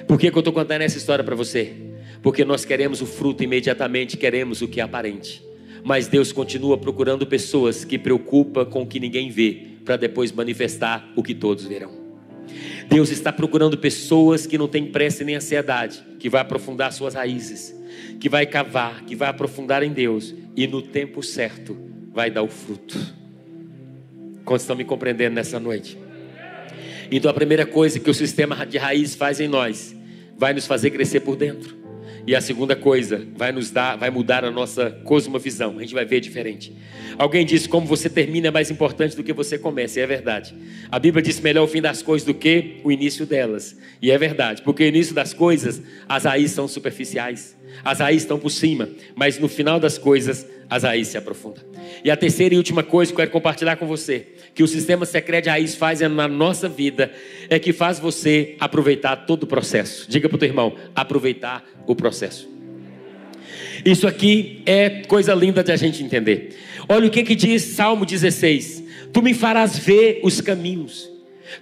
Por 0.07 0.19
que, 0.19 0.29
que 0.29 0.37
eu 0.37 0.39
estou 0.39 0.53
contando 0.53 0.81
essa 0.81 0.97
história 0.97 1.23
para 1.23 1.35
você? 1.35 1.73
Porque 2.21 2.45
nós 2.45 2.65
queremos 2.65 3.01
o 3.01 3.05
fruto 3.05 3.43
imediatamente, 3.43 4.15
queremos 4.15 4.61
o 4.61 4.67
que 4.67 4.79
é 4.79 4.83
aparente. 4.83 5.43
Mas 5.83 6.07
Deus 6.07 6.31
continua 6.31 6.77
procurando 6.77 7.25
pessoas 7.25 7.83
que 7.83 7.97
preocupam 7.97 8.65
com 8.65 8.83
o 8.83 8.87
que 8.87 8.99
ninguém 8.99 9.29
vê, 9.29 9.77
para 9.83 9.97
depois 9.97 10.31
manifestar 10.31 11.11
o 11.15 11.23
que 11.23 11.33
todos 11.33 11.65
verão. 11.65 11.96
Deus 12.89 13.09
está 13.09 13.31
procurando 13.31 13.77
pessoas 13.77 14.45
que 14.45 14.57
não 14.57 14.67
têm 14.67 14.85
pressa 14.91 15.23
nem 15.23 15.35
ansiedade, 15.35 16.03
que 16.19 16.29
vai 16.29 16.41
aprofundar 16.41 16.91
suas 16.93 17.13
raízes, 17.13 17.75
que 18.19 18.29
vai 18.29 18.45
cavar, 18.45 19.03
que 19.03 19.15
vai 19.15 19.29
aprofundar 19.29 19.83
em 19.83 19.91
Deus 19.91 20.33
e 20.55 20.67
no 20.67 20.81
tempo 20.81 21.21
certo 21.21 21.77
vai 22.11 22.31
dar 22.31 22.43
o 22.43 22.47
fruto. 22.47 22.97
Quantos 24.43 24.63
estão 24.63 24.75
me 24.75 24.85
compreendendo 24.85 25.35
nessa 25.35 25.59
noite? 25.59 25.97
Então 27.11 27.29
a 27.29 27.33
primeira 27.33 27.65
coisa 27.65 27.99
que 27.99 28.09
o 28.09 28.13
sistema 28.13 28.65
de 28.65 28.77
raiz 28.77 29.15
faz 29.15 29.39
em 29.39 29.47
nós 29.47 29.95
vai 30.37 30.53
nos 30.53 30.67
fazer 30.67 30.91
crescer 30.91 31.21
por 31.21 31.35
dentro. 31.35 31.76
E 32.27 32.35
a 32.35 32.41
segunda 32.41 32.75
coisa, 32.75 33.25
vai 33.37 33.53
nos 33.53 33.71
dar, 33.71 33.95
vai 33.95 34.09
mudar 34.09 34.43
a 34.43 34.51
nossa 34.51 34.91
cosmovisão. 35.05 35.77
A 35.77 35.81
gente 35.81 35.93
vai 35.93 36.03
ver 36.03 36.19
diferente. 36.19 36.75
Alguém 37.17 37.45
disse 37.45 37.69
como 37.69 37.87
você 37.87 38.09
termina 38.09 38.49
é 38.49 38.51
mais 38.51 38.69
importante 38.69 39.15
do 39.15 39.23
que 39.23 39.31
você 39.31 39.57
começa, 39.57 39.97
e 39.97 40.03
é 40.03 40.05
verdade. 40.05 40.53
A 40.91 40.99
Bíblia 40.99 41.23
diz 41.23 41.39
melhor 41.39 41.63
o 41.63 41.67
fim 41.69 41.81
das 41.81 42.01
coisas 42.01 42.25
do 42.25 42.33
que 42.33 42.81
o 42.83 42.91
início 42.91 43.25
delas. 43.25 43.77
E 44.01 44.11
é 44.11 44.17
verdade, 44.17 44.61
porque 44.61 44.83
o 44.83 44.87
início 44.87 45.15
das 45.15 45.33
coisas, 45.33 45.81
as 46.07 46.25
raízes 46.25 46.51
são 46.51 46.67
superficiais. 46.67 47.55
As 47.83 47.99
raízes 47.99 48.23
estão 48.23 48.39
por 48.39 48.49
cima, 48.49 48.89
mas 49.15 49.39
no 49.39 49.47
final 49.47 49.79
das 49.79 49.97
coisas, 49.97 50.45
as 50.69 50.83
raízes 50.83 51.11
se 51.11 51.17
aprofundam. 51.17 51.63
E 52.03 52.11
a 52.11 52.17
terceira 52.17 52.53
e 52.53 52.57
última 52.57 52.83
coisa 52.83 53.11
que 53.11 53.15
eu 53.15 53.17
quero 53.17 53.31
compartilhar 53.31 53.75
com 53.77 53.85
você, 53.85 54.27
que 54.53 54.63
o 54.63 54.67
sistema 54.67 55.05
secreto 55.05 55.45
de 55.45 55.49
raiz 55.49 55.75
faz 55.75 56.01
na 56.01 56.27
nossa 56.27 56.67
vida, 56.67 57.11
é 57.49 57.59
que 57.59 57.71
faz 57.71 57.99
você 57.99 58.55
aproveitar 58.59 59.15
todo 59.25 59.43
o 59.43 59.47
processo. 59.47 60.09
Diga 60.09 60.27
para 60.27 60.35
o 60.35 60.39
teu 60.39 60.49
irmão, 60.49 60.75
aproveitar 60.95 61.63
o 61.85 61.95
processo. 61.95 62.49
Isso 63.85 64.07
aqui 64.07 64.61
é 64.65 64.89
coisa 65.07 65.33
linda 65.33 65.63
de 65.63 65.71
a 65.71 65.75
gente 65.75 66.03
entender. 66.03 66.57
Olha 66.89 67.07
o 67.07 67.11
que, 67.11 67.23
que 67.23 67.35
diz 67.35 67.63
Salmo 67.63 68.05
16: 68.05 68.83
Tu 69.13 69.21
me 69.21 69.33
farás 69.33 69.77
ver 69.77 70.19
os 70.23 70.41
caminhos, 70.41 71.09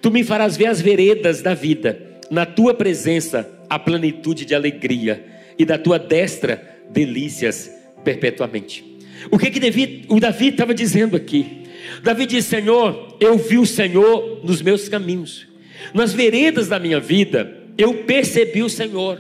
tu 0.02 0.10
me 0.10 0.24
farás 0.24 0.58
ver 0.58 0.68
as 0.68 0.82
veredas 0.82 1.42
da 1.42 1.54
vida, 1.54 2.00
na 2.32 2.46
tua 2.46 2.74
presença 2.74 3.50
a 3.70 3.78
plenitude 3.78 4.46
de 4.46 4.56
alegria, 4.56 5.24
e 5.58 5.66
da 5.66 5.78
tua 5.78 5.98
destra 5.98 6.80
delícias 6.90 7.72
perpetuamente. 8.04 8.84
O 9.32 9.38
que, 9.38 9.50
que 9.50 9.60
Davi, 9.60 10.06
o 10.08 10.20
Davi 10.20 10.50
estava 10.50 10.74
dizendo 10.74 11.16
aqui? 11.16 11.64
Davi 12.04 12.26
disse: 12.26 12.50
Senhor, 12.50 13.18
eu 13.20 13.38
vi 13.38 13.58
o 13.58 13.66
Senhor 13.66 14.42
nos 14.44 14.62
meus 14.62 14.88
caminhos, 14.90 15.48
nas 15.94 16.14
veredas 16.14 16.68
da 16.68 16.80
minha 16.80 17.00
vida, 17.00 17.64
eu 17.78 18.04
percebi 18.04 18.64
o 18.64 18.70
Senhor. 18.70 19.20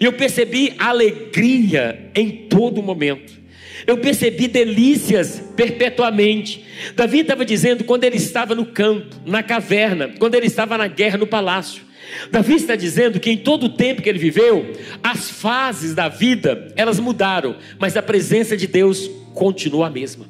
Eu 0.00 0.12
percebi 0.12 0.74
alegria 0.78 2.10
em 2.14 2.46
todo 2.48 2.82
momento. 2.82 3.40
Eu 3.86 3.98
percebi 3.98 4.46
delícias 4.46 5.42
perpetuamente. 5.56 6.64
Davi 6.94 7.20
estava 7.20 7.44
dizendo 7.44 7.84
quando 7.84 8.04
ele 8.04 8.16
estava 8.16 8.54
no 8.54 8.64
campo, 8.64 9.16
na 9.26 9.42
caverna, 9.42 10.12
quando 10.18 10.34
ele 10.34 10.46
estava 10.46 10.78
na 10.78 10.86
guerra 10.86 11.18
no 11.18 11.26
palácio. 11.26 11.82
Davi 12.30 12.54
está 12.54 12.76
dizendo 12.76 13.18
que 13.20 13.30
em 13.30 13.36
todo 13.36 13.66
o 13.66 13.68
tempo 13.68 14.02
que 14.02 14.08
ele 14.08 14.18
viveu, 14.18 14.72
as 15.02 15.30
fases 15.30 15.94
da 15.94 16.08
vida, 16.08 16.72
elas 16.76 17.00
mudaram, 17.00 17.56
mas 17.78 17.96
a 17.96 18.02
presença 18.02 18.56
de 18.56 18.66
Deus 18.66 19.10
continua 19.34 19.86
a 19.86 19.90
mesma. 19.90 20.26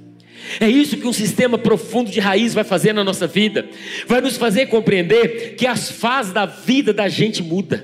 É 0.61 0.69
isso 0.69 0.97
que 0.97 1.07
um 1.07 1.13
sistema 1.13 1.57
profundo 1.57 2.11
de 2.11 2.21
raiz 2.21 2.53
vai 2.53 2.65
fazer 2.65 2.93
na 2.93 3.05
nossa 3.05 3.27
vida. 3.27 3.67
Vai 4.07 4.21
nos 4.21 4.37
fazer 4.37 4.67
compreender 4.67 5.55
que 5.57 5.67
as 5.67 5.91
fases 5.91 6.33
da 6.33 6.47
vida 6.47 6.93
da 6.93 7.09
gente 7.09 7.43
mudam. 7.43 7.81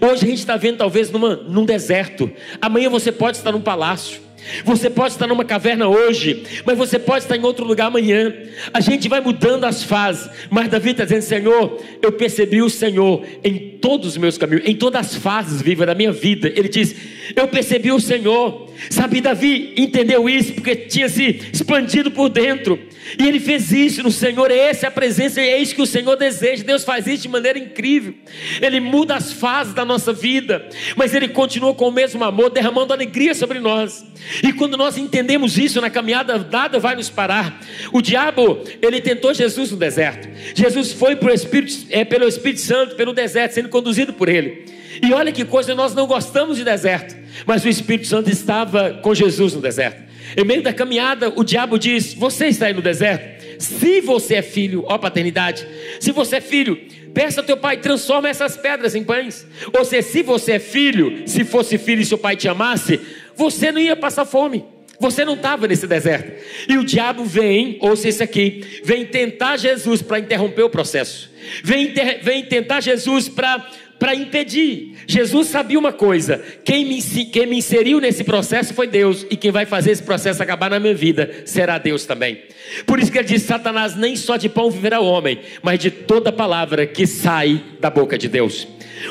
Hoje 0.00 0.24
a 0.24 0.28
gente 0.28 0.38
está 0.38 0.56
vendo 0.56 0.78
talvez 0.78 1.10
numa, 1.10 1.36
num 1.36 1.64
deserto. 1.64 2.30
Amanhã 2.60 2.90
você 2.90 3.12
pode 3.12 3.36
estar 3.36 3.52
num 3.52 3.60
palácio. 3.60 4.27
Você 4.64 4.88
pode 4.90 5.14
estar 5.14 5.26
numa 5.26 5.44
caverna 5.44 5.88
hoje, 5.88 6.42
mas 6.64 6.76
você 6.76 6.98
pode 6.98 7.24
estar 7.24 7.36
em 7.36 7.42
outro 7.42 7.64
lugar 7.64 7.86
amanhã. 7.86 8.32
A 8.72 8.80
gente 8.80 9.08
vai 9.08 9.20
mudando 9.20 9.64
as 9.64 9.82
fases, 9.82 10.28
mas 10.50 10.68
Davi 10.68 10.90
está 10.90 11.04
dizendo: 11.04 11.22
Senhor, 11.22 11.80
eu 12.02 12.12
percebi 12.12 12.62
o 12.62 12.70
Senhor 12.70 13.24
em 13.44 13.78
todos 13.80 14.08
os 14.08 14.16
meus 14.16 14.38
caminhos, 14.38 14.66
em 14.66 14.74
todas 14.74 15.06
as 15.06 15.14
fases 15.16 15.62
vivas 15.62 15.86
da 15.86 15.94
minha 15.94 16.12
vida. 16.12 16.48
Ele 16.48 16.68
diz: 16.68 16.94
Eu 17.34 17.48
percebi 17.48 17.92
o 17.92 18.00
Senhor. 18.00 18.68
Sabe, 18.90 19.20
Davi 19.20 19.74
entendeu 19.76 20.28
isso 20.28 20.54
porque 20.54 20.76
tinha 20.76 21.08
se 21.08 21.40
expandido 21.52 22.10
por 22.10 22.28
dentro. 22.28 22.78
E 23.18 23.26
ele 23.26 23.38
fez 23.38 23.70
isso 23.70 24.02
no 24.02 24.10
Senhor, 24.10 24.50
essa 24.50 24.86
é 24.86 24.88
a 24.88 24.90
presença, 24.90 25.40
é 25.40 25.58
isso 25.58 25.74
que 25.74 25.82
o 25.82 25.86
Senhor 25.86 26.16
deseja. 26.16 26.64
Deus 26.64 26.84
faz 26.84 27.06
isso 27.06 27.22
de 27.22 27.28
maneira 27.28 27.58
incrível. 27.58 28.14
Ele 28.60 28.80
muda 28.80 29.14
as 29.14 29.32
fases 29.32 29.72
da 29.72 29.84
nossa 29.84 30.12
vida, 30.12 30.68
mas 30.96 31.14
ele 31.14 31.28
continua 31.28 31.74
com 31.74 31.88
o 31.88 31.92
mesmo 31.92 32.22
amor, 32.24 32.50
derramando 32.50 32.92
alegria 32.92 33.34
sobre 33.34 33.60
nós. 33.60 34.04
E 34.42 34.52
quando 34.52 34.76
nós 34.76 34.98
entendemos 34.98 35.56
isso 35.56 35.80
na 35.80 35.88
caminhada, 35.88 36.36
nada 36.50 36.78
vai 36.78 36.96
nos 36.96 37.08
parar. 37.08 37.60
O 37.92 38.02
diabo, 38.02 38.62
ele 38.82 39.00
tentou 39.00 39.32
Jesus 39.32 39.70
no 39.70 39.76
deserto. 39.76 40.28
Jesus 40.54 40.92
foi 40.92 41.16
Espírito, 41.32 41.86
é, 41.90 42.04
pelo 42.04 42.26
Espírito 42.26 42.60
Santo, 42.60 42.96
pelo 42.96 43.12
deserto, 43.12 43.52
sendo 43.52 43.68
conduzido 43.68 44.12
por 44.12 44.28
ele. 44.28 44.66
E 45.02 45.12
olha 45.12 45.30
que 45.30 45.44
coisa, 45.44 45.74
nós 45.74 45.94
não 45.94 46.06
gostamos 46.06 46.56
de 46.56 46.64
deserto, 46.64 47.16
mas 47.46 47.64
o 47.64 47.68
Espírito 47.68 48.08
Santo 48.08 48.30
estava 48.30 48.94
com 48.94 49.14
Jesus 49.14 49.54
no 49.54 49.60
deserto. 49.60 50.07
Em 50.36 50.44
meio 50.44 50.62
da 50.62 50.72
caminhada, 50.72 51.32
o 51.34 51.44
diabo 51.44 51.78
diz: 51.78 52.14
Você 52.14 52.46
está 52.46 52.66
aí 52.66 52.74
no 52.74 52.82
deserto? 52.82 53.38
Se 53.58 54.00
você 54.00 54.36
é 54.36 54.42
filho, 54.42 54.84
ó 54.86 54.96
paternidade, 54.98 55.66
se 56.00 56.12
você 56.12 56.36
é 56.36 56.40
filho, 56.40 56.76
peça 57.12 57.40
ao 57.40 57.46
teu 57.46 57.56
pai, 57.56 57.78
transforma 57.78 58.28
essas 58.28 58.56
pedras 58.56 58.94
em 58.94 59.02
pães. 59.02 59.46
Ou 59.76 59.84
seja, 59.84 60.08
se 60.08 60.22
você 60.22 60.52
é 60.52 60.58
filho, 60.58 61.24
se 61.26 61.44
fosse 61.44 61.76
filho 61.76 62.00
e 62.00 62.06
seu 62.06 62.18
pai 62.18 62.36
te 62.36 62.48
amasse, 62.48 63.00
você 63.34 63.72
não 63.72 63.80
ia 63.80 63.96
passar 63.96 64.24
fome. 64.24 64.64
Você 65.00 65.24
não 65.24 65.34
estava 65.34 65.68
nesse 65.68 65.86
deserto. 65.86 66.32
E 66.68 66.76
o 66.76 66.84
diabo 66.84 67.24
vem, 67.24 67.78
ouça 67.80 68.08
isso 68.08 68.22
aqui, 68.22 68.80
vem 68.84 69.06
tentar 69.06 69.56
Jesus 69.56 70.02
para 70.02 70.18
interromper 70.18 70.62
o 70.62 70.70
processo. 70.70 71.30
Vem, 71.62 71.92
vem 72.22 72.44
tentar 72.44 72.80
Jesus 72.80 73.28
para 73.28 73.64
para 73.98 74.14
impedir. 74.14 74.94
Jesus 75.06 75.48
sabia 75.48 75.78
uma 75.78 75.92
coisa: 75.92 76.42
quem 76.64 76.84
me, 76.84 77.02
quem 77.26 77.46
me 77.46 77.58
inseriu 77.58 78.00
nesse 78.00 78.24
processo 78.24 78.72
foi 78.74 78.86
Deus, 78.86 79.26
e 79.30 79.36
quem 79.36 79.50
vai 79.50 79.66
fazer 79.66 79.90
esse 79.90 80.02
processo 80.02 80.42
acabar 80.42 80.70
na 80.70 80.78
minha 80.78 80.94
vida 80.94 81.42
será 81.44 81.78
Deus 81.78 82.04
também. 82.04 82.42
Por 82.86 82.98
isso 82.98 83.10
que 83.10 83.18
ele 83.18 83.28
diz: 83.28 83.42
Satanás 83.42 83.96
nem 83.96 84.16
só 84.16 84.36
de 84.36 84.48
pão 84.48 84.70
viverá 84.70 85.00
o 85.00 85.06
homem, 85.06 85.40
mas 85.62 85.78
de 85.78 85.90
toda 85.90 86.32
palavra 86.32 86.86
que 86.86 87.06
sai 87.06 87.62
da 87.80 87.90
boca 87.90 88.16
de 88.16 88.28
Deus. 88.28 88.66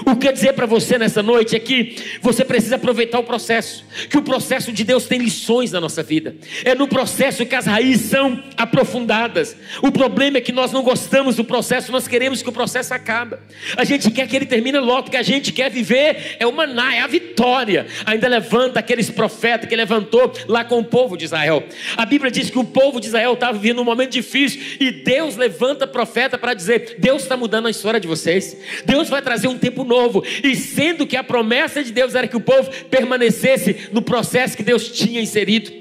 O 0.05 0.15
que 0.15 0.27
eu 0.27 0.33
dizer 0.33 0.53
para 0.53 0.65
você 0.65 0.97
nessa 0.97 1.23
noite 1.23 1.55
é 1.55 1.59
que 1.59 1.95
você 2.21 2.43
precisa 2.43 2.75
aproveitar 2.75 3.19
o 3.19 3.23
processo, 3.23 3.85
que 4.09 4.17
o 4.17 4.21
processo 4.21 4.71
de 4.71 4.83
Deus 4.83 5.05
tem 5.05 5.19
lições 5.19 5.71
na 5.71 5.81
nossa 5.81 6.03
vida. 6.03 6.35
É 6.63 6.75
no 6.75 6.87
processo 6.87 7.45
que 7.45 7.55
as 7.55 7.65
raízes 7.65 8.09
são 8.09 8.43
aprofundadas. 8.55 9.55
O 9.81 9.91
problema 9.91 10.37
é 10.37 10.41
que 10.41 10.51
nós 10.51 10.71
não 10.71 10.83
gostamos 10.83 11.35
do 11.35 11.43
processo, 11.43 11.91
nós 11.91 12.07
queremos 12.07 12.41
que 12.41 12.49
o 12.49 12.51
processo 12.51 12.93
acabe. 12.93 13.37
A 13.75 13.83
gente 13.83 14.11
quer 14.11 14.27
que 14.27 14.35
ele 14.35 14.45
termine 14.45 14.79
logo, 14.79 15.03
porque 15.03 15.17
a 15.17 15.23
gente 15.23 15.51
quer 15.51 15.69
viver 15.69 16.37
é 16.39 16.45
o 16.45 16.51
maná, 16.51 16.95
é 16.95 17.01
a 17.01 17.07
vitória. 17.07 17.87
Ainda 18.05 18.27
levanta 18.27 18.79
aqueles 18.79 19.09
profetas 19.09 19.67
que 19.67 19.75
levantou 19.75 20.31
lá 20.47 20.63
com 20.63 20.79
o 20.79 20.83
povo 20.83 21.17
de 21.17 21.25
Israel. 21.25 21.63
A 21.95 22.05
Bíblia 22.05 22.31
diz 22.31 22.49
que 22.49 22.59
o 22.59 22.63
povo 22.63 22.99
de 22.99 23.07
Israel 23.07 23.33
estava 23.33 23.57
vivendo 23.57 23.81
um 23.81 23.85
momento 23.85 24.11
difícil 24.11 24.77
e 24.79 24.91
Deus 24.91 25.35
levanta 25.35 25.87
profeta 25.87 26.37
para 26.37 26.53
dizer: 26.53 26.97
Deus 26.99 27.23
está 27.23 27.37
mudando 27.37 27.67
a 27.67 27.71
história 27.71 27.99
de 27.99 28.07
vocês. 28.07 28.57
Deus 28.85 29.09
vai 29.09 29.21
trazer 29.21 29.47
um 29.47 29.57
tempo 29.57 29.76
tempo 29.77 29.83
novo, 29.83 30.23
e 30.43 30.55
sendo 30.55 31.05
que 31.05 31.15
a 31.15 31.23
promessa 31.23 31.83
de 31.83 31.91
Deus 31.91 32.15
era 32.15 32.27
que 32.27 32.35
o 32.35 32.41
povo 32.41 32.69
permanecesse 32.89 33.89
no 33.91 34.01
processo 34.01 34.57
que 34.57 34.63
Deus 34.63 34.89
tinha 34.89 35.21
inserido. 35.21 35.71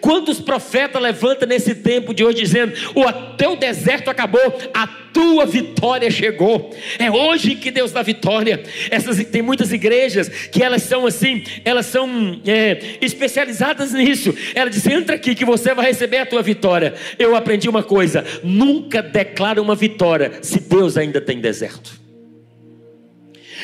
Quantos 0.00 0.40
profetas 0.40 1.00
levanta 1.00 1.46
nesse 1.46 1.74
tempo 1.74 2.12
de 2.12 2.24
hoje 2.24 2.38
dizendo: 2.38 2.72
o 2.94 3.10
teu 3.36 3.56
deserto 3.56 4.10
acabou, 4.10 4.40
a 4.74 4.86
tua 4.86 5.46
vitória 5.46 6.10
chegou. 6.10 6.74
É 6.98 7.10
hoje 7.10 7.54
que 7.54 7.70
Deus 7.70 7.92
dá 7.92 8.02
vitória. 8.02 8.62
Essas 8.90 9.24
tem 9.24 9.42
muitas 9.42 9.72
igrejas 9.72 10.28
que 10.28 10.62
elas 10.62 10.82
são 10.82 11.06
assim, 11.06 11.42
elas 11.64 11.86
são 11.86 12.40
é, 12.46 12.98
especializadas 13.00 13.92
nisso. 13.92 14.34
Ela 14.54 14.70
diz: 14.70 14.86
entra 14.86 15.16
aqui 15.16 15.34
que 15.34 15.44
você 15.44 15.74
vai 15.74 15.86
receber 15.86 16.18
a 16.18 16.26
tua 16.26 16.42
vitória. 16.42 16.94
Eu 17.18 17.34
aprendi 17.34 17.68
uma 17.68 17.82
coisa: 17.82 18.24
nunca 18.42 19.02
declara 19.02 19.60
uma 19.60 19.74
vitória 19.74 20.32
se 20.42 20.60
Deus 20.60 20.96
ainda 20.96 21.20
tem 21.20 21.40
deserto. 21.40 22.05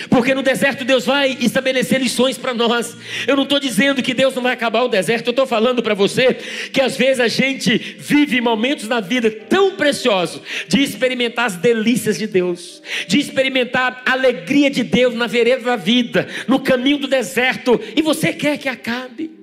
Porque 0.08 0.34
no 0.34 0.42
deserto 0.42 0.84
Deus 0.84 1.04
vai 1.04 1.36
estabelecer 1.40 2.00
lições 2.00 2.38
para 2.38 2.54
nós. 2.54 2.96
Eu 3.26 3.36
não 3.36 3.44
estou 3.44 3.60
dizendo 3.60 4.02
que 4.02 4.14
Deus 4.14 4.34
não 4.34 4.42
vai 4.42 4.52
acabar 4.52 4.82
o 4.82 4.88
deserto, 4.88 5.28
eu 5.28 5.32
estou 5.32 5.46
falando 5.46 5.82
para 5.82 5.94
você 5.94 6.34
que 6.72 6.80
às 6.80 6.96
vezes 6.96 7.20
a 7.20 7.28
gente 7.28 7.76
vive 7.98 8.40
momentos 8.40 8.88
na 8.88 9.00
vida 9.00 9.30
tão 9.30 9.76
preciosos 9.76 10.40
de 10.68 10.82
experimentar 10.82 11.46
as 11.46 11.56
delícias 11.56 12.18
de 12.18 12.26
Deus, 12.26 12.82
de 13.06 13.18
experimentar 13.18 14.02
a 14.06 14.12
alegria 14.12 14.70
de 14.70 14.82
Deus 14.82 15.14
na 15.14 15.26
vereda 15.26 15.62
da 15.62 15.76
vida, 15.76 16.28
no 16.46 16.60
caminho 16.60 16.98
do 16.98 17.08
deserto, 17.08 17.80
e 17.96 18.02
você 18.02 18.32
quer 18.32 18.58
que 18.58 18.68
acabe 18.68 19.41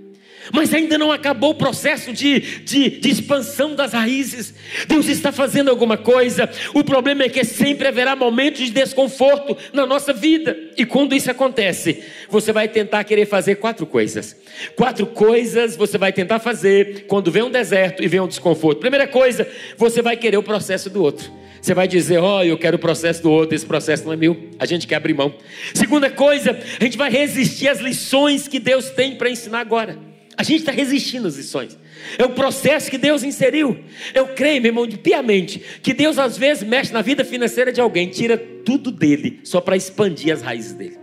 mas 0.54 0.74
ainda 0.74 0.97
não 0.97 1.12
acabou 1.12 1.52
o 1.52 1.56
processo 1.56 2.12
de, 2.12 2.39
de, 2.64 2.89
de, 2.89 3.10
expansão 3.10 3.76
das 3.76 3.93
raízes. 3.93 4.54
Deus 4.88 5.08
está 5.08 5.32
fazendo 5.32 5.70
alguma 5.70 5.97
coisa. 5.97 6.50
O 6.74 6.84
problema 6.84 7.24
é 7.24 7.30
que 7.30 7.43
sempre 7.43 7.88
haverá 7.88 8.16
momentos 8.16 8.62
de 8.62 8.72
desconforto 8.72 9.56
na 9.74 9.86
nossa 9.86 10.14
vida. 10.14 10.58
E 10.78 10.86
quando 10.86 11.16
isso 11.16 11.30
acontece, 11.30 12.04
você 12.30 12.52
vai 12.52 12.68
tentar 12.68 13.04
querer 13.04 13.26
fazer 13.26 13.56
quatro 13.56 13.86
coisas. 13.86 14.36
Quatro 14.76 15.06
coisas 15.06 15.76
você 15.76 15.97
vai 15.97 16.12
tentar 16.12 16.39
fazer 16.39 17.06
quando 17.08 17.32
vem 17.32 17.43
um 17.43 17.52
deserto 17.52 18.04
e 18.04 18.08
vem 18.08 18.20
um 18.20 18.28
desconforto. 18.28 18.80
Primeira 18.80 19.08
coisa, 19.08 19.47
você 19.78 20.02
vai 20.02 20.18
querer 20.18 20.38
o 20.38 20.43
processo 20.43 20.89
do 20.89 21.02
outro. 21.04 21.32
Você 21.62 21.74
vai 21.74 21.88
dizer, 21.88 22.20
ó, 22.20 22.38
oh, 22.38 22.43
eu 22.43 22.58
quero 22.58 22.78
o 22.78 22.80
processo 22.80 23.22
do 23.22 23.30
outro, 23.30 23.54
esse 23.54 23.66
processo 23.66 24.06
não 24.06 24.14
é 24.14 24.16
meu. 24.16 24.50
A 24.58 24.66
gente 24.66 24.88
quer 24.88 24.95
abrir 24.95 25.14
mão. 25.14 25.34
Segunda 25.74 26.10
coisa, 26.10 26.58
a 26.80 26.84
gente 26.84 26.97
vai 26.97 27.12
resistir 27.12 27.68
às 27.68 27.80
lições 27.80 28.47
que 28.47 28.60
Deus 28.60 28.89
tem 28.91 29.16
para 29.16 29.30
ensinar 29.30 29.60
agora. 29.60 30.09
A 30.40 30.44
gente 30.44 30.62
está 30.62 30.72
resistindo 30.72 31.28
às 31.28 31.36
lições. 31.36 31.78
É 32.18 32.24
o 32.24 32.30
processo 32.30 32.90
que 32.90 32.98
Deus 32.98 33.24
inseriu. 33.24 33.78
Eu 34.14 34.28
creio, 34.28 34.62
meu 34.62 34.70
irmão, 34.70 34.88
piamente, 34.88 35.62
que 35.84 35.94
Deus 35.94 36.18
às 36.18 36.38
vezes 36.38 36.64
mexe 36.64 36.94
na 36.94 37.02
vida 37.02 37.26
financeira 37.26 37.74
de 37.74 37.82
alguém, 37.82 38.08
tira 38.08 38.38
tudo 38.38 38.90
dele, 38.90 39.42
só 39.44 39.60
para 39.60 39.76
expandir 39.76 40.32
as 40.32 40.42
raízes 40.42 40.72
dele. 40.72 40.98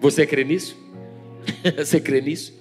Você 0.00 0.24
crê 0.24 0.44
nisso? 0.44 0.78
Você 1.76 1.98
crê 1.98 2.20
nisso? 2.20 2.54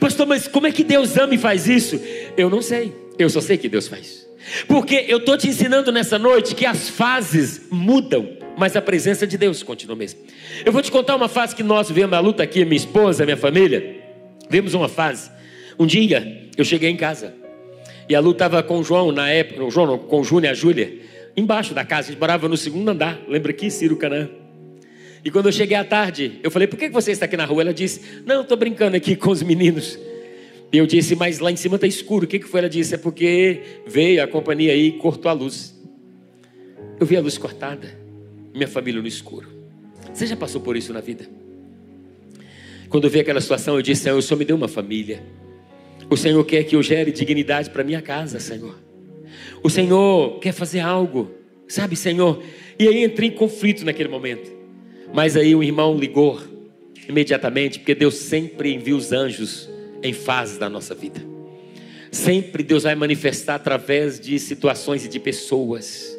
Pastor, 0.00 0.26
mas 0.26 0.48
como 0.48 0.66
é 0.66 0.72
que 0.72 0.82
Deus 0.82 1.16
ama 1.16 1.36
e 1.36 1.38
faz 1.38 1.68
isso? 1.68 2.00
Eu 2.36 2.50
não 2.50 2.60
sei. 2.60 2.92
Eu 3.16 3.30
só 3.30 3.40
sei 3.40 3.56
que 3.56 3.68
Deus 3.68 3.86
faz. 3.86 4.26
Porque 4.66 5.04
eu 5.06 5.18
estou 5.18 5.38
te 5.38 5.46
ensinando 5.46 5.92
nessa 5.92 6.18
noite 6.18 6.52
que 6.52 6.66
as 6.66 6.88
fases 6.88 7.68
mudam, 7.70 8.28
mas 8.58 8.74
a 8.74 8.82
presença 8.82 9.24
de 9.24 9.38
Deus 9.38 9.62
continua 9.62 9.94
mesmo. 9.94 10.18
Eu 10.64 10.72
vou 10.72 10.82
te 10.82 10.90
contar 10.90 11.14
uma 11.14 11.28
fase 11.28 11.54
que 11.54 11.62
nós 11.62 11.88
vemos 11.88 12.18
a 12.18 12.18
luta 12.18 12.42
aqui, 12.42 12.64
minha 12.64 12.76
esposa, 12.76 13.24
minha 13.24 13.36
família. 13.36 14.00
Vemos 14.50 14.74
uma 14.74 14.88
fase 14.88 15.30
um 15.80 15.86
dia 15.86 16.50
eu 16.56 16.64
cheguei 16.64 16.90
em 16.90 16.96
casa 16.96 17.34
e 18.06 18.14
a 18.14 18.20
Lu 18.20 18.32
estava 18.32 18.62
com 18.62 18.78
o 18.78 18.84
João 18.84 19.10
na 19.10 19.30
época, 19.30 19.64
o 19.64 19.70
João 19.70 19.86
não, 19.86 19.98
com 19.98 20.20
o 20.20 20.24
Júnior 20.24 20.50
e 20.50 20.52
a 20.52 20.54
Júlia, 20.54 20.98
embaixo 21.36 21.72
da 21.72 21.84
casa, 21.84 22.08
a 22.08 22.10
gente 22.12 22.20
morava 22.20 22.48
no 22.48 22.56
segundo 22.56 22.88
andar, 22.90 23.18
lembra 23.26 23.50
aqui, 23.50 23.70
Ciro 23.70 23.96
Canã? 23.96 24.28
E 25.24 25.30
quando 25.30 25.46
eu 25.46 25.52
cheguei 25.52 25.76
à 25.76 25.84
tarde, 25.84 26.40
eu 26.42 26.50
falei, 26.50 26.66
por 26.66 26.78
que 26.78 26.88
você 26.88 27.12
está 27.12 27.26
aqui 27.26 27.36
na 27.36 27.44
rua? 27.44 27.62
Ela 27.62 27.74
disse, 27.74 28.22
não, 28.24 28.42
estou 28.42 28.56
brincando 28.56 28.96
aqui 28.96 29.14
com 29.14 29.30
os 29.30 29.42
meninos. 29.42 29.98
E 30.72 30.78
eu 30.78 30.86
disse, 30.86 31.14
mas 31.14 31.40
lá 31.40 31.50
em 31.50 31.56
cima 31.56 31.74
está 31.74 31.86
escuro. 31.86 32.24
O 32.24 32.28
que, 32.28 32.40
foi? 32.40 32.60
Ela 32.60 32.68
disse, 32.68 32.94
é 32.94 32.98
porque 32.98 33.60
veio 33.86 34.22
a 34.22 34.26
companhia 34.26 34.72
aí 34.72 34.88
e 34.88 34.92
cortou 34.92 35.30
a 35.30 35.34
luz. 35.34 35.78
Eu 36.98 37.06
vi 37.06 37.16
a 37.16 37.20
luz 37.20 37.36
cortada, 37.36 37.96
minha 38.54 38.68
família 38.68 39.00
no 39.00 39.08
escuro. 39.08 39.48
Você 40.12 40.26
já 40.26 40.36
passou 40.36 40.60
por 40.60 40.76
isso 40.76 40.92
na 40.92 41.00
vida? 41.00 41.28
Quando 42.88 43.04
eu 43.04 43.10
vi 43.10 43.20
aquela 43.20 43.40
situação, 43.40 43.76
eu 43.76 43.82
disse, 43.82 44.10
o 44.10 44.22
Senhor 44.22 44.38
me 44.38 44.44
deu 44.44 44.56
uma 44.56 44.68
família. 44.68 45.22
O 46.10 46.16
Senhor 46.16 46.44
quer 46.44 46.64
que 46.64 46.74
eu 46.74 46.82
gere 46.82 47.12
dignidade 47.12 47.70
para 47.70 47.84
minha 47.84 48.02
casa, 48.02 48.40
Senhor. 48.40 48.76
O 49.62 49.70
Senhor 49.70 50.40
quer 50.40 50.52
fazer 50.52 50.80
algo, 50.80 51.30
sabe, 51.68 51.94
Senhor? 51.94 52.42
E 52.76 52.88
aí 52.88 53.04
entrei 53.04 53.28
em 53.28 53.32
conflito 53.32 53.84
naquele 53.84 54.08
momento. 54.08 54.50
Mas 55.14 55.36
aí 55.36 55.54
o 55.54 55.62
irmão 55.62 55.96
ligou 55.96 56.40
imediatamente, 57.08 57.78
porque 57.78 57.94
Deus 57.94 58.16
sempre 58.16 58.74
envia 58.74 58.96
os 58.96 59.12
anjos 59.12 59.70
em 60.02 60.12
fases 60.12 60.58
da 60.58 60.68
nossa 60.68 60.96
vida. 60.96 61.20
Sempre 62.10 62.64
Deus 62.64 62.82
vai 62.82 62.96
manifestar 62.96 63.54
através 63.54 64.18
de 64.18 64.36
situações 64.40 65.04
e 65.04 65.08
de 65.08 65.20
pessoas. 65.20 66.18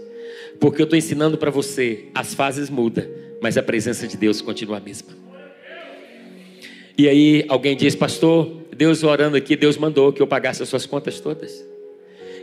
Porque 0.59 0.81
eu 0.81 0.85
estou 0.85 0.97
ensinando 0.97 1.37
para 1.37 1.51
você, 1.51 2.05
as 2.13 2.33
fases 2.33 2.69
mudam, 2.69 3.05
mas 3.41 3.57
a 3.57 3.63
presença 3.63 4.07
de 4.07 4.15
Deus 4.15 4.39
continua 4.41 4.77
a 4.77 4.79
mesma. 4.79 5.09
E 6.97 7.09
aí 7.09 7.45
alguém 7.49 7.75
diz, 7.75 7.95
pastor, 7.95 8.60
Deus 8.75 9.03
orando 9.03 9.35
aqui, 9.37 9.55
Deus 9.55 9.77
mandou 9.77 10.13
que 10.13 10.21
eu 10.21 10.27
pagasse 10.27 10.63
as 10.63 10.69
suas 10.69 10.85
contas 10.85 11.19
todas. 11.19 11.63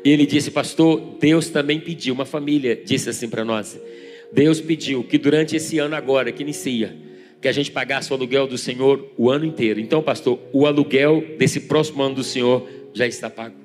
E 0.05 0.11
ele 0.11 0.27
disse, 0.27 0.51
pastor, 0.51 1.17
Deus 1.19 1.49
também 1.49 1.81
pediu, 1.81 2.15
uma 2.15 2.25
família 2.25 2.77
disse 2.77 3.11
assim 3.11 3.29
para 3.29 3.45
nós: 3.45 3.79
Deus 4.33 4.61
pediu 4.61 5.03
que 5.03 5.19
durante 5.19 5.57
esse 5.57 5.79
ano 5.79 5.95
agora, 5.95 6.31
que 6.31 6.43
inicia, 6.43 6.95
que 7.41 7.49
a 7.49 7.53
gente 7.53 7.71
pagasse 7.71 8.13
o 8.13 8.15
aluguel 8.15 8.47
do 8.47 8.59
Senhor 8.59 9.13
o 9.17 9.31
ano 9.31 9.45
inteiro. 9.45 9.81
Então, 9.81 10.03
pastor, 10.03 10.39
o 10.53 10.67
aluguel 10.67 11.25
desse 11.39 11.61
próximo 11.61 12.03
ano 12.03 12.17
do 12.17 12.25
Senhor 12.25 12.69
já 12.93 13.07
está 13.07 13.29
pago. 13.29 13.57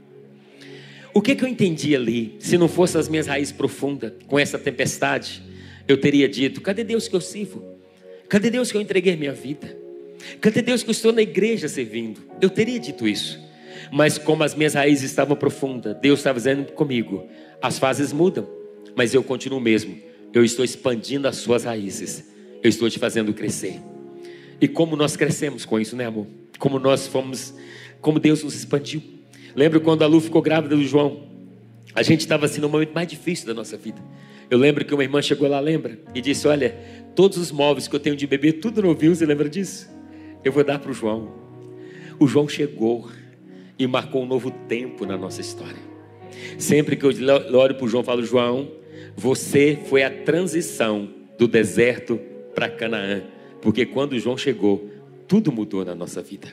O 1.14 1.22
que, 1.22 1.36
que 1.36 1.44
eu 1.44 1.48
entendi 1.48 1.96
ali? 1.96 2.36
Se 2.40 2.58
não 2.58 2.68
fosse 2.68 2.98
as 2.98 3.08
minhas 3.08 3.28
raízes 3.28 3.52
profundas, 3.52 4.14
com 4.26 4.40
essa 4.40 4.58
tempestade, 4.58 5.44
eu 5.88 5.98
teria 5.98 6.28
dito: 6.28 6.62
cadê 6.62 6.84
Deus 6.84 7.08
que 7.08 7.16
eu 7.16 7.22
sirvo? 7.22 7.64
Cadê 8.28 8.50
Deus 8.50 8.72
que 8.72 8.78
eu 8.78 8.82
entreguei 8.82 9.16
minha 9.16 9.34
vida? 9.34 9.83
Cadê 10.40 10.62
Deus 10.62 10.84
que 10.84 10.90
eu 10.90 10.94
estou 10.94 11.12
na 11.12 11.22
igreja 11.22 11.68
servindo? 11.68 12.22
Eu 12.42 12.50
teria 12.50 12.80
dito 12.80 13.08
isso. 13.08 13.40
Mas 13.92 14.18
como 14.18 14.44
as 14.44 14.56
minhas 14.56 14.74
raízes 14.74 15.10
estavam 15.10 15.36
profundas, 15.36 15.96
Deus 16.02 16.20
estava 16.20 16.38
dizendo 16.38 16.72
comigo: 16.72 17.28
as 17.62 17.78
fases 17.80 18.12
mudam, 18.12 18.48
mas 18.96 19.14
eu 19.14 19.24
continuo 19.24 19.60
mesmo. 19.60 19.98
Eu 20.34 20.44
estou 20.44 20.66
expandindo 20.66 21.28
as 21.28 21.38
suas 21.38 21.64
raízes. 21.64 22.32
Eu 22.64 22.70
estou 22.70 22.90
te 22.90 22.98
fazendo 22.98 23.34
crescer. 23.34 23.80
E 24.60 24.68
como 24.68 24.96
nós 24.96 25.16
crescemos 25.16 25.66
com 25.66 25.80
isso, 25.80 25.96
né, 25.96 26.06
amor? 26.06 26.26
Como 26.58 26.80
nós 26.80 27.06
fomos, 27.06 27.54
como 28.02 28.20
Deus 28.20 28.44
nos 28.44 28.56
expandiu. 28.56 29.02
Lembro 29.56 29.82
quando 29.82 30.02
a 30.02 30.08
Lu 30.08 30.20
ficou 30.20 30.42
grávida 30.42 30.76
do 30.76 30.84
João? 30.84 31.28
A 31.94 32.02
gente 32.02 32.22
estava 32.22 32.46
assim 32.46 32.62
no 32.62 32.70
momento 32.70 32.94
mais 32.94 33.08
difícil 33.08 33.46
da 33.46 33.54
nossa 33.54 33.78
vida. 33.78 34.02
Eu 34.50 34.58
lembro 34.58 34.84
que 34.84 34.94
uma 34.94 35.04
irmã 35.04 35.22
chegou 35.22 35.48
lá, 35.48 35.60
lembra? 35.60 36.00
E 36.16 36.22
disse: 36.22 36.48
Olha, 36.48 36.76
todos 37.16 37.38
os 37.38 37.52
móveis 37.52 37.88
que 37.88 37.96
eu 37.96 38.00
tenho 38.00 38.16
de 38.16 38.26
bebê, 38.26 38.52
tudo 38.52 38.82
novinho, 38.82 39.16
você 39.16 39.26
lembra 39.26 39.48
disso? 39.48 39.93
Eu 40.44 40.52
vou 40.52 40.64
dar 40.64 40.80
para 40.80 40.92
o 40.92 40.94
João. 40.94 41.32
O 42.20 42.28
João 42.28 42.48
chegou 42.48 43.10
e 43.78 43.88
marcou 43.88 44.24
um 44.24 44.26
novo 44.26 44.52
tempo 44.52 45.06
na 45.06 45.18
nossa 45.18 45.42
história. 45.42 45.82
Sempre 46.58 46.96
que 46.96 47.06
eu 47.06 47.12
olho 47.58 47.76
para 47.76 47.86
o 47.86 47.90
João, 47.90 48.04
falo: 48.04 48.24
João, 48.24 48.72
você 49.16 49.78
foi 49.88 50.04
a 50.04 50.10
transição 50.10 51.10
do 51.38 51.48
deserto 51.48 52.20
para 52.54 52.70
Canaã. 52.70 53.24
Porque 53.62 53.86
quando 53.86 54.14
o 54.14 54.20
João 54.20 54.38
chegou, 54.38 54.90
tudo 55.28 55.52
mudou 55.52 55.86
na 55.86 55.96
nossa 55.96 56.22
vida. 56.22 56.48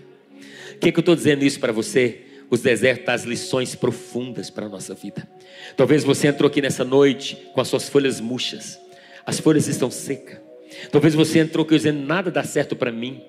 O 0.75 0.79
que, 0.79 0.93
que 0.93 0.99
eu 0.99 1.03
estou 1.03 1.17
dizendo 1.17 1.45
isso 1.45 1.61
para 1.61 1.73
você? 1.73 2.23
Os 2.49 2.61
desertos 2.61 3.05
trazem 3.05 3.29
lições 3.29 3.75
profundas 3.75 4.51
para 4.51 4.67
a 4.67 4.69
nossa 4.69 4.95
vida. 4.95 5.29
Talvez 5.77 6.03
você 6.03 6.29
entrou 6.29 6.49
aqui 6.49 6.61
nessa 6.61 6.85
noite 6.85 7.37
com 7.53 7.61
as 7.61 7.69
suas 7.69 7.89
folhas 7.89 8.21
murchas, 8.21 8.79
as 9.25 9.39
folhas 9.39 9.69
estão 9.69 9.91
secas. 9.91 10.39
Talvez 10.91 11.15
você 11.15 11.39
entrou 11.41 11.65
aqui 11.65 11.77
dizendo: 11.77 12.01
nada 12.01 12.31
dá 12.31 12.43
certo 12.43 12.75
para 12.75 12.91
mim, 12.91 13.21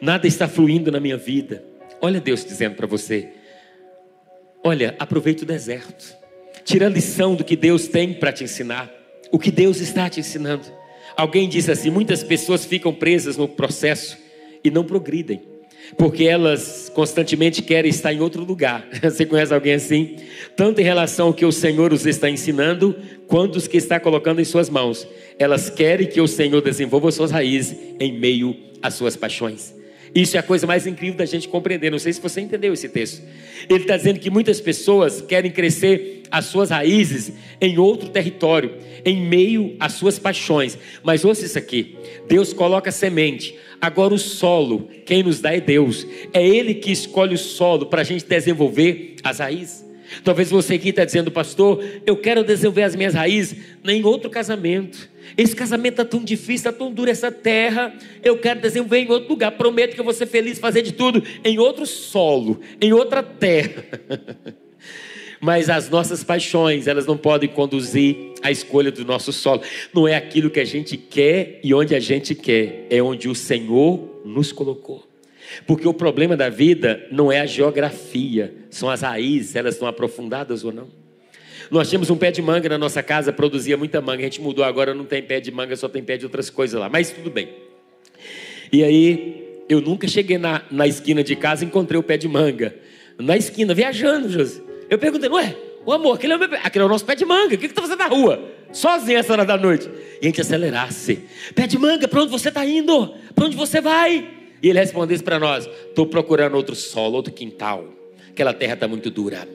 nada 0.00 0.26
está 0.26 0.48
fluindo 0.48 0.90
na 0.90 1.00
minha 1.00 1.16
vida. 1.16 1.64
Olha 2.00 2.20
Deus 2.20 2.44
dizendo 2.44 2.74
para 2.74 2.86
você: 2.86 3.28
olha, 4.62 4.94
aproveite 4.98 5.42
o 5.42 5.46
deserto, 5.46 6.16
tira 6.64 6.86
a 6.86 6.90
lição 6.90 7.34
do 7.34 7.44
que 7.44 7.56
Deus 7.56 7.88
tem 7.88 8.12
para 8.14 8.32
te 8.32 8.44
ensinar, 8.44 8.90
o 9.30 9.38
que 9.38 9.50
Deus 9.50 9.80
está 9.80 10.08
te 10.08 10.20
ensinando. 10.20 10.66
Alguém 11.16 11.48
disse 11.48 11.70
assim: 11.70 11.90
muitas 11.90 12.22
pessoas 12.22 12.64
ficam 12.64 12.92
presas 12.92 13.36
no 13.36 13.48
processo 13.48 14.18
e 14.64 14.70
não 14.70 14.84
progridem 14.84 15.52
porque 15.96 16.24
elas 16.24 16.90
constantemente 16.94 17.62
querem 17.62 17.90
estar 17.90 18.12
em 18.12 18.20
outro 18.20 18.44
lugar. 18.44 18.86
Você 19.02 19.26
conhece 19.26 19.52
alguém 19.52 19.74
assim? 19.74 20.16
Tanto 20.56 20.80
em 20.80 20.84
relação 20.84 21.28
ao 21.28 21.34
que 21.34 21.44
o 21.44 21.52
Senhor 21.52 21.92
os 21.92 22.06
está 22.06 22.28
ensinando, 22.30 22.96
quanto 23.26 23.56
os 23.56 23.66
que 23.66 23.76
está 23.76 24.00
colocando 24.00 24.40
em 24.40 24.44
suas 24.44 24.70
mãos. 24.70 25.06
Elas 25.38 25.68
querem 25.68 26.06
que 26.06 26.20
o 26.20 26.28
Senhor 26.28 26.60
desenvolva 26.62 27.10
suas 27.10 27.30
raízes 27.30 27.76
em 27.98 28.12
meio 28.18 28.56
às 28.82 28.94
suas 28.94 29.16
paixões. 29.16 29.74
Isso 30.14 30.36
é 30.36 30.40
a 30.40 30.42
coisa 30.42 30.66
mais 30.66 30.86
incrível 30.86 31.16
da 31.16 31.24
gente 31.24 31.48
compreender. 31.48 31.90
Não 31.90 31.98
sei 31.98 32.12
se 32.12 32.20
você 32.20 32.40
entendeu 32.40 32.72
esse 32.72 32.88
texto. 32.88 33.22
Ele 33.68 33.84
está 33.84 33.96
dizendo 33.96 34.20
que 34.20 34.30
muitas 34.30 34.60
pessoas 34.60 35.22
querem 35.22 35.50
crescer 35.50 36.22
as 36.30 36.46
suas 36.46 36.70
raízes 36.70 37.32
em 37.60 37.78
outro 37.78 38.08
território, 38.08 38.76
em 39.04 39.20
meio 39.26 39.76
às 39.80 39.92
suas 39.92 40.18
paixões. 40.18 40.78
Mas 41.02 41.24
ouça 41.24 41.46
isso 41.46 41.58
aqui: 41.58 41.96
Deus 42.28 42.52
coloca 42.52 42.90
semente. 42.90 43.54
Agora, 43.80 44.14
o 44.14 44.18
solo, 44.18 44.88
quem 45.04 45.22
nos 45.22 45.40
dá 45.40 45.54
é 45.54 45.60
Deus. 45.60 46.06
É 46.32 46.46
Ele 46.46 46.74
que 46.74 46.92
escolhe 46.92 47.34
o 47.34 47.38
solo 47.38 47.86
para 47.86 48.02
a 48.02 48.04
gente 48.04 48.24
desenvolver 48.24 49.16
as 49.24 49.38
raízes. 49.38 49.91
Talvez 50.24 50.50
você 50.50 50.74
aqui 50.74 50.90
está 50.90 51.04
dizendo, 51.04 51.30
pastor, 51.30 51.82
eu 52.06 52.16
quero 52.16 52.44
desenvolver 52.44 52.82
as 52.82 52.94
minhas 52.94 53.14
raízes 53.14 53.58
em 53.84 54.04
outro 54.04 54.30
casamento. 54.30 55.10
Esse 55.36 55.54
casamento 55.54 55.94
está 55.94 56.04
tão 56.04 56.22
difícil, 56.22 56.54
está 56.54 56.72
tão 56.72 56.92
duro 56.92 57.10
essa 57.10 57.30
terra. 57.30 57.94
Eu 58.22 58.38
quero 58.38 58.60
desenvolver 58.60 58.98
em 58.98 59.10
outro 59.10 59.28
lugar. 59.28 59.52
Prometo 59.52 59.94
que 59.94 60.00
eu 60.00 60.04
vou 60.04 60.12
ser 60.12 60.26
feliz, 60.26 60.58
fazer 60.58 60.82
de 60.82 60.92
tudo 60.92 61.22
em 61.44 61.58
outro 61.58 61.86
solo, 61.86 62.60
em 62.80 62.92
outra 62.92 63.22
terra. 63.22 63.84
Mas 65.40 65.68
as 65.68 65.90
nossas 65.90 66.22
paixões, 66.22 66.86
elas 66.86 67.04
não 67.04 67.16
podem 67.16 67.48
conduzir 67.48 68.32
a 68.42 68.50
escolha 68.52 68.92
do 68.92 69.04
nosso 69.04 69.32
solo. 69.32 69.62
Não 69.92 70.06
é 70.06 70.14
aquilo 70.14 70.50
que 70.50 70.60
a 70.60 70.64
gente 70.64 70.96
quer 70.96 71.58
e 71.64 71.74
onde 71.74 71.96
a 71.96 72.00
gente 72.00 72.32
quer, 72.32 72.86
é 72.88 73.02
onde 73.02 73.28
o 73.28 73.34
Senhor 73.34 74.22
nos 74.24 74.52
colocou. 74.52 75.11
Porque 75.66 75.86
o 75.86 75.94
problema 75.94 76.36
da 76.36 76.48
vida 76.48 77.06
não 77.10 77.30
é 77.30 77.40
a 77.40 77.46
geografia, 77.46 78.54
são 78.70 78.88
as 78.88 79.02
raízes, 79.02 79.54
elas 79.56 79.74
estão 79.74 79.88
aprofundadas 79.88 80.64
ou 80.64 80.72
não. 80.72 80.88
Nós 81.70 81.88
tínhamos 81.88 82.10
um 82.10 82.16
pé 82.16 82.30
de 82.30 82.42
manga 82.42 82.68
na 82.68 82.76
nossa 82.76 83.02
casa, 83.02 83.32
produzia 83.32 83.76
muita 83.76 84.00
manga. 84.00 84.20
A 84.20 84.24
gente 84.24 84.40
mudou 84.40 84.64
agora, 84.64 84.94
não 84.94 85.04
tem 85.04 85.22
pé 85.22 85.40
de 85.40 85.50
manga, 85.50 85.74
só 85.74 85.88
tem 85.88 86.02
pé 86.02 86.16
de 86.16 86.24
outras 86.24 86.50
coisas 86.50 86.78
lá. 86.78 86.88
Mas 86.88 87.10
tudo 87.10 87.30
bem. 87.30 87.48
E 88.70 88.84
aí, 88.84 89.62
eu 89.68 89.80
nunca 89.80 90.06
cheguei 90.06 90.38
na, 90.38 90.62
na 90.70 90.86
esquina 90.86 91.22
de 91.22 91.34
casa 91.34 91.64
e 91.64 91.66
encontrei 91.66 91.98
o 91.98 92.02
pé 92.02 92.16
de 92.16 92.28
manga. 92.28 92.74
Na 93.18 93.36
esquina, 93.36 93.72
viajando, 93.72 94.28
José. 94.28 94.60
Eu 94.90 94.98
perguntei, 94.98 95.30
ué, 95.30 95.56
o 95.86 95.92
amor, 95.92 96.16
aquele 96.16 96.34
é, 96.34 96.36
o, 96.36 96.44
aquele 96.62 96.82
é 96.82 96.86
o 96.86 96.88
nosso 96.88 97.04
pé 97.04 97.14
de 97.14 97.24
manga. 97.24 97.54
O 97.54 97.58
que, 97.58 97.68
que 97.68 97.74
tá 97.74 97.80
fazendo 97.80 97.98
na 97.98 98.08
rua? 98.08 98.42
Sozinho 98.72 99.18
essa 99.18 99.32
hora 99.32 99.44
da 99.44 99.56
noite. 99.56 99.88
E 100.20 100.26
a 100.26 100.28
gente 100.28 100.40
acelerasse. 100.40 101.24
Pé 101.54 101.66
de 101.66 101.78
manga, 101.78 102.06
para 102.06 102.22
onde 102.22 102.30
você 102.30 102.48
está 102.48 102.64
indo? 102.66 103.14
Para 103.34 103.46
onde 103.46 103.56
você 103.56 103.80
vai? 103.80 104.41
E 104.62 104.68
ele 104.68 104.78
respondesse 104.78 105.22
para 105.22 105.38
nós: 105.38 105.68
Estou 105.88 106.06
procurando 106.06 106.54
outro 106.54 106.76
solo, 106.76 107.16
outro 107.16 107.32
quintal. 107.32 107.84
Aquela 108.30 108.54
terra 108.54 108.74
está 108.74 108.86
muito 108.86 109.10
dura. 109.10 109.46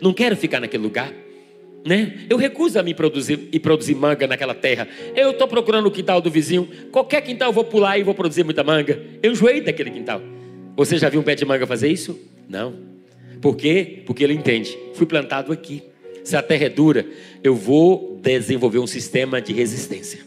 Não 0.00 0.12
quero 0.12 0.36
ficar 0.36 0.60
naquele 0.60 0.82
lugar. 0.82 1.12
Né? 1.86 2.24
Eu 2.30 2.38
recuso 2.38 2.78
a 2.78 2.82
me 2.82 2.94
produzir 2.94 3.48
e 3.52 3.60
produzir 3.60 3.94
manga 3.94 4.26
naquela 4.26 4.54
terra. 4.54 4.88
Eu 5.14 5.32
estou 5.32 5.46
procurando 5.46 5.86
o 5.86 5.90
quintal 5.90 6.20
do 6.20 6.30
vizinho. 6.30 6.66
Qualquer 6.90 7.20
quintal 7.20 7.50
eu 7.50 7.52
vou 7.52 7.64
pular 7.64 7.98
e 7.98 8.02
vou 8.02 8.14
produzir 8.14 8.42
muita 8.42 8.64
manga. 8.64 9.00
Eu 9.22 9.32
enjoei 9.32 9.60
daquele 9.60 9.90
quintal. 9.90 10.22
Você 10.76 10.96
já 10.96 11.10
viu 11.10 11.20
um 11.20 11.22
pé 11.22 11.34
de 11.34 11.44
manga 11.44 11.66
fazer 11.66 11.88
isso? 11.88 12.18
Não. 12.48 12.74
Por 13.40 13.54
quê? 13.54 14.02
Porque 14.06 14.24
ele 14.24 14.32
entende. 14.32 14.76
Fui 14.94 15.04
plantado 15.04 15.52
aqui. 15.52 15.82
Se 16.24 16.34
a 16.36 16.42
terra 16.42 16.64
é 16.64 16.68
dura, 16.70 17.06
eu 17.42 17.54
vou 17.54 18.18
desenvolver 18.22 18.78
um 18.78 18.86
sistema 18.86 19.42
de 19.42 19.52
resistência. 19.52 20.20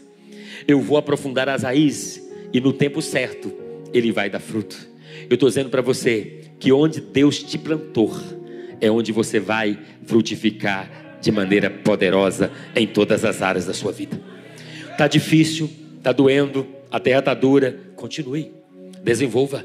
Eu 0.66 0.80
vou 0.80 0.96
aprofundar 0.96 1.48
as 1.48 1.64
raízes 1.64 2.22
e 2.52 2.60
no 2.60 2.72
tempo 2.72 3.02
certo 3.02 3.52
ele 3.92 4.12
vai 4.12 4.28
dar 4.30 4.40
fruto. 4.40 4.76
Eu 5.28 5.34
estou 5.34 5.48
dizendo 5.48 5.70
para 5.70 5.82
você 5.82 6.40
que 6.58 6.72
onde 6.72 7.00
Deus 7.00 7.42
te 7.42 7.58
plantou 7.58 8.14
é 8.80 8.90
onde 8.90 9.12
você 9.12 9.40
vai 9.40 9.78
frutificar 10.06 11.18
de 11.20 11.32
maneira 11.32 11.68
poderosa 11.68 12.50
em 12.74 12.86
todas 12.86 13.24
as 13.24 13.42
áreas 13.42 13.66
da 13.66 13.74
sua 13.74 13.92
vida. 13.92 14.20
Tá 14.96 15.06
difícil, 15.06 15.70
tá 16.02 16.12
doendo, 16.12 16.66
a 16.90 17.00
terra 17.00 17.22
tá 17.22 17.34
dura, 17.34 17.78
continue, 17.96 18.52
desenvolva, 19.02 19.64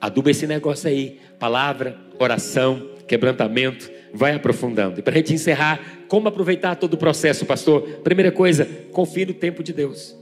aduba 0.00 0.30
esse 0.30 0.46
negócio 0.46 0.88
aí, 0.88 1.18
palavra, 1.38 1.96
oração, 2.18 2.90
quebrantamento, 3.06 3.90
vai 4.12 4.34
aprofundando. 4.34 5.00
E 5.00 5.02
para 5.02 5.14
a 5.14 5.16
gente 5.16 5.34
encerrar, 5.34 5.80
como 6.08 6.28
aproveitar 6.28 6.76
todo 6.76 6.94
o 6.94 6.98
processo, 6.98 7.44
pastor? 7.44 7.82
Primeira 8.02 8.30
coisa, 8.30 8.66
confie 8.92 9.26
no 9.26 9.34
tempo 9.34 9.62
de 9.62 9.72
Deus. 9.72 10.16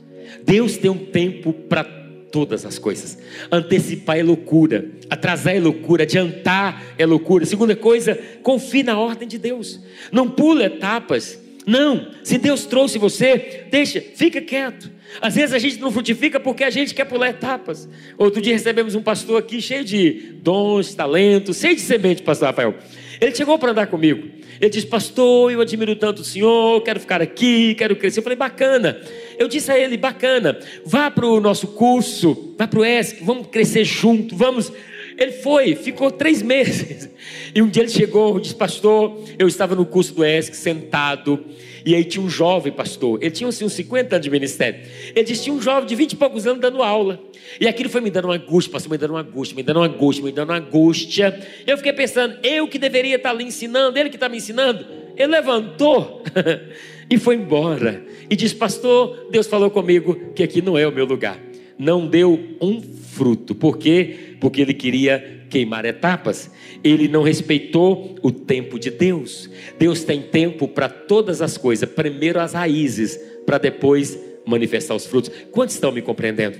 Deus 0.44 0.76
tem 0.76 0.90
um 0.90 0.98
tempo 0.98 1.52
para 1.52 1.84
todas 2.32 2.64
as 2.64 2.78
coisas. 2.78 3.18
Antecipar 3.52 4.18
é 4.18 4.22
loucura, 4.22 4.90
atrasar 5.08 5.54
é 5.54 5.60
loucura, 5.60 6.02
adiantar 6.02 6.82
é 6.98 7.06
loucura. 7.06 7.44
Segunda 7.44 7.76
coisa, 7.76 8.18
confie 8.42 8.82
na 8.82 8.98
ordem 8.98 9.28
de 9.28 9.38
Deus. 9.38 9.78
Não 10.10 10.28
pula 10.28 10.64
etapas. 10.64 11.38
Não, 11.64 12.10
se 12.24 12.38
Deus 12.38 12.66
trouxe 12.66 12.98
você, 12.98 13.66
deixa, 13.70 14.00
fica 14.00 14.40
quieto. 14.40 14.90
Às 15.20 15.36
vezes 15.36 15.54
a 15.54 15.58
gente 15.58 15.78
não 15.78 15.92
frutifica 15.92 16.40
porque 16.40 16.64
a 16.64 16.70
gente 16.70 16.94
quer 16.94 17.04
pular 17.04 17.28
etapas. 17.28 17.88
Outro 18.18 18.40
dia 18.40 18.54
recebemos 18.54 18.94
um 18.94 19.02
pastor 19.02 19.38
aqui 19.38 19.60
cheio 19.60 19.84
de 19.84 20.38
dons, 20.42 20.94
talentos, 20.94 21.58
cheio 21.58 21.76
de 21.76 21.82
semente, 21.82 22.22
pastor 22.22 22.46
Rafael. 22.46 22.74
Ele 23.22 23.32
chegou 23.32 23.56
para 23.56 23.70
andar 23.70 23.86
comigo. 23.86 24.28
Ele 24.60 24.68
disse, 24.68 24.84
pastor, 24.84 25.52
eu 25.52 25.60
admiro 25.60 25.94
tanto 25.94 26.22
o 26.22 26.24
senhor, 26.24 26.82
quero 26.82 26.98
ficar 26.98 27.22
aqui, 27.22 27.72
quero 27.76 27.94
crescer. 27.94 28.18
Eu 28.18 28.24
falei, 28.24 28.36
bacana. 28.36 29.00
Eu 29.38 29.46
disse 29.46 29.70
a 29.70 29.78
ele, 29.78 29.96
bacana, 29.96 30.58
vá 30.84 31.08
para 31.08 31.24
o 31.24 31.40
nosso 31.40 31.68
curso, 31.68 32.52
vá 32.58 32.66
para 32.66 32.80
o 32.80 32.84
ESC, 32.84 33.22
vamos 33.22 33.46
crescer 33.46 33.84
junto, 33.84 34.34
vamos. 34.34 34.72
Ele 35.16 35.30
foi, 35.30 35.76
ficou 35.76 36.10
três 36.10 36.42
meses. 36.42 37.08
E 37.54 37.62
um 37.62 37.68
dia 37.68 37.84
ele 37.84 37.92
chegou, 37.92 38.40
disse, 38.40 38.56
pastor, 38.56 39.22
eu 39.38 39.46
estava 39.46 39.76
no 39.76 39.86
curso 39.86 40.12
do 40.14 40.24
ESC, 40.24 40.56
sentado, 40.56 41.44
e 41.84 41.94
aí 41.94 42.04
tinha 42.04 42.24
um 42.24 42.28
jovem 42.28 42.72
pastor, 42.72 43.18
ele 43.20 43.30
tinha 43.30 43.48
assim, 43.48 43.64
uns 43.64 43.72
50 43.72 44.16
anos 44.16 44.24
de 44.24 44.30
ministério. 44.30 44.80
Ele 45.14 45.24
disse: 45.24 45.44
tinha 45.44 45.54
um 45.54 45.60
jovem 45.60 45.86
de 45.86 45.94
20 45.94 46.12
e 46.12 46.16
poucos 46.16 46.46
anos 46.46 46.60
dando 46.60 46.82
aula. 46.82 47.20
E 47.60 47.66
aquilo 47.66 47.90
foi 47.90 48.00
me 48.00 48.10
dando 48.10 48.26
uma 48.26 48.34
angústia, 48.34 48.72
pastor, 48.72 48.90
me 48.90 48.98
dando 48.98 49.10
uma 49.10 49.20
angústia, 49.20 49.56
me 49.56 49.62
dando 49.62 49.76
uma 49.78 49.86
angústia, 49.86 50.24
me 50.24 50.32
dando 50.32 50.50
uma 50.50 50.58
angústia. 50.58 51.38
Eu 51.66 51.76
fiquei 51.76 51.92
pensando, 51.92 52.36
eu 52.42 52.68
que 52.68 52.78
deveria 52.78 53.16
estar 53.16 53.30
ali 53.30 53.44
ensinando, 53.44 53.98
ele 53.98 54.10
que 54.10 54.16
está 54.16 54.28
me 54.28 54.36
ensinando. 54.36 54.86
Ele 55.16 55.28
levantou 55.28 56.22
e 57.10 57.18
foi 57.18 57.36
embora. 57.36 58.04
E 58.30 58.36
disse: 58.36 58.54
Pastor, 58.54 59.28
Deus 59.30 59.46
falou 59.46 59.70
comigo 59.70 60.32
que 60.34 60.42
aqui 60.42 60.62
não 60.62 60.78
é 60.78 60.86
o 60.86 60.92
meu 60.92 61.04
lugar. 61.04 61.51
Não 61.82 62.06
deu 62.06 62.38
um 62.60 62.80
fruto. 62.80 63.56
Por 63.56 63.76
quê? 63.76 64.36
Porque 64.40 64.60
ele 64.60 64.72
queria 64.72 65.46
queimar 65.50 65.84
etapas. 65.84 66.48
Ele 66.84 67.08
não 67.08 67.24
respeitou 67.24 68.14
o 68.22 68.30
tempo 68.30 68.78
de 68.78 68.88
Deus. 68.88 69.50
Deus 69.80 70.04
tem 70.04 70.22
tempo 70.22 70.68
para 70.68 70.88
todas 70.88 71.42
as 71.42 71.58
coisas. 71.58 71.88
Primeiro 71.90 72.38
as 72.38 72.52
raízes, 72.52 73.18
para 73.44 73.58
depois 73.58 74.16
manifestar 74.46 74.94
os 74.94 75.06
frutos. 75.06 75.32
Quantos 75.50 75.74
estão 75.74 75.90
me 75.90 76.00
compreendendo? 76.00 76.56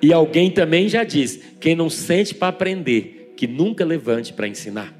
E 0.00 0.10
alguém 0.10 0.50
também 0.50 0.88
já 0.88 1.04
diz: 1.04 1.38
quem 1.60 1.76
não 1.76 1.90
sente 1.90 2.34
para 2.34 2.48
aprender, 2.48 3.34
que 3.36 3.46
nunca 3.46 3.84
levante 3.84 4.32
para 4.32 4.48
ensinar. 4.48 4.98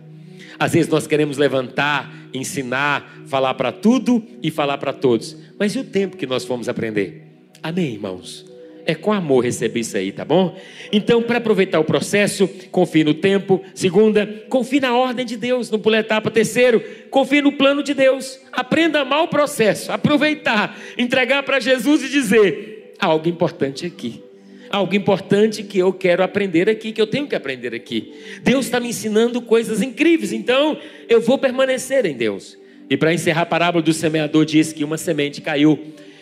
Às 0.59 0.75
vezes 0.75 0.91
nós 0.91 1.07
queremos 1.07 1.39
levantar, 1.39 2.29
ensinar, 2.35 3.25
falar 3.27 3.55
para 3.55 3.73
tudo 3.73 4.23
e 4.43 4.51
falar 4.51 4.77
para 4.77 4.93
todos. 4.93 5.35
Mas 5.59 5.75
e 5.75 5.79
o 5.79 5.85
tempo 5.85 6.19
que 6.19 6.27
nós 6.27 6.45
fomos 6.45 6.69
aprender? 6.69 7.27
Amém, 7.63 7.95
irmãos? 7.95 8.52
É 8.85 8.95
com 8.95 9.13
amor 9.13 9.45
receber 9.45 9.81
isso 9.81 9.97
aí, 9.97 10.11
tá 10.11 10.25
bom? 10.25 10.57
Então, 10.91 11.23
para 11.23 11.39
aproveitar 11.39 11.79
o 11.79 11.85
processo, 11.85 12.49
confie 12.71 13.05
no 13.05 13.15
tempo. 13.15 13.63
Segunda, 13.75 14.27
confie 14.49 14.81
na 14.81 14.97
ordem 14.97 15.25
de 15.25 15.37
Deus, 15.37 15.71
não 15.71 15.79
pula 15.79 15.99
etapa. 15.99 16.31
Terceiro, 16.31 16.83
confie 17.09 17.41
no 17.41 17.53
plano 17.53 17.83
de 17.83 17.95
Deus. 17.95 18.41
Aprenda 18.53 18.99
a 18.99 19.03
amar 19.03 19.23
o 19.23 19.29
processo, 19.29 19.93
aproveitar, 19.93 20.77
entregar 20.99 21.45
para 21.45 21.61
Jesus 21.61 22.03
e 22.03 22.09
dizer: 22.09 22.95
algo 22.99 23.29
importante 23.29 23.87
aqui. 23.87 24.23
Algo 24.69 24.95
importante 24.95 25.63
que 25.63 25.79
eu 25.79 25.93
quero 25.93 26.23
aprender 26.23 26.69
aqui, 26.69 26.93
que 26.93 27.01
eu 27.01 27.07
tenho 27.07 27.29
que 27.29 27.37
aprender 27.37 27.75
aqui. 27.75 28.15
Deus 28.43 28.65
está 28.65 28.81
me 28.81 28.89
ensinando 28.89 29.43
coisas 29.43 29.83
incríveis, 29.83 30.33
então 30.33 30.79
eu 31.11 31.21
vou 31.21 31.37
permanecer 31.37 32.07
em 32.07 32.15
Deus. 32.15 32.59
E 32.89 32.97
para 32.97 33.13
encerrar 33.13 33.43
a 33.43 33.47
parábola 33.47 33.83
do 33.83 33.93
semeador, 33.93 34.47
diz 34.47 34.73
que 34.73 34.83
uma 34.83 34.97
semente 34.97 35.43
caiu 35.43 35.79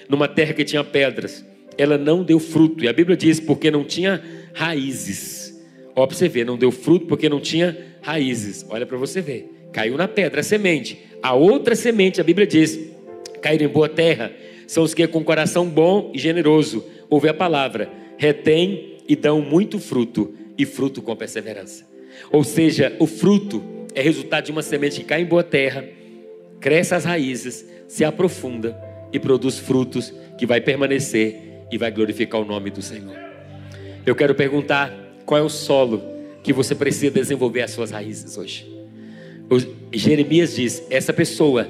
numa 0.08 0.26
terra 0.26 0.52
que 0.52 0.64
tinha 0.64 0.82
pedras 0.82 1.44
ela 1.80 1.96
não 1.96 2.22
deu 2.22 2.38
fruto. 2.38 2.84
E 2.84 2.88
a 2.88 2.92
Bíblia 2.92 3.16
diz 3.16 3.40
porque 3.40 3.70
não 3.70 3.84
tinha 3.84 4.22
raízes. 4.52 5.58
Ó, 5.94 6.06
para 6.06 6.16
você 6.16 6.28
ver, 6.28 6.44
não 6.44 6.56
deu 6.56 6.70
fruto 6.70 7.06
porque 7.06 7.28
não 7.28 7.40
tinha 7.40 7.76
raízes. 8.02 8.66
Olha 8.68 8.86
para 8.86 8.96
você 8.96 9.20
ver. 9.20 9.68
Caiu 9.72 9.96
na 9.96 10.08
pedra 10.08 10.40
a 10.40 10.44
semente. 10.44 10.98
A 11.22 11.34
outra 11.34 11.74
semente, 11.74 12.20
a 12.20 12.24
Bíblia 12.24 12.46
diz, 12.46 12.78
cair 13.40 13.62
em 13.62 13.68
boa 13.68 13.88
terra, 13.88 14.32
são 14.66 14.82
os 14.82 14.94
que 14.94 15.06
com 15.06 15.24
coração 15.24 15.68
bom 15.68 16.10
e 16.14 16.18
generoso. 16.18 16.84
ouve 17.08 17.28
a 17.28 17.34
palavra, 17.34 17.90
retém 18.16 18.98
e 19.08 19.16
dão 19.16 19.40
muito 19.40 19.78
fruto, 19.78 20.34
e 20.56 20.64
fruto 20.64 21.02
com 21.02 21.16
perseverança. 21.16 21.86
Ou 22.30 22.44
seja, 22.44 22.94
o 22.98 23.06
fruto 23.06 23.62
é 23.94 24.02
resultado 24.02 24.44
de 24.44 24.52
uma 24.52 24.62
semente 24.62 25.00
que 25.00 25.06
cai 25.06 25.22
em 25.22 25.26
boa 25.26 25.42
terra, 25.42 25.84
cresce 26.60 26.94
as 26.94 27.04
raízes, 27.04 27.64
se 27.88 28.04
aprofunda 28.04 28.78
e 29.12 29.18
produz 29.18 29.58
frutos 29.58 30.12
que 30.38 30.46
vai 30.46 30.60
permanecer 30.60 31.49
e 31.70 31.78
vai 31.78 31.90
glorificar 31.90 32.40
o 32.40 32.44
nome 32.44 32.70
do 32.70 32.82
Senhor. 32.82 33.16
Eu 34.04 34.14
quero 34.14 34.34
perguntar 34.34 34.92
qual 35.24 35.38
é 35.38 35.42
o 35.42 35.48
solo 35.48 36.02
que 36.42 36.52
você 36.52 36.74
precisa 36.74 37.10
desenvolver 37.10 37.62
as 37.62 37.70
suas 37.70 37.90
raízes 37.90 38.36
hoje. 38.36 38.66
O 39.50 39.58
Jeremias 39.92 40.54
diz: 40.54 40.82
essa 40.90 41.12
pessoa 41.12 41.68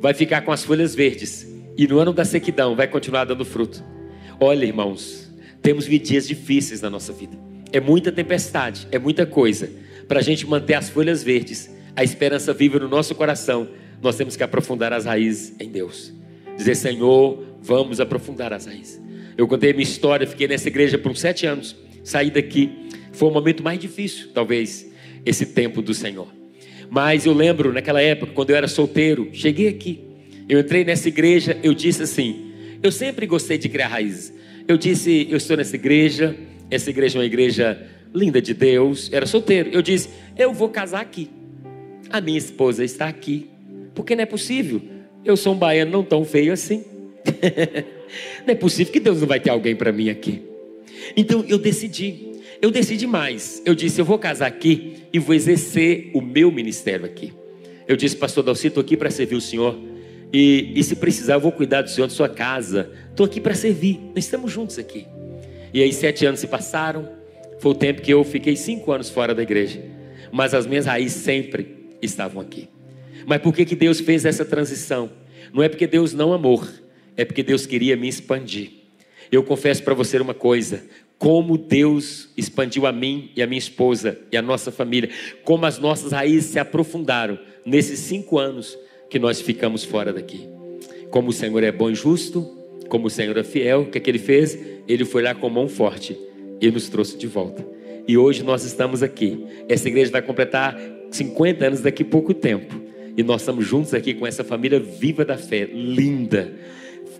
vai 0.00 0.14
ficar 0.14 0.42
com 0.42 0.52
as 0.52 0.64
folhas 0.64 0.94
verdes 0.94 1.46
e 1.76 1.86
no 1.86 1.98
ano 1.98 2.12
da 2.12 2.24
sequidão 2.24 2.74
vai 2.74 2.88
continuar 2.88 3.24
dando 3.24 3.44
fruto. 3.44 3.84
Olha, 4.40 4.64
irmãos, 4.64 5.30
temos 5.60 5.86
dias 5.86 6.26
difíceis 6.26 6.80
na 6.80 6.88
nossa 6.88 7.12
vida. 7.12 7.36
É 7.72 7.80
muita 7.80 8.10
tempestade, 8.10 8.88
é 8.90 8.98
muita 8.98 9.26
coisa. 9.26 9.70
Para 10.06 10.20
a 10.20 10.22
gente 10.22 10.46
manter 10.46 10.74
as 10.74 10.88
folhas 10.88 11.22
verdes, 11.22 11.70
a 11.94 12.02
esperança 12.02 12.54
viva 12.54 12.78
no 12.78 12.88
nosso 12.88 13.14
coração, 13.14 13.68
nós 14.00 14.16
temos 14.16 14.36
que 14.36 14.42
aprofundar 14.42 14.92
as 14.92 15.04
raízes 15.04 15.54
em 15.60 15.68
Deus. 15.68 16.12
Dizer, 16.56 16.76
Senhor, 16.76 17.44
vamos 17.60 18.00
aprofundar 18.00 18.52
as 18.52 18.66
raízes. 18.66 19.00
Eu 19.38 19.46
contei 19.46 19.70
a 19.70 19.72
minha 19.72 19.84
história, 19.84 20.26
fiquei 20.26 20.48
nessa 20.48 20.66
igreja 20.66 20.98
por 20.98 21.12
uns 21.12 21.20
sete 21.20 21.46
anos, 21.46 21.76
saí 22.02 22.28
daqui. 22.28 22.72
Foi 23.12 23.28
o 23.28 23.32
momento 23.32 23.62
mais 23.62 23.78
difícil, 23.78 24.30
talvez, 24.34 24.90
esse 25.24 25.46
tempo 25.46 25.80
do 25.80 25.94
Senhor. 25.94 26.26
Mas 26.90 27.24
eu 27.24 27.32
lembro, 27.32 27.72
naquela 27.72 28.02
época, 28.02 28.32
quando 28.32 28.50
eu 28.50 28.56
era 28.56 28.66
solteiro, 28.66 29.28
cheguei 29.32 29.68
aqui. 29.68 30.00
Eu 30.48 30.58
entrei 30.58 30.84
nessa 30.84 31.06
igreja, 31.06 31.56
eu 31.62 31.72
disse 31.72 32.02
assim: 32.02 32.52
eu 32.82 32.90
sempre 32.90 33.26
gostei 33.26 33.56
de 33.56 33.68
criar 33.68 33.86
raízes. 33.86 34.34
Eu 34.66 34.76
disse: 34.76 35.28
eu 35.30 35.36
estou 35.36 35.56
nessa 35.56 35.76
igreja, 35.76 36.34
essa 36.68 36.90
igreja 36.90 37.16
é 37.16 37.20
uma 37.20 37.26
igreja 37.26 37.80
linda 38.12 38.42
de 38.42 38.52
Deus. 38.52 39.08
Era 39.12 39.24
solteiro. 39.24 39.70
Eu 39.72 39.82
disse: 39.82 40.08
eu 40.36 40.52
vou 40.52 40.68
casar 40.68 41.00
aqui. 41.00 41.30
A 42.10 42.20
minha 42.20 42.38
esposa 42.38 42.84
está 42.84 43.06
aqui. 43.06 43.48
Porque 43.94 44.16
não 44.16 44.22
é 44.24 44.26
possível. 44.26 44.82
Eu 45.24 45.36
sou 45.36 45.54
um 45.54 45.58
baiano 45.58 45.92
não 45.92 46.02
tão 46.02 46.24
feio 46.24 46.52
assim. 46.52 46.97
não 48.46 48.52
é 48.52 48.54
possível 48.54 48.92
que 48.92 49.00
Deus 49.00 49.20
não 49.20 49.28
vai 49.28 49.40
ter 49.40 49.50
alguém 49.50 49.76
para 49.76 49.92
mim 49.92 50.08
aqui. 50.08 50.42
Então 51.16 51.44
eu 51.48 51.58
decidi. 51.58 52.28
Eu 52.60 52.70
decidi 52.70 53.06
mais. 53.06 53.62
Eu 53.64 53.74
disse: 53.74 54.00
eu 54.00 54.04
vou 54.04 54.18
casar 54.18 54.46
aqui 54.46 54.96
e 55.12 55.18
vou 55.18 55.34
exercer 55.34 56.10
o 56.14 56.20
meu 56.20 56.50
ministério 56.50 57.04
aqui. 57.04 57.32
Eu 57.86 57.96
disse, 57.96 58.14
pastor 58.16 58.44
Dalci, 58.44 58.66
estou 58.66 58.82
aqui 58.82 58.96
para 58.96 59.10
servir 59.10 59.34
o 59.34 59.40
Senhor. 59.40 59.78
E, 60.30 60.72
e, 60.76 60.84
se 60.84 60.94
precisar, 60.94 61.34
eu 61.34 61.40
vou 61.40 61.50
cuidar 61.50 61.80
do 61.80 61.88
Senhor, 61.88 62.06
de 62.06 62.12
sua 62.12 62.28
casa. 62.28 62.90
Estou 63.10 63.24
aqui 63.24 63.40
para 63.40 63.54
servir. 63.54 63.98
Nós 64.14 64.24
estamos 64.24 64.52
juntos 64.52 64.78
aqui. 64.78 65.06
E 65.72 65.82
aí, 65.82 65.90
sete 65.90 66.26
anos 66.26 66.40
se 66.40 66.46
passaram. 66.46 67.08
Foi 67.60 67.72
o 67.72 67.74
tempo 67.74 68.02
que 68.02 68.12
eu 68.12 68.22
fiquei 68.24 68.54
cinco 68.56 68.92
anos 68.92 69.08
fora 69.08 69.34
da 69.34 69.42
igreja. 69.42 69.82
Mas 70.30 70.52
as 70.52 70.66
minhas 70.66 70.84
raízes 70.84 71.22
sempre 71.22 71.78
estavam 72.02 72.42
aqui. 72.42 72.68
Mas 73.26 73.40
por 73.40 73.54
que, 73.54 73.64
que 73.64 73.74
Deus 73.74 74.00
fez 74.00 74.26
essa 74.26 74.44
transição? 74.44 75.10
Não 75.52 75.62
é 75.62 75.68
porque 75.68 75.86
Deus 75.86 76.12
não 76.12 76.34
amou, 76.34 76.62
é 77.18 77.24
porque 77.24 77.42
Deus 77.42 77.66
queria 77.66 77.96
me 77.96 78.08
expandir. 78.08 78.70
Eu 79.30 79.42
confesso 79.42 79.82
para 79.82 79.92
você 79.92 80.18
uma 80.18 80.32
coisa: 80.32 80.84
como 81.18 81.58
Deus 81.58 82.30
expandiu 82.36 82.86
a 82.86 82.92
mim 82.92 83.30
e 83.36 83.42
a 83.42 83.46
minha 83.46 83.58
esposa 83.58 84.18
e 84.30 84.36
a 84.36 84.40
nossa 84.40 84.70
família, 84.70 85.10
como 85.42 85.66
as 85.66 85.78
nossas 85.78 86.12
raízes 86.12 86.52
se 86.52 86.58
aprofundaram 86.60 87.38
nesses 87.66 87.98
cinco 87.98 88.38
anos 88.38 88.78
que 89.10 89.18
nós 89.18 89.40
ficamos 89.40 89.84
fora 89.84 90.12
daqui. 90.12 90.48
Como 91.10 91.30
o 91.30 91.32
Senhor 91.32 91.62
é 91.64 91.72
bom 91.72 91.90
e 91.90 91.94
justo, 91.94 92.42
como 92.88 93.08
o 93.08 93.10
Senhor 93.10 93.36
é 93.36 93.42
fiel, 93.42 93.82
o 93.82 93.86
que, 93.86 93.98
é 93.98 94.00
que 94.00 94.10
ele 94.10 94.18
fez? 94.18 94.56
Ele 94.86 95.04
foi 95.04 95.22
lá 95.22 95.34
com 95.34 95.50
mão 95.50 95.68
forte 95.68 96.16
e 96.60 96.70
nos 96.70 96.88
trouxe 96.88 97.18
de 97.18 97.26
volta. 97.26 97.66
E 98.06 98.16
hoje 98.16 98.42
nós 98.42 98.64
estamos 98.64 99.02
aqui. 99.02 99.44
Essa 99.68 99.88
igreja 99.88 100.10
vai 100.10 100.22
completar 100.22 100.78
50 101.10 101.66
anos 101.66 101.80
daqui 101.80 102.02
a 102.02 102.06
pouco 102.06 102.32
tempo. 102.32 102.80
E 103.16 103.22
nós 103.22 103.42
estamos 103.42 103.66
juntos 103.66 103.92
aqui 103.92 104.14
com 104.14 104.26
essa 104.26 104.44
família 104.44 104.78
viva 104.78 105.24
da 105.24 105.36
fé, 105.36 105.64
linda, 105.64 106.54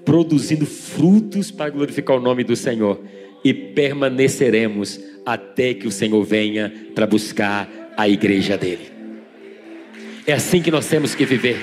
produzindo 0.09 0.65
frutos 0.65 1.51
para 1.51 1.69
glorificar 1.69 2.17
o 2.17 2.21
nome 2.21 2.43
do 2.43 2.57
Senhor. 2.57 2.99
E 3.45 3.53
permaneceremos 3.53 4.99
até 5.25 5.75
que 5.75 5.87
o 5.87 5.91
Senhor 5.91 6.25
venha 6.25 6.73
para 6.95 7.07
buscar 7.07 7.93
a 7.95 8.09
igreja 8.09 8.57
dele. 8.57 8.91
É 10.27 10.33
assim 10.33 10.63
que 10.63 10.71
nós 10.71 10.89
temos 10.89 11.15
que 11.15 11.27
viver. 11.27 11.59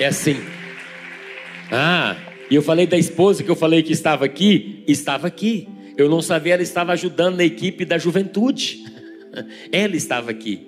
É 0.00 0.06
assim. 0.06 0.36
Ah, 1.70 2.16
e 2.50 2.56
eu 2.56 2.62
falei 2.62 2.88
da 2.88 2.98
esposa 2.98 3.44
que 3.44 3.50
eu 3.50 3.54
falei 3.54 3.84
que 3.84 3.92
estava 3.92 4.24
aqui, 4.24 4.82
estava 4.88 5.28
aqui. 5.28 5.68
Eu 5.96 6.08
não 6.10 6.20
sabia, 6.20 6.54
ela 6.54 6.62
estava 6.62 6.92
ajudando 6.92 7.36
na 7.36 7.44
equipe 7.44 7.84
da 7.84 7.98
juventude. 7.98 8.82
Ela 9.70 9.94
estava 9.94 10.32
aqui. 10.32 10.60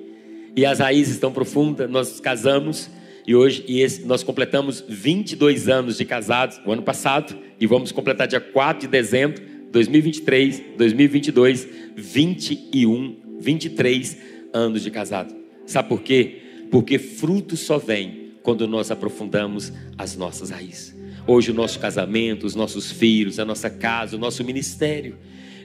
E 0.55 0.65
as 0.65 0.79
raízes 0.79 1.15
estão 1.15 1.33
profundas, 1.33 1.91
nós 1.91 2.21
casamos 2.21 2.89
e 3.27 3.35
hoje 3.35 3.65
e 3.67 3.81
esse, 3.81 4.05
nós 4.07 4.23
completamos 4.23 4.85
22 4.89 5.69
anos 5.69 5.99
de 5.99 6.05
casados, 6.05 6.61
o 6.65 6.71
ano 6.71 6.83
passado, 6.83 7.37
e 7.59 7.67
vamos 7.67 7.91
completar 7.91 8.29
dia 8.29 8.41
4 8.41 8.83
de 8.83 8.89
dezembro 8.89 9.43
de 9.43 9.73
2023, 9.73 10.63
2022, 10.79 11.69
21, 11.97 13.17
23 13.41 14.17
anos 14.53 14.83
de 14.83 14.91
casado. 14.91 15.35
Sabe 15.67 15.89
por 15.89 16.03
quê? 16.03 16.37
Porque 16.71 16.99
fruto 16.99 17.57
só 17.57 17.79
vem 17.79 18.33
quando 18.43 18.69
nós 18.69 18.93
aprofundamos 18.93 19.73
as 19.99 20.17
nossas 20.17 20.51
raízes. 20.51 20.95
Hoje 21.27 21.51
o 21.51 21.55
nosso 21.55 21.81
casamento, 21.81 22.47
os 22.47 22.55
nossos 22.55 22.93
filhos, 22.93 23.41
a 23.41 23.45
nossa 23.45 23.69
casa, 23.69 24.15
o 24.15 24.21
nosso 24.21 24.45
ministério 24.45 25.17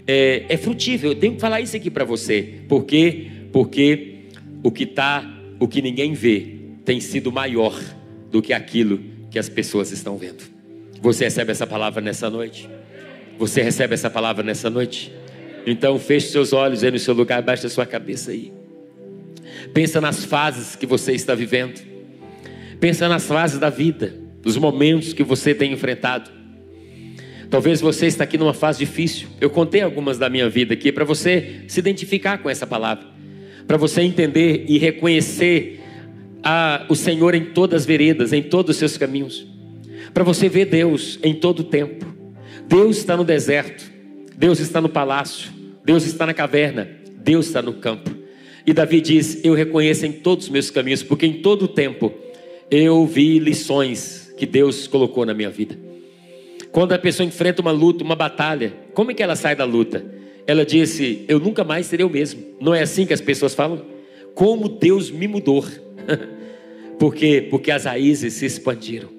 é, 0.07 0.45
é 0.49 0.57
frutível. 0.57 1.11
Eu 1.11 1.19
tenho 1.19 1.35
que 1.35 1.39
falar 1.41 1.61
isso 1.61 1.75
aqui 1.75 1.91
para 1.91 2.03
você. 2.03 2.61
Por 2.67 2.85
quê? 2.85 3.27
Porque 3.51 4.25
o 4.63 4.71
que 4.71 4.87
tá, 4.87 5.23
o 5.59 5.67
que 5.67 5.79
ninguém 5.79 6.13
vê, 6.13 6.60
tem 6.83 6.99
sido 6.99 7.31
maior 7.31 7.79
do 8.29 8.41
que 8.41 8.53
aquilo 8.53 8.99
que 9.29 9.37
as 9.37 9.49
pessoas 9.49 9.91
estão 9.91 10.17
vendo. 10.17 10.43
Você 11.01 11.25
recebe 11.25 11.51
essa 11.51 11.65
palavra 11.65 12.01
nessa 12.01 12.29
noite? 12.29 12.69
Você 13.37 13.61
recebe 13.61 13.93
essa 13.93 14.09
palavra 14.09 14.43
nessa 14.43 14.69
noite? 14.69 15.11
Então 15.65 15.97
feche 15.99 16.27
seus 16.27 16.53
olhos 16.53 16.83
aí 16.83 16.91
no 16.91 16.99
seu 16.99 17.13
lugar, 17.13 17.41
baixe 17.41 17.65
a 17.65 17.69
sua 17.69 17.85
cabeça 17.85 18.31
aí. 18.31 18.51
Pensa 19.73 20.01
nas 20.01 20.25
fases 20.25 20.75
que 20.75 20.85
você 20.85 21.13
está 21.13 21.35
vivendo. 21.35 21.81
Pensa 22.79 23.07
nas 23.07 23.25
fases 23.25 23.59
da 23.59 23.69
vida 23.69 24.13
dos 24.41 24.57
momentos 24.57 25.13
que 25.13 25.23
você 25.23 25.53
tem 25.53 25.71
enfrentado. 25.71 26.29
Talvez 27.49 27.81
você 27.81 28.07
está 28.07 28.23
aqui 28.23 28.37
numa 28.37 28.53
fase 28.53 28.79
difícil. 28.79 29.27
Eu 29.39 29.49
contei 29.49 29.81
algumas 29.81 30.17
da 30.17 30.29
minha 30.29 30.49
vida 30.49 30.73
aqui 30.73 30.91
para 30.91 31.03
você 31.03 31.63
se 31.67 31.79
identificar 31.79 32.37
com 32.37 32.49
essa 32.49 32.65
palavra, 32.65 33.05
para 33.67 33.77
você 33.77 34.01
entender 34.01 34.65
e 34.67 34.77
reconhecer 34.77 35.80
a, 36.43 36.85
o 36.89 36.95
Senhor 36.95 37.35
em 37.35 37.45
todas 37.45 37.81
as 37.81 37.85
veredas, 37.85 38.33
em 38.33 38.41
todos 38.41 38.71
os 38.71 38.77
seus 38.77 38.97
caminhos, 38.97 39.45
para 40.13 40.23
você 40.23 40.49
ver 40.49 40.65
Deus 40.65 41.19
em 41.23 41.33
todo 41.33 41.59
o 41.59 41.63
tempo. 41.63 42.05
Deus 42.67 42.97
está 42.97 43.17
no 43.17 43.23
deserto, 43.23 43.91
Deus 44.35 44.59
está 44.59 44.81
no 44.81 44.89
palácio, 44.89 45.51
Deus 45.83 46.05
está 46.05 46.25
na 46.25 46.33
caverna, 46.33 46.89
Deus 47.17 47.47
está 47.47 47.61
no 47.61 47.73
campo. 47.73 48.11
E 48.65 48.73
Davi 48.73 49.01
diz: 49.01 49.43
Eu 49.43 49.53
reconheço 49.53 50.05
em 50.05 50.11
todos 50.11 50.45
os 50.45 50.51
meus 50.51 50.69
caminhos, 50.69 51.03
porque 51.03 51.25
em 51.25 51.41
todo 51.41 51.63
o 51.63 51.67
tempo 51.67 52.13
eu 52.69 53.05
vi 53.05 53.39
lições 53.39 54.33
que 54.37 54.45
Deus 54.45 54.87
colocou 54.87 55.25
na 55.25 55.33
minha 55.33 55.49
vida. 55.49 55.77
Quando 56.71 56.93
a 56.93 56.99
pessoa 56.99 57.27
enfrenta 57.27 57.61
uma 57.61 57.71
luta, 57.71 58.03
uma 58.03 58.15
batalha, 58.15 58.73
como 58.93 59.11
é 59.11 59.13
que 59.13 59.21
ela 59.21 59.35
sai 59.35 59.55
da 59.55 59.65
luta? 59.65 60.05
Ela 60.47 60.65
disse: 60.65 61.25
Eu 61.27 61.39
nunca 61.39 61.63
mais 61.63 61.87
serei 61.87 62.05
o 62.05 62.09
mesmo. 62.09 62.41
Não 62.59 62.73
é 62.73 62.81
assim 62.81 63.05
que 63.05 63.13
as 63.13 63.21
pessoas 63.21 63.53
falam? 63.53 63.85
Como 64.33 64.69
Deus 64.69 65.11
me 65.11 65.27
mudou. 65.27 65.65
Por 66.99 67.15
quê? 67.15 67.47
Porque 67.49 67.71
as 67.71 67.85
raízes 67.85 68.33
se 68.33 68.45
expandiram. 68.45 69.09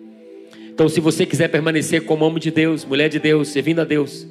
Então, 0.72 0.88
se 0.88 1.00
você 1.00 1.26
quiser 1.26 1.48
permanecer 1.48 2.04
como 2.04 2.24
homem 2.24 2.40
de 2.40 2.50
Deus, 2.50 2.84
mulher 2.84 3.08
de 3.08 3.18
Deus, 3.18 3.48
servindo 3.48 3.80
a 3.80 3.84
Deus, 3.84 4.26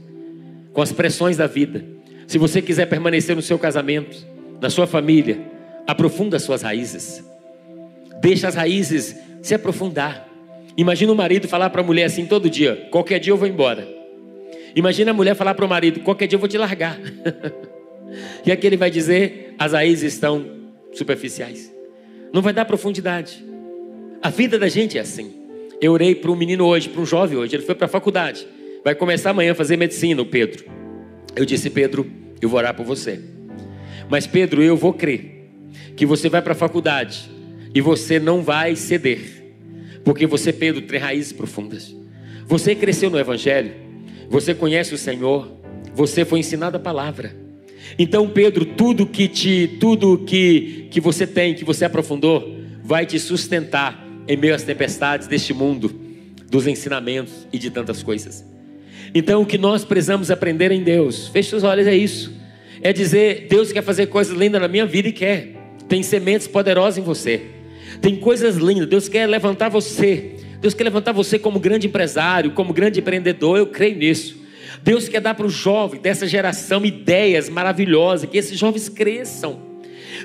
com 0.74 0.82
as 0.82 0.92
pressões 0.92 1.38
da 1.38 1.48
vida, 1.48 1.86
se 2.28 2.38
você 2.38 2.62
quiser 2.62 2.88
permanecer 2.88 3.36
no 3.36 3.42
seu 3.42 3.60
casamento, 3.60 4.26
na 4.60 4.70
sua 4.70 4.88
família, 4.88 5.40
aprofunda 5.86 6.38
as 6.38 6.44
suas 6.44 6.62
raízes. 6.62 7.24
Deixa 8.22 8.48
as 8.48 8.56
raízes 8.56 9.16
se 9.42 9.54
aprofundar. 9.54 10.28
Imagina 10.78 11.12
o 11.12 11.16
marido 11.16 11.48
falar 11.48 11.70
para 11.70 11.82
a 11.82 11.84
mulher 11.84 12.06
assim 12.06 12.26
todo 12.26 12.50
dia: 12.50 12.88
qualquer 12.90 13.20
dia 13.20 13.34
eu 13.34 13.38
vou 13.38 13.48
embora. 13.48 13.88
Imagina 14.76 15.12
a 15.12 15.14
mulher 15.14 15.36
falar 15.36 15.54
para 15.54 15.66
o 15.66 15.70
marido: 15.70 16.00
qualquer 16.00 16.28
dia 16.28 16.38
eu 16.38 16.40
vou 16.40 16.48
te 16.48 16.58
largar. 16.58 16.98
e 18.46 18.52
aqui 18.52 18.66
ele 18.66 18.78
vai 18.78 18.90
dizer: 18.90 19.56
as 19.60 19.74
raízes 19.74 20.14
estão 20.14 20.46
superficiais. 20.94 21.72
Não 22.34 22.42
vai 22.42 22.54
dar 22.54 22.66
profundidade. 22.66 23.44
A 24.22 24.30
vida 24.30 24.58
da 24.58 24.70
gente 24.70 24.98
é 24.98 25.02
assim. 25.02 25.34
Eu 25.82 25.94
orei 25.94 26.14
para 26.14 26.32
um 26.32 26.36
menino 26.36 26.66
hoje, 26.66 26.90
para 26.90 27.02
um 27.02 27.06
jovem 27.06 27.38
hoje. 27.38 27.56
Ele 27.56 27.64
foi 27.64 27.76
para 27.76 27.86
a 27.86 27.90
faculdade. 27.90 28.48
Vai 28.84 28.96
começar 28.96 29.32
amanhã 29.32 29.52
a 29.52 29.56
fazer 29.56 29.78
medicina, 29.78 30.22
o 30.22 30.26
Pedro. 30.26 30.66
Eu 31.36 31.46
disse: 31.46 31.70
Pedro, 31.70 32.10
eu 32.42 32.48
vou 32.48 32.60
orar 32.60 32.76
por 32.76 32.86
você. 32.86 33.20
Mas 34.10 34.28
Pedro, 34.28 34.62
eu 34.62 34.78
vou 34.78 34.94
crer 34.94 35.50
que 35.96 36.06
você 36.06 36.30
vai 36.30 36.42
para 36.42 36.54
a 36.54 36.56
faculdade 36.56 37.30
e 37.74 37.80
você 37.80 38.20
não 38.20 38.42
vai 38.42 38.76
ceder 38.76 39.46
Porque 40.04 40.26
você, 40.26 40.52
Pedro, 40.52 40.82
tem 40.82 41.00
raízes 41.00 41.32
profundas. 41.32 41.96
Você 42.46 42.76
cresceu 42.76 43.10
no 43.10 43.20
Evangelho. 43.20 43.72
Você 44.30 44.54
conhece 44.54 44.94
o 44.94 44.98
Senhor. 44.98 45.52
Você 45.94 46.26
foi 46.26 46.40
ensinado 46.40 46.78
a 46.78 46.80
palavra. 46.80 47.36
Então, 47.98 48.28
Pedro, 48.28 48.66
tudo 48.66 49.06
que 49.06 49.28
te, 49.28 49.78
tudo 49.80 50.18
que, 50.20 50.88
que 50.92 51.00
você 51.00 51.28
tem, 51.28 51.54
que 51.54 51.66
você 51.66 51.86
aprofundou, 51.86 52.58
vai 52.84 53.06
te 53.06 53.20
sustentar 53.20 54.08
em 54.28 54.38
meio 54.38 54.56
às 54.56 54.64
tempestades 54.64 55.28
deste 55.28 55.54
mundo, 55.54 55.94
dos 56.50 56.68
ensinamentos 56.68 57.48
e 57.52 57.58
de 57.58 57.70
tantas 57.70 58.02
coisas. 58.04 58.46
Então, 59.14 59.42
o 59.42 59.46
que 59.46 59.58
nós 59.58 59.84
precisamos 59.84 60.32
aprender 60.32 60.72
em 60.72 60.84
Deus, 60.84 61.28
feche 61.28 61.56
os 61.56 61.64
olhos, 61.64 61.88
é 61.88 61.96
isso. 61.96 62.32
É 62.82 62.92
dizer, 62.94 63.48
Deus 63.50 63.72
quer 63.72 63.84
fazer 63.84 64.08
coisas 64.08 64.36
lindas 64.36 64.62
na 64.62 64.68
minha 64.68 64.86
vida 64.86 65.10
e 65.10 65.12
quer. 65.12 65.56
Tem 65.88 66.02
sementes 66.02 66.48
poderosas 66.48 66.98
em 66.98 67.02
você. 67.02 67.42
Tem 68.02 68.16
coisas 68.16 68.56
lindas. 68.56 68.88
Deus 68.88 69.08
quer 69.10 69.28
levantar 69.28 69.70
você. 69.70 70.36
Deus 70.60 70.74
quer 70.74 70.86
levantar 70.86 71.12
você 71.12 71.38
como 71.38 71.60
grande 71.60 71.88
empresário, 71.88 72.52
como 72.52 72.74
grande 72.74 73.00
empreendedor. 73.00 73.58
Eu 73.58 73.68
creio 73.68 73.98
nisso. 73.98 74.41
Deus 74.84 75.08
quer 75.08 75.22
dar 75.22 75.36
para 75.36 75.46
os 75.46 75.54
jovens 75.54 76.02
dessa 76.02 76.28
geração 76.28 76.86
ideias 76.86 77.50
maravilhosas, 77.50 78.30
que 78.30 78.38
esses 78.38 78.58
jovens 78.58 78.90
cresçam. 78.90 79.60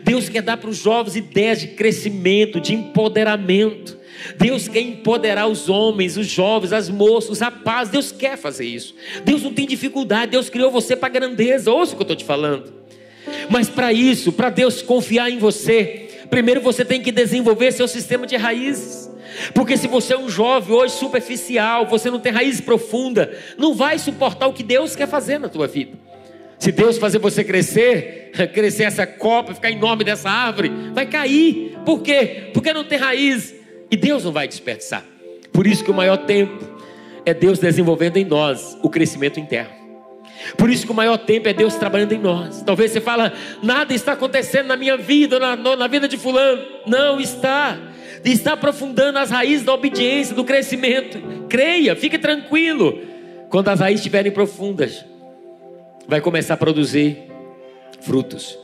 Deus 0.02 0.28
quer 0.28 0.42
dar 0.42 0.57
para 0.57 0.70
os 0.70 0.78
jovens 0.78 1.16
ideias 1.16 1.61
de 1.61 1.68
crescimento, 1.68 2.61
de 2.61 2.74
empoderamento. 2.74 3.96
Deus 4.38 4.66
quer 4.66 4.80
empoderar 4.80 5.46
os 5.46 5.68
homens, 5.68 6.16
os 6.16 6.26
jovens, 6.26 6.72
as 6.72 6.88
moças, 6.88 7.30
os 7.30 7.40
rapazes. 7.40 7.92
Deus 7.92 8.12
quer 8.12 8.36
fazer 8.36 8.64
isso. 8.64 8.94
Deus 9.24 9.42
não 9.42 9.52
tem 9.52 9.66
dificuldade. 9.66 10.32
Deus 10.32 10.48
criou 10.48 10.70
você 10.70 10.96
para 10.96 11.09
grandeza. 11.09 11.70
Ouça 11.70 11.92
o 11.92 11.96
que 11.96 12.02
eu 12.02 12.04
estou 12.04 12.16
te 12.16 12.24
falando. 12.24 12.72
Mas 13.50 13.68
para 13.68 13.92
isso, 13.92 14.32
para 14.32 14.50
Deus 14.50 14.82
confiar 14.82 15.30
em 15.30 15.38
você, 15.38 16.09
primeiro 16.30 16.61
você 16.61 16.84
tem 16.84 17.02
que 17.02 17.12
desenvolver 17.12 17.72
seu 17.72 17.88
sistema 17.88 18.26
de 18.26 18.36
raízes. 18.36 19.11
Porque 19.55 19.76
se 19.76 19.87
você 19.87 20.14
é 20.14 20.18
um 20.18 20.28
jovem 20.28 20.74
hoje 20.74 20.95
superficial, 20.95 21.87
você 21.87 22.11
não 22.11 22.18
tem 22.18 22.32
raiz 22.32 22.61
profunda, 22.61 23.37
não 23.57 23.74
vai 23.74 23.99
suportar 23.99 24.47
o 24.47 24.53
que 24.53 24.62
Deus 24.62 24.97
quer 24.97 25.09
fazer 25.09 25.39
na 25.39 25.49
tua 25.49 25.66
vida. 25.66 25.93
Se 26.59 26.72
Deus 26.72 26.99
fazer 26.99 27.18
você 27.18 27.45
crescer, 27.45 28.30
crescer 28.53 28.84
essa 28.84 29.07
copa, 29.07 29.55
ficar 29.55 29.70
enorme 29.70 30.05
dessa 30.05 30.30
árvore, 30.30 30.70
vai 30.93 31.07
cair. 31.07 31.76
Por 31.84 32.01
quê? 32.01 32.51
Porque 32.53 32.72
não 32.72 32.84
tem 32.84 32.99
raiz. 32.99 33.55
E 33.91 33.97
Deus 33.97 34.24
não 34.24 34.32
vai 34.32 34.49
desperdiçar. 34.49 35.05
Por 35.53 35.66
isso 35.66 35.84
que 35.84 35.91
o 35.91 35.95
maior 35.95 36.16
tempo 36.18 36.64
é 37.24 37.32
Deus 37.32 37.59
desenvolvendo 37.59 38.16
em 38.16 38.24
nós 38.24 38.76
o 38.82 38.91
crescimento 38.91 39.39
interno. 39.39 39.76
Por 40.57 40.70
isso 40.70 40.87
que 40.87 40.93
o 40.93 40.95
maior 40.95 41.16
tempo 41.18 41.49
é 41.49 41.53
Deus 41.53 41.74
trabalhando 41.76 42.12
em 42.12 42.18
nós. 42.18 42.62
Talvez 42.62 42.91
você 42.91 43.01
fala, 43.01 43.32
nada 43.62 43.95
está 43.95 44.12
acontecendo 44.12 44.66
na 44.66 44.76
minha 44.76 44.97
vida, 44.97 45.39
na, 45.39 45.57
na 45.57 45.87
vida 45.87 46.09
de 46.09 46.16
fulano. 46.16 46.62
Não 46.87 47.20
está 47.20 47.78
estar 48.32 48.54
aprofundando 48.54 49.18
as 49.18 49.30
raízes 49.30 49.64
da 49.64 49.74
obediência, 49.74 50.34
do 50.34 50.44
crescimento. 50.44 51.18
Creia, 51.48 51.94
fique 51.94 52.18
tranquilo. 52.18 52.98
Quando 53.48 53.68
as 53.68 53.80
raízes 53.80 54.00
estiverem 54.00 54.32
profundas, 54.32 55.04
vai 56.08 56.20
começar 56.20 56.54
a 56.54 56.56
produzir 56.56 57.18
frutos. 58.00 58.58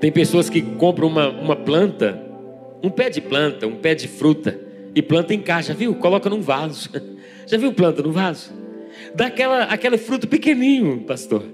Tem 0.00 0.10
pessoas 0.10 0.50
que 0.50 0.62
compram 0.62 1.08
uma, 1.08 1.28
uma 1.28 1.56
planta, 1.56 2.20
um 2.82 2.90
pé 2.90 3.08
de 3.08 3.20
planta, 3.20 3.66
um 3.66 3.76
pé 3.76 3.94
de 3.94 4.08
fruta, 4.08 4.58
e 4.94 5.00
planta 5.00 5.32
em 5.32 5.40
caixa, 5.40 5.72
viu? 5.72 5.94
Coloca 5.94 6.28
num 6.28 6.40
vaso. 6.40 6.90
Já 7.46 7.56
viu 7.56 7.72
planta 7.72 8.02
no 8.02 8.12
vaso? 8.12 8.52
Dá 9.14 9.26
aquela, 9.26 9.64
aquele 9.64 9.96
fruto 9.96 10.28
pequenininho, 10.28 11.00
pastor. 11.00 11.44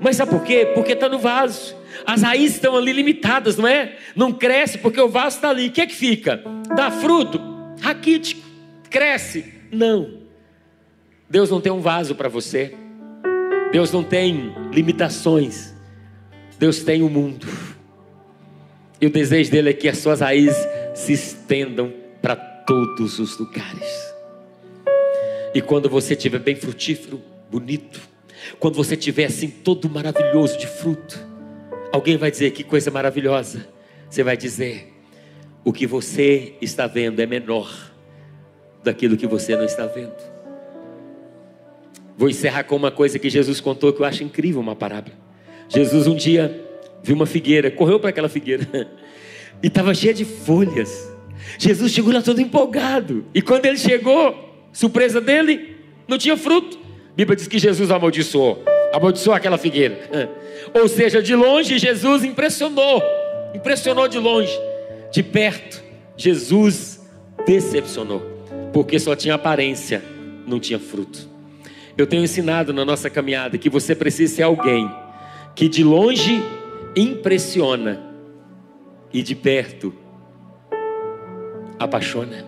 Mas 0.00 0.16
sabe 0.16 0.30
por 0.30 0.42
quê? 0.42 0.70
Porque 0.74 0.92
está 0.92 1.08
no 1.08 1.18
vaso. 1.18 1.76
As 2.04 2.22
raízes 2.22 2.56
estão 2.56 2.76
ali 2.76 2.92
limitadas, 2.92 3.56
não 3.56 3.66
é? 3.66 3.96
Não 4.14 4.32
cresce 4.32 4.78
porque 4.78 5.00
o 5.00 5.08
vaso 5.08 5.36
está 5.36 5.50
ali. 5.50 5.68
O 5.68 5.70
que 5.72 5.80
é 5.80 5.86
que 5.86 5.94
fica? 5.94 6.42
Dá 6.76 6.90
fruto? 6.90 7.40
Raquítico. 7.80 8.42
Cresce? 8.90 9.52
Não. 9.70 10.20
Deus 11.28 11.50
não 11.50 11.60
tem 11.60 11.72
um 11.72 11.80
vaso 11.80 12.14
para 12.14 12.28
você. 12.28 12.74
Deus 13.72 13.92
não 13.92 14.02
tem 14.02 14.54
limitações. 14.72 15.74
Deus 16.58 16.82
tem 16.82 17.02
o 17.02 17.06
um 17.06 17.10
mundo. 17.10 17.46
E 19.00 19.06
o 19.06 19.10
desejo 19.10 19.50
dele 19.50 19.70
é 19.70 19.74
que 19.74 19.88
as 19.88 19.98
suas 19.98 20.20
raízes 20.20 20.56
se 20.94 21.12
estendam 21.12 21.92
para 22.22 22.34
todos 22.36 23.18
os 23.18 23.36
lugares. 23.38 24.14
E 25.54 25.60
quando 25.60 25.88
você 25.88 26.14
estiver 26.14 26.38
bem 26.38 26.56
frutífero, 26.56 27.20
bonito, 27.50 28.00
quando 28.58 28.74
você 28.74 28.94
estiver 28.94 29.24
assim 29.24 29.48
todo 29.48 29.88
maravilhoso 29.88 30.58
de 30.58 30.66
fruto, 30.66 31.18
alguém 31.92 32.16
vai 32.16 32.30
dizer 32.30 32.50
que 32.52 32.62
coisa 32.62 32.90
maravilhosa. 32.90 33.68
Você 34.08 34.22
vai 34.22 34.36
dizer: 34.36 34.92
o 35.64 35.72
que 35.72 35.86
você 35.86 36.54
está 36.60 36.86
vendo 36.86 37.20
é 37.20 37.26
menor 37.26 37.92
daquilo 38.82 39.16
que 39.16 39.26
você 39.26 39.56
não 39.56 39.64
está 39.64 39.86
vendo. 39.86 40.14
Vou 42.16 42.30
encerrar 42.30 42.64
com 42.64 42.76
uma 42.76 42.90
coisa 42.90 43.18
que 43.18 43.28
Jesus 43.28 43.60
contou 43.60 43.92
que 43.92 44.00
eu 44.00 44.06
acho 44.06 44.22
incrível, 44.24 44.60
uma 44.60 44.76
parábola. 44.76 45.14
Jesus 45.68 46.06
um 46.06 46.14
dia 46.14 46.64
viu 47.02 47.14
uma 47.14 47.26
figueira, 47.26 47.70
correu 47.70 48.00
para 48.00 48.10
aquela 48.10 48.28
figueira 48.28 48.66
e 49.62 49.66
estava 49.66 49.92
cheia 49.92 50.14
de 50.14 50.24
folhas. 50.24 51.12
Jesus 51.58 51.92
chegou 51.92 52.12
lá 52.12 52.22
todo 52.22 52.40
empolgado. 52.40 53.26
E 53.34 53.42
quando 53.42 53.66
ele 53.66 53.76
chegou, 53.76 54.68
surpresa 54.72 55.20
dele, 55.20 55.76
não 56.08 56.16
tinha 56.16 56.36
fruto. 56.36 56.85
Bíblia 57.16 57.34
diz 57.34 57.48
que 57.48 57.58
Jesus 57.58 57.90
amaldiçoou, 57.90 58.62
amaldiçoou 58.92 59.34
aquela 59.34 59.56
figueira. 59.56 60.30
Ou 60.74 60.86
seja, 60.86 61.22
de 61.22 61.34
longe 61.34 61.78
Jesus 61.78 62.22
impressionou, 62.24 63.02
impressionou 63.54 64.06
de 64.06 64.18
longe. 64.18 64.52
De 65.10 65.22
perto, 65.22 65.82
Jesus 66.14 67.02
decepcionou, 67.46 68.20
porque 68.70 68.98
só 68.98 69.16
tinha 69.16 69.34
aparência, 69.34 70.02
não 70.46 70.60
tinha 70.60 70.78
fruto. 70.78 71.26
Eu 71.96 72.06
tenho 72.06 72.22
ensinado 72.22 72.74
na 72.74 72.84
nossa 72.84 73.08
caminhada 73.08 73.56
que 73.56 73.70
você 73.70 73.94
precisa 73.94 74.36
ser 74.36 74.42
alguém 74.42 74.90
que 75.54 75.70
de 75.70 75.82
longe 75.82 76.42
impressiona 76.94 77.98
e 79.10 79.22
de 79.22 79.34
perto 79.34 79.94
apaixona. 81.78 82.44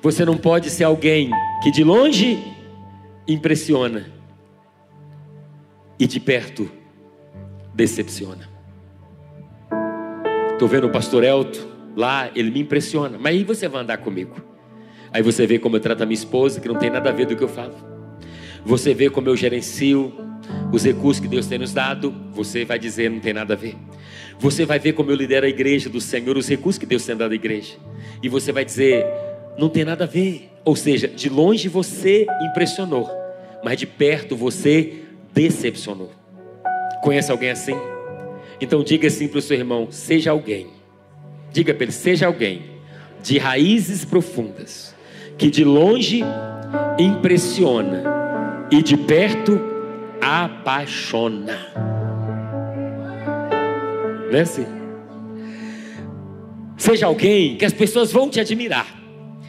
Você 0.00 0.24
não 0.24 0.36
pode 0.36 0.70
ser 0.70 0.84
alguém 0.84 1.30
que 1.64 1.72
de 1.72 1.82
longe 1.82 2.55
impressiona 3.26 4.06
e 5.98 6.06
de 6.06 6.20
perto 6.20 6.70
decepciona. 7.74 8.48
Estou 10.52 10.68
vendo 10.68 10.86
o 10.86 10.90
pastor 10.90 11.24
Elton 11.24 11.66
lá, 11.96 12.30
ele 12.34 12.50
me 12.50 12.60
impressiona, 12.60 13.18
mas 13.18 13.34
aí 13.34 13.44
você 13.44 13.68
vai 13.68 13.82
andar 13.82 13.98
comigo. 13.98 14.36
Aí 15.12 15.22
você 15.22 15.46
vê 15.46 15.58
como 15.58 15.76
eu 15.76 15.80
trato 15.80 16.02
a 16.02 16.06
minha 16.06 16.14
esposa, 16.14 16.60
que 16.60 16.68
não 16.68 16.76
tem 16.76 16.90
nada 16.90 17.10
a 17.10 17.12
ver 17.12 17.26
do 17.26 17.36
que 17.36 17.42
eu 17.42 17.48
falo. 17.48 17.74
Você 18.64 18.92
vê 18.92 19.08
como 19.08 19.28
eu 19.28 19.36
gerencio 19.36 20.12
os 20.72 20.84
recursos 20.84 21.20
que 21.20 21.28
Deus 21.28 21.46
tem 21.46 21.58
nos 21.58 21.72
dado, 21.72 22.14
você 22.32 22.64
vai 22.64 22.78
dizer 22.78 23.10
não 23.10 23.20
tem 23.20 23.32
nada 23.32 23.54
a 23.54 23.56
ver. 23.56 23.76
Você 24.38 24.66
vai 24.66 24.78
ver 24.78 24.92
como 24.92 25.10
eu 25.10 25.16
lidero 25.16 25.46
a 25.46 25.48
igreja 25.48 25.88
do 25.88 26.00
Senhor, 26.00 26.36
os 26.36 26.48
recursos 26.48 26.78
que 26.78 26.86
Deus 26.86 27.04
tem 27.04 27.16
dado 27.16 27.32
à 27.32 27.34
igreja. 27.34 27.76
E 28.22 28.28
você 28.28 28.52
vai 28.52 28.64
dizer, 28.64 29.06
não 29.58 29.68
tem 29.68 29.84
nada 29.84 30.04
a 30.04 30.06
ver. 30.06 30.50
Ou 30.66 30.74
seja, 30.74 31.06
de 31.06 31.28
longe 31.28 31.68
você 31.68 32.26
impressionou, 32.42 33.08
mas 33.62 33.78
de 33.78 33.86
perto 33.86 34.34
você 34.34 35.04
decepcionou. 35.32 36.10
Conhece 37.02 37.30
alguém 37.30 37.50
assim? 37.50 37.76
Então 38.60 38.82
diga 38.82 39.06
assim 39.06 39.28
para 39.28 39.38
o 39.38 39.42
seu 39.42 39.56
irmão: 39.56 39.86
seja 39.92 40.32
alguém. 40.32 40.66
Diga 41.52 41.72
para 41.72 41.84
ele: 41.84 41.92
seja 41.92 42.26
alguém 42.26 42.62
de 43.22 43.38
raízes 43.38 44.04
profundas, 44.04 44.92
que 45.38 45.48
de 45.48 45.62
longe 45.62 46.22
impressiona 46.98 48.02
e 48.68 48.82
de 48.82 48.96
perto 48.96 49.60
apaixona. 50.20 51.58
É 54.32 54.40
assim? 54.40 54.66
Seja 56.76 57.06
alguém 57.06 57.56
que 57.56 57.64
as 57.64 57.72
pessoas 57.72 58.10
vão 58.10 58.28
te 58.28 58.40
admirar, 58.40 59.05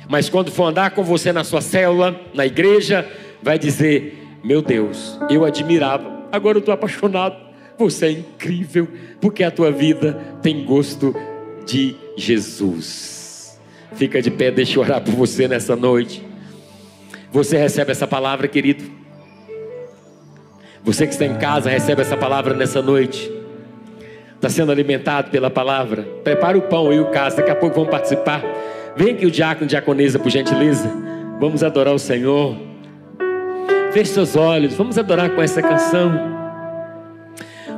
mas 0.10 0.30
quando 0.30 0.52
for 0.52 0.66
andar 0.66 0.92
com 0.92 1.04
você 1.04 1.34
na 1.34 1.44
sua 1.44 1.62
célula, 1.62 2.20
na 2.34 2.46
igreja, 2.46 3.08
vai 3.42 3.60
dizer: 3.60 4.24
Meu 4.44 4.62
Deus, 4.62 5.20
eu 5.30 5.44
admirava, 5.44 6.24
agora 6.32 6.58
eu 6.58 6.60
estou 6.60 6.74
apaixonado. 6.74 7.36
Você 7.78 8.08
é 8.08 8.12
incrível, 8.12 8.88
porque 9.22 9.44
a 9.44 9.52
tua 9.52 9.72
vida 9.72 10.14
tem 10.42 10.66
gosto 10.66 11.16
de 11.66 11.96
Jesus. 12.16 13.60
Fica 13.94 14.22
de 14.22 14.32
pé, 14.32 14.50
deixa 14.50 14.80
eu 14.80 14.84
orar 14.84 15.02
por 15.02 15.14
você 15.14 15.48
nessa 15.48 15.76
noite. 15.76 16.26
Você 17.32 17.58
recebe 17.58 17.92
essa 17.92 18.08
palavra, 18.08 18.48
querido? 18.48 18.84
Você 20.84 21.06
que 21.06 21.14
está 21.14 21.26
em 21.26 21.36
casa, 21.36 21.70
recebe 21.70 22.02
essa 22.02 22.16
palavra 22.16 22.54
nessa 22.54 22.82
noite. 22.82 23.32
Está 24.36 24.50
sendo 24.50 24.72
alimentado 24.72 25.30
pela 25.30 25.50
palavra. 25.50 26.04
Prepara 26.24 26.58
o 26.58 26.62
pão 26.62 26.94
e 26.94 27.00
o 27.00 27.12
caso, 27.12 27.38
daqui 27.38 27.52
a 27.52 27.56
pouco 27.56 27.76
vamos 27.76 27.92
participar. 27.92 28.42
Vem 28.98 29.12
aqui 29.12 29.28
o 29.28 29.32
diácono, 29.32 29.68
diaconisa, 29.68 30.18
por 30.18 30.32
gentileza. 30.32 30.92
Vamos 31.40 31.62
adorar 31.62 31.94
o 31.94 32.00
Senhor. 32.00 32.58
Feche 33.94 34.12
seus 34.12 34.36
olhos, 34.36 34.74
vamos 34.74 34.98
adorar 34.98 35.30
com 35.30 35.42
essa 35.42 35.62
canção. 35.62 36.12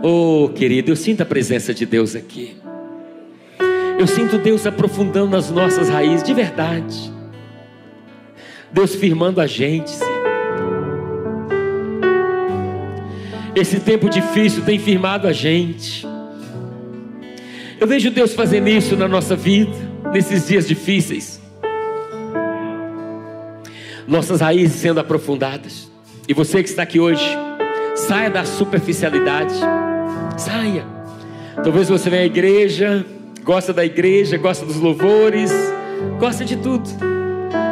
Oh, 0.02 0.50
querido, 0.56 0.92
eu 0.92 0.96
sinto 0.96 1.22
a 1.22 1.26
presença 1.26 1.74
de 1.74 1.86
Deus 1.86 2.16
aqui. 2.16 2.56
Eu 4.00 4.08
sinto 4.08 4.38
Deus 4.38 4.66
aprofundando 4.66 5.36
as 5.36 5.52
nossas 5.52 5.90
raízes 5.90 6.24
de 6.24 6.34
verdade. 6.34 7.14
Deus 8.72 8.96
firmando 8.96 9.42
a 9.42 9.48
gente. 9.48 9.92
Esse 13.54 13.82
tempo 13.82 14.10
difícil 14.10 14.64
tem 14.64 14.80
firmado 14.80 15.28
a 15.28 15.34
gente. 15.34 16.08
Eu 17.78 17.88
vejo 17.88 18.10
Deus 18.10 18.34
fazendo 18.34 18.70
isso 18.70 18.96
na 18.96 19.08
nossa 19.08 19.36
vida, 19.36 19.89
nesses 20.14 20.48
dias 20.48 20.68
difíceis. 20.68 21.40
Nossas 24.08 24.42
raízes 24.42 24.80
sendo 24.80 25.00
aprofundadas. 25.00 25.90
E 26.28 26.34
você 26.34 26.64
que 26.64 26.70
está 26.70 26.84
aqui 26.84 27.00
hoje, 27.00 27.26
saia 27.96 28.30
da 28.30 28.44
superficialidade. 28.44 29.54
Saia. 30.38 30.86
Talvez 31.64 31.90
você 31.90 32.10
venha 32.10 32.24
à 32.24 32.26
igreja, 32.26 33.06
gosta 33.44 33.74
da 33.74 33.86
igreja, 33.86 34.38
gosta 34.38 34.66
dos 34.66 34.78
louvores, 34.78 35.52
gosta 36.20 36.46
de 36.46 36.56
tudo. 36.56 36.90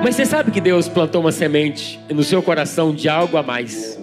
Mas 0.04 0.16
você 0.16 0.26
sabe 0.26 0.52
que 0.52 0.62
Deus 0.62 0.88
plantou 0.88 1.22
uma 1.22 1.32
semente 1.32 2.00
no 2.10 2.24
seu 2.24 2.42
coração 2.42 2.94
de 2.94 3.10
algo 3.10 3.38
a 3.38 3.44
mais. 3.44 3.98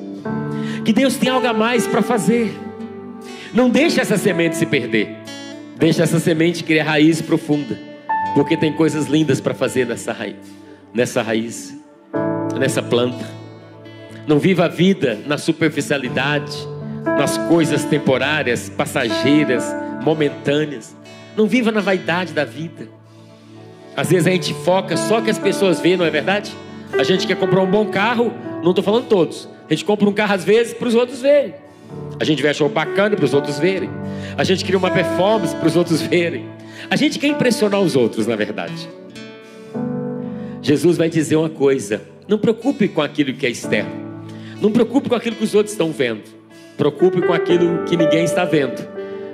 Que 0.85 0.93
Deus 0.93 1.17
tem 1.17 1.29
algo 1.29 1.47
a 1.47 1.53
mais 1.53 1.87
para 1.87 2.03
fazer. 2.03 2.53
Não 3.53 3.71
deixe 3.71 4.01
essa 4.01 4.17
semente 4.17 4.57
se 4.57 4.67
perder. 4.67 5.17
Deixe 5.77 6.03
essa 6.03 6.19
semente 6.19 6.65
criar 6.65 6.85
raiz 6.85 7.21
profunda. 7.21 7.94
Porque 8.35 8.57
tem 8.57 8.73
coisas 8.73 9.07
lindas 9.07 9.41
para 9.41 9.55
fazer 9.55 9.87
nessa 9.87 10.13
raiz, 10.13 10.37
nessa 10.93 11.23
raiz, 11.23 11.73
nessa 12.59 12.83
planta. 12.83 13.25
Não 14.27 14.39
viva 14.39 14.65
a 14.65 14.69
vida 14.69 15.21
na 15.27 15.39
superficialidade, 15.39 16.53
nas 17.05 17.39
coisas 17.49 17.85
temporárias, 17.85 18.69
passageiras, 18.69 19.65
momentâneas. 20.03 20.97
Não 21.37 21.47
viva 21.47 21.71
na 21.71 21.81
vaidade 21.81 22.33
da 22.33 22.45
vida. 22.45 22.89
Às 23.97 24.11
vezes 24.11 24.27
a 24.27 24.31
gente 24.31 24.53
foca 24.53 24.97
só 24.97 25.21
que 25.21 25.31
as 25.31 25.39
pessoas 25.39 25.81
veem, 25.81 25.97
não 25.97 26.05
é 26.05 26.11
verdade? 26.11 26.53
A 26.99 27.05
gente 27.05 27.27
quer 27.27 27.37
comprar 27.37 27.61
um 27.61 27.71
bom 27.71 27.87
carro, 27.87 28.33
não 28.63 28.71
estou 28.71 28.83
falando 28.83 29.07
todos. 29.07 29.49
A 29.69 29.73
gente 29.73 29.85
compra 29.85 30.09
um 30.09 30.13
carro 30.13 30.35
às 30.35 30.45
vezes 30.45 30.75
para 30.75 30.89
os 30.89 30.95
outros 30.95 31.21
verem. 31.21 31.55
A 32.19 32.25
gente 32.25 32.43
veste 32.43 32.63
roupa 32.63 32.85
bacana 32.85 33.15
para 33.15 33.25
os 33.25 33.35
outros 33.35 33.59
verem. 33.59 33.91
A 34.37 34.45
gente 34.45 34.65
cria 34.65 34.79
uma 34.79 34.91
performance 34.91 35.55
para 35.55 35.67
os 35.67 35.77
outros 35.77 36.01
verem. 36.01 36.47
A 36.91 36.97
gente 36.97 37.19
quer 37.19 37.29
impressionar 37.29 37.81
os 37.81 37.97
outros, 37.97 38.27
na 38.27 38.37
verdade. 38.37 38.89
Jesus 40.63 40.97
vai 40.97 41.09
dizer 41.09 41.37
uma 41.37 41.51
coisa: 41.51 42.03
não 42.29 42.39
preocupe 42.39 42.89
com 42.89 43.03
aquilo 43.03 43.35
que 43.35 43.47
é 43.47 43.51
externo. 43.51 44.05
Não 44.61 44.71
preocupe 44.71 45.09
com 45.09 45.15
aquilo 45.15 45.37
que 45.37 45.45
os 45.45 45.55
outros 45.55 45.73
estão 45.73 45.93
vendo. 45.93 46.23
Preocupe 46.77 47.21
com 47.23 47.33
aquilo 47.33 47.85
que 47.85 47.97
ninguém 47.97 48.25
está 48.25 48.45
vendo, 48.45 48.83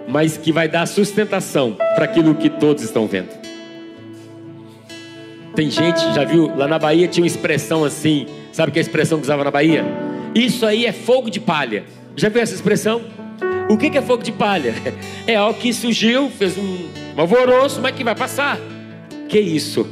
mas 0.08 0.36
que 0.36 0.52
vai 0.52 0.68
dar 0.68 0.86
sustentação 0.86 1.76
para 1.94 2.04
aquilo 2.04 2.34
que 2.34 2.50
todos 2.50 2.82
estão 2.82 3.06
vendo. 3.06 3.28
Tem 5.54 5.70
gente, 5.70 6.00
já 6.14 6.24
viu, 6.24 6.54
lá 6.56 6.66
na 6.66 6.78
Bahia 6.78 7.08
tinha 7.08 7.22
uma 7.22 7.28
expressão 7.28 7.84
assim, 7.84 8.26
sabe 8.52 8.72
que 8.72 8.78
é 8.78 8.80
a 8.80 8.82
expressão 8.82 9.18
que 9.18 9.24
usava 9.24 9.42
na 9.44 9.50
Bahia? 9.50 9.84
Isso 10.34 10.64
aí 10.66 10.86
é 10.86 10.92
fogo 10.92 11.30
de 11.30 11.40
palha. 11.40 11.84
Já 12.14 12.28
viu 12.28 12.40
essa 12.42 12.54
expressão? 12.54 13.02
O 13.68 13.76
que 13.76 13.86
é 13.96 14.02
fogo 14.02 14.22
de 14.22 14.32
palha? 14.32 14.74
É 15.26 15.36
algo 15.36 15.58
que 15.60 15.72
surgiu, 15.72 16.28
fez 16.28 16.56
um 17.20 17.22
alvoroço, 17.22 17.80
mas 17.80 17.94
que 17.94 18.02
vai 18.02 18.14
passar. 18.14 18.58
Que 19.28 19.38
isso? 19.38 19.86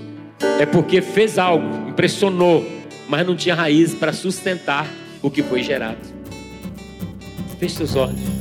É 0.58 0.64
porque 0.64 1.02
fez 1.02 1.38
algo, 1.38 1.88
impressionou, 1.88 2.66
mas 3.08 3.26
não 3.26 3.36
tinha 3.36 3.54
raiz 3.54 3.94
para 3.94 4.12
sustentar 4.12 4.86
o 5.22 5.30
que 5.30 5.42
foi 5.42 5.62
gerado. 5.62 5.98
Feche 7.58 7.76
seus 7.76 7.96
olhos. 7.96 8.37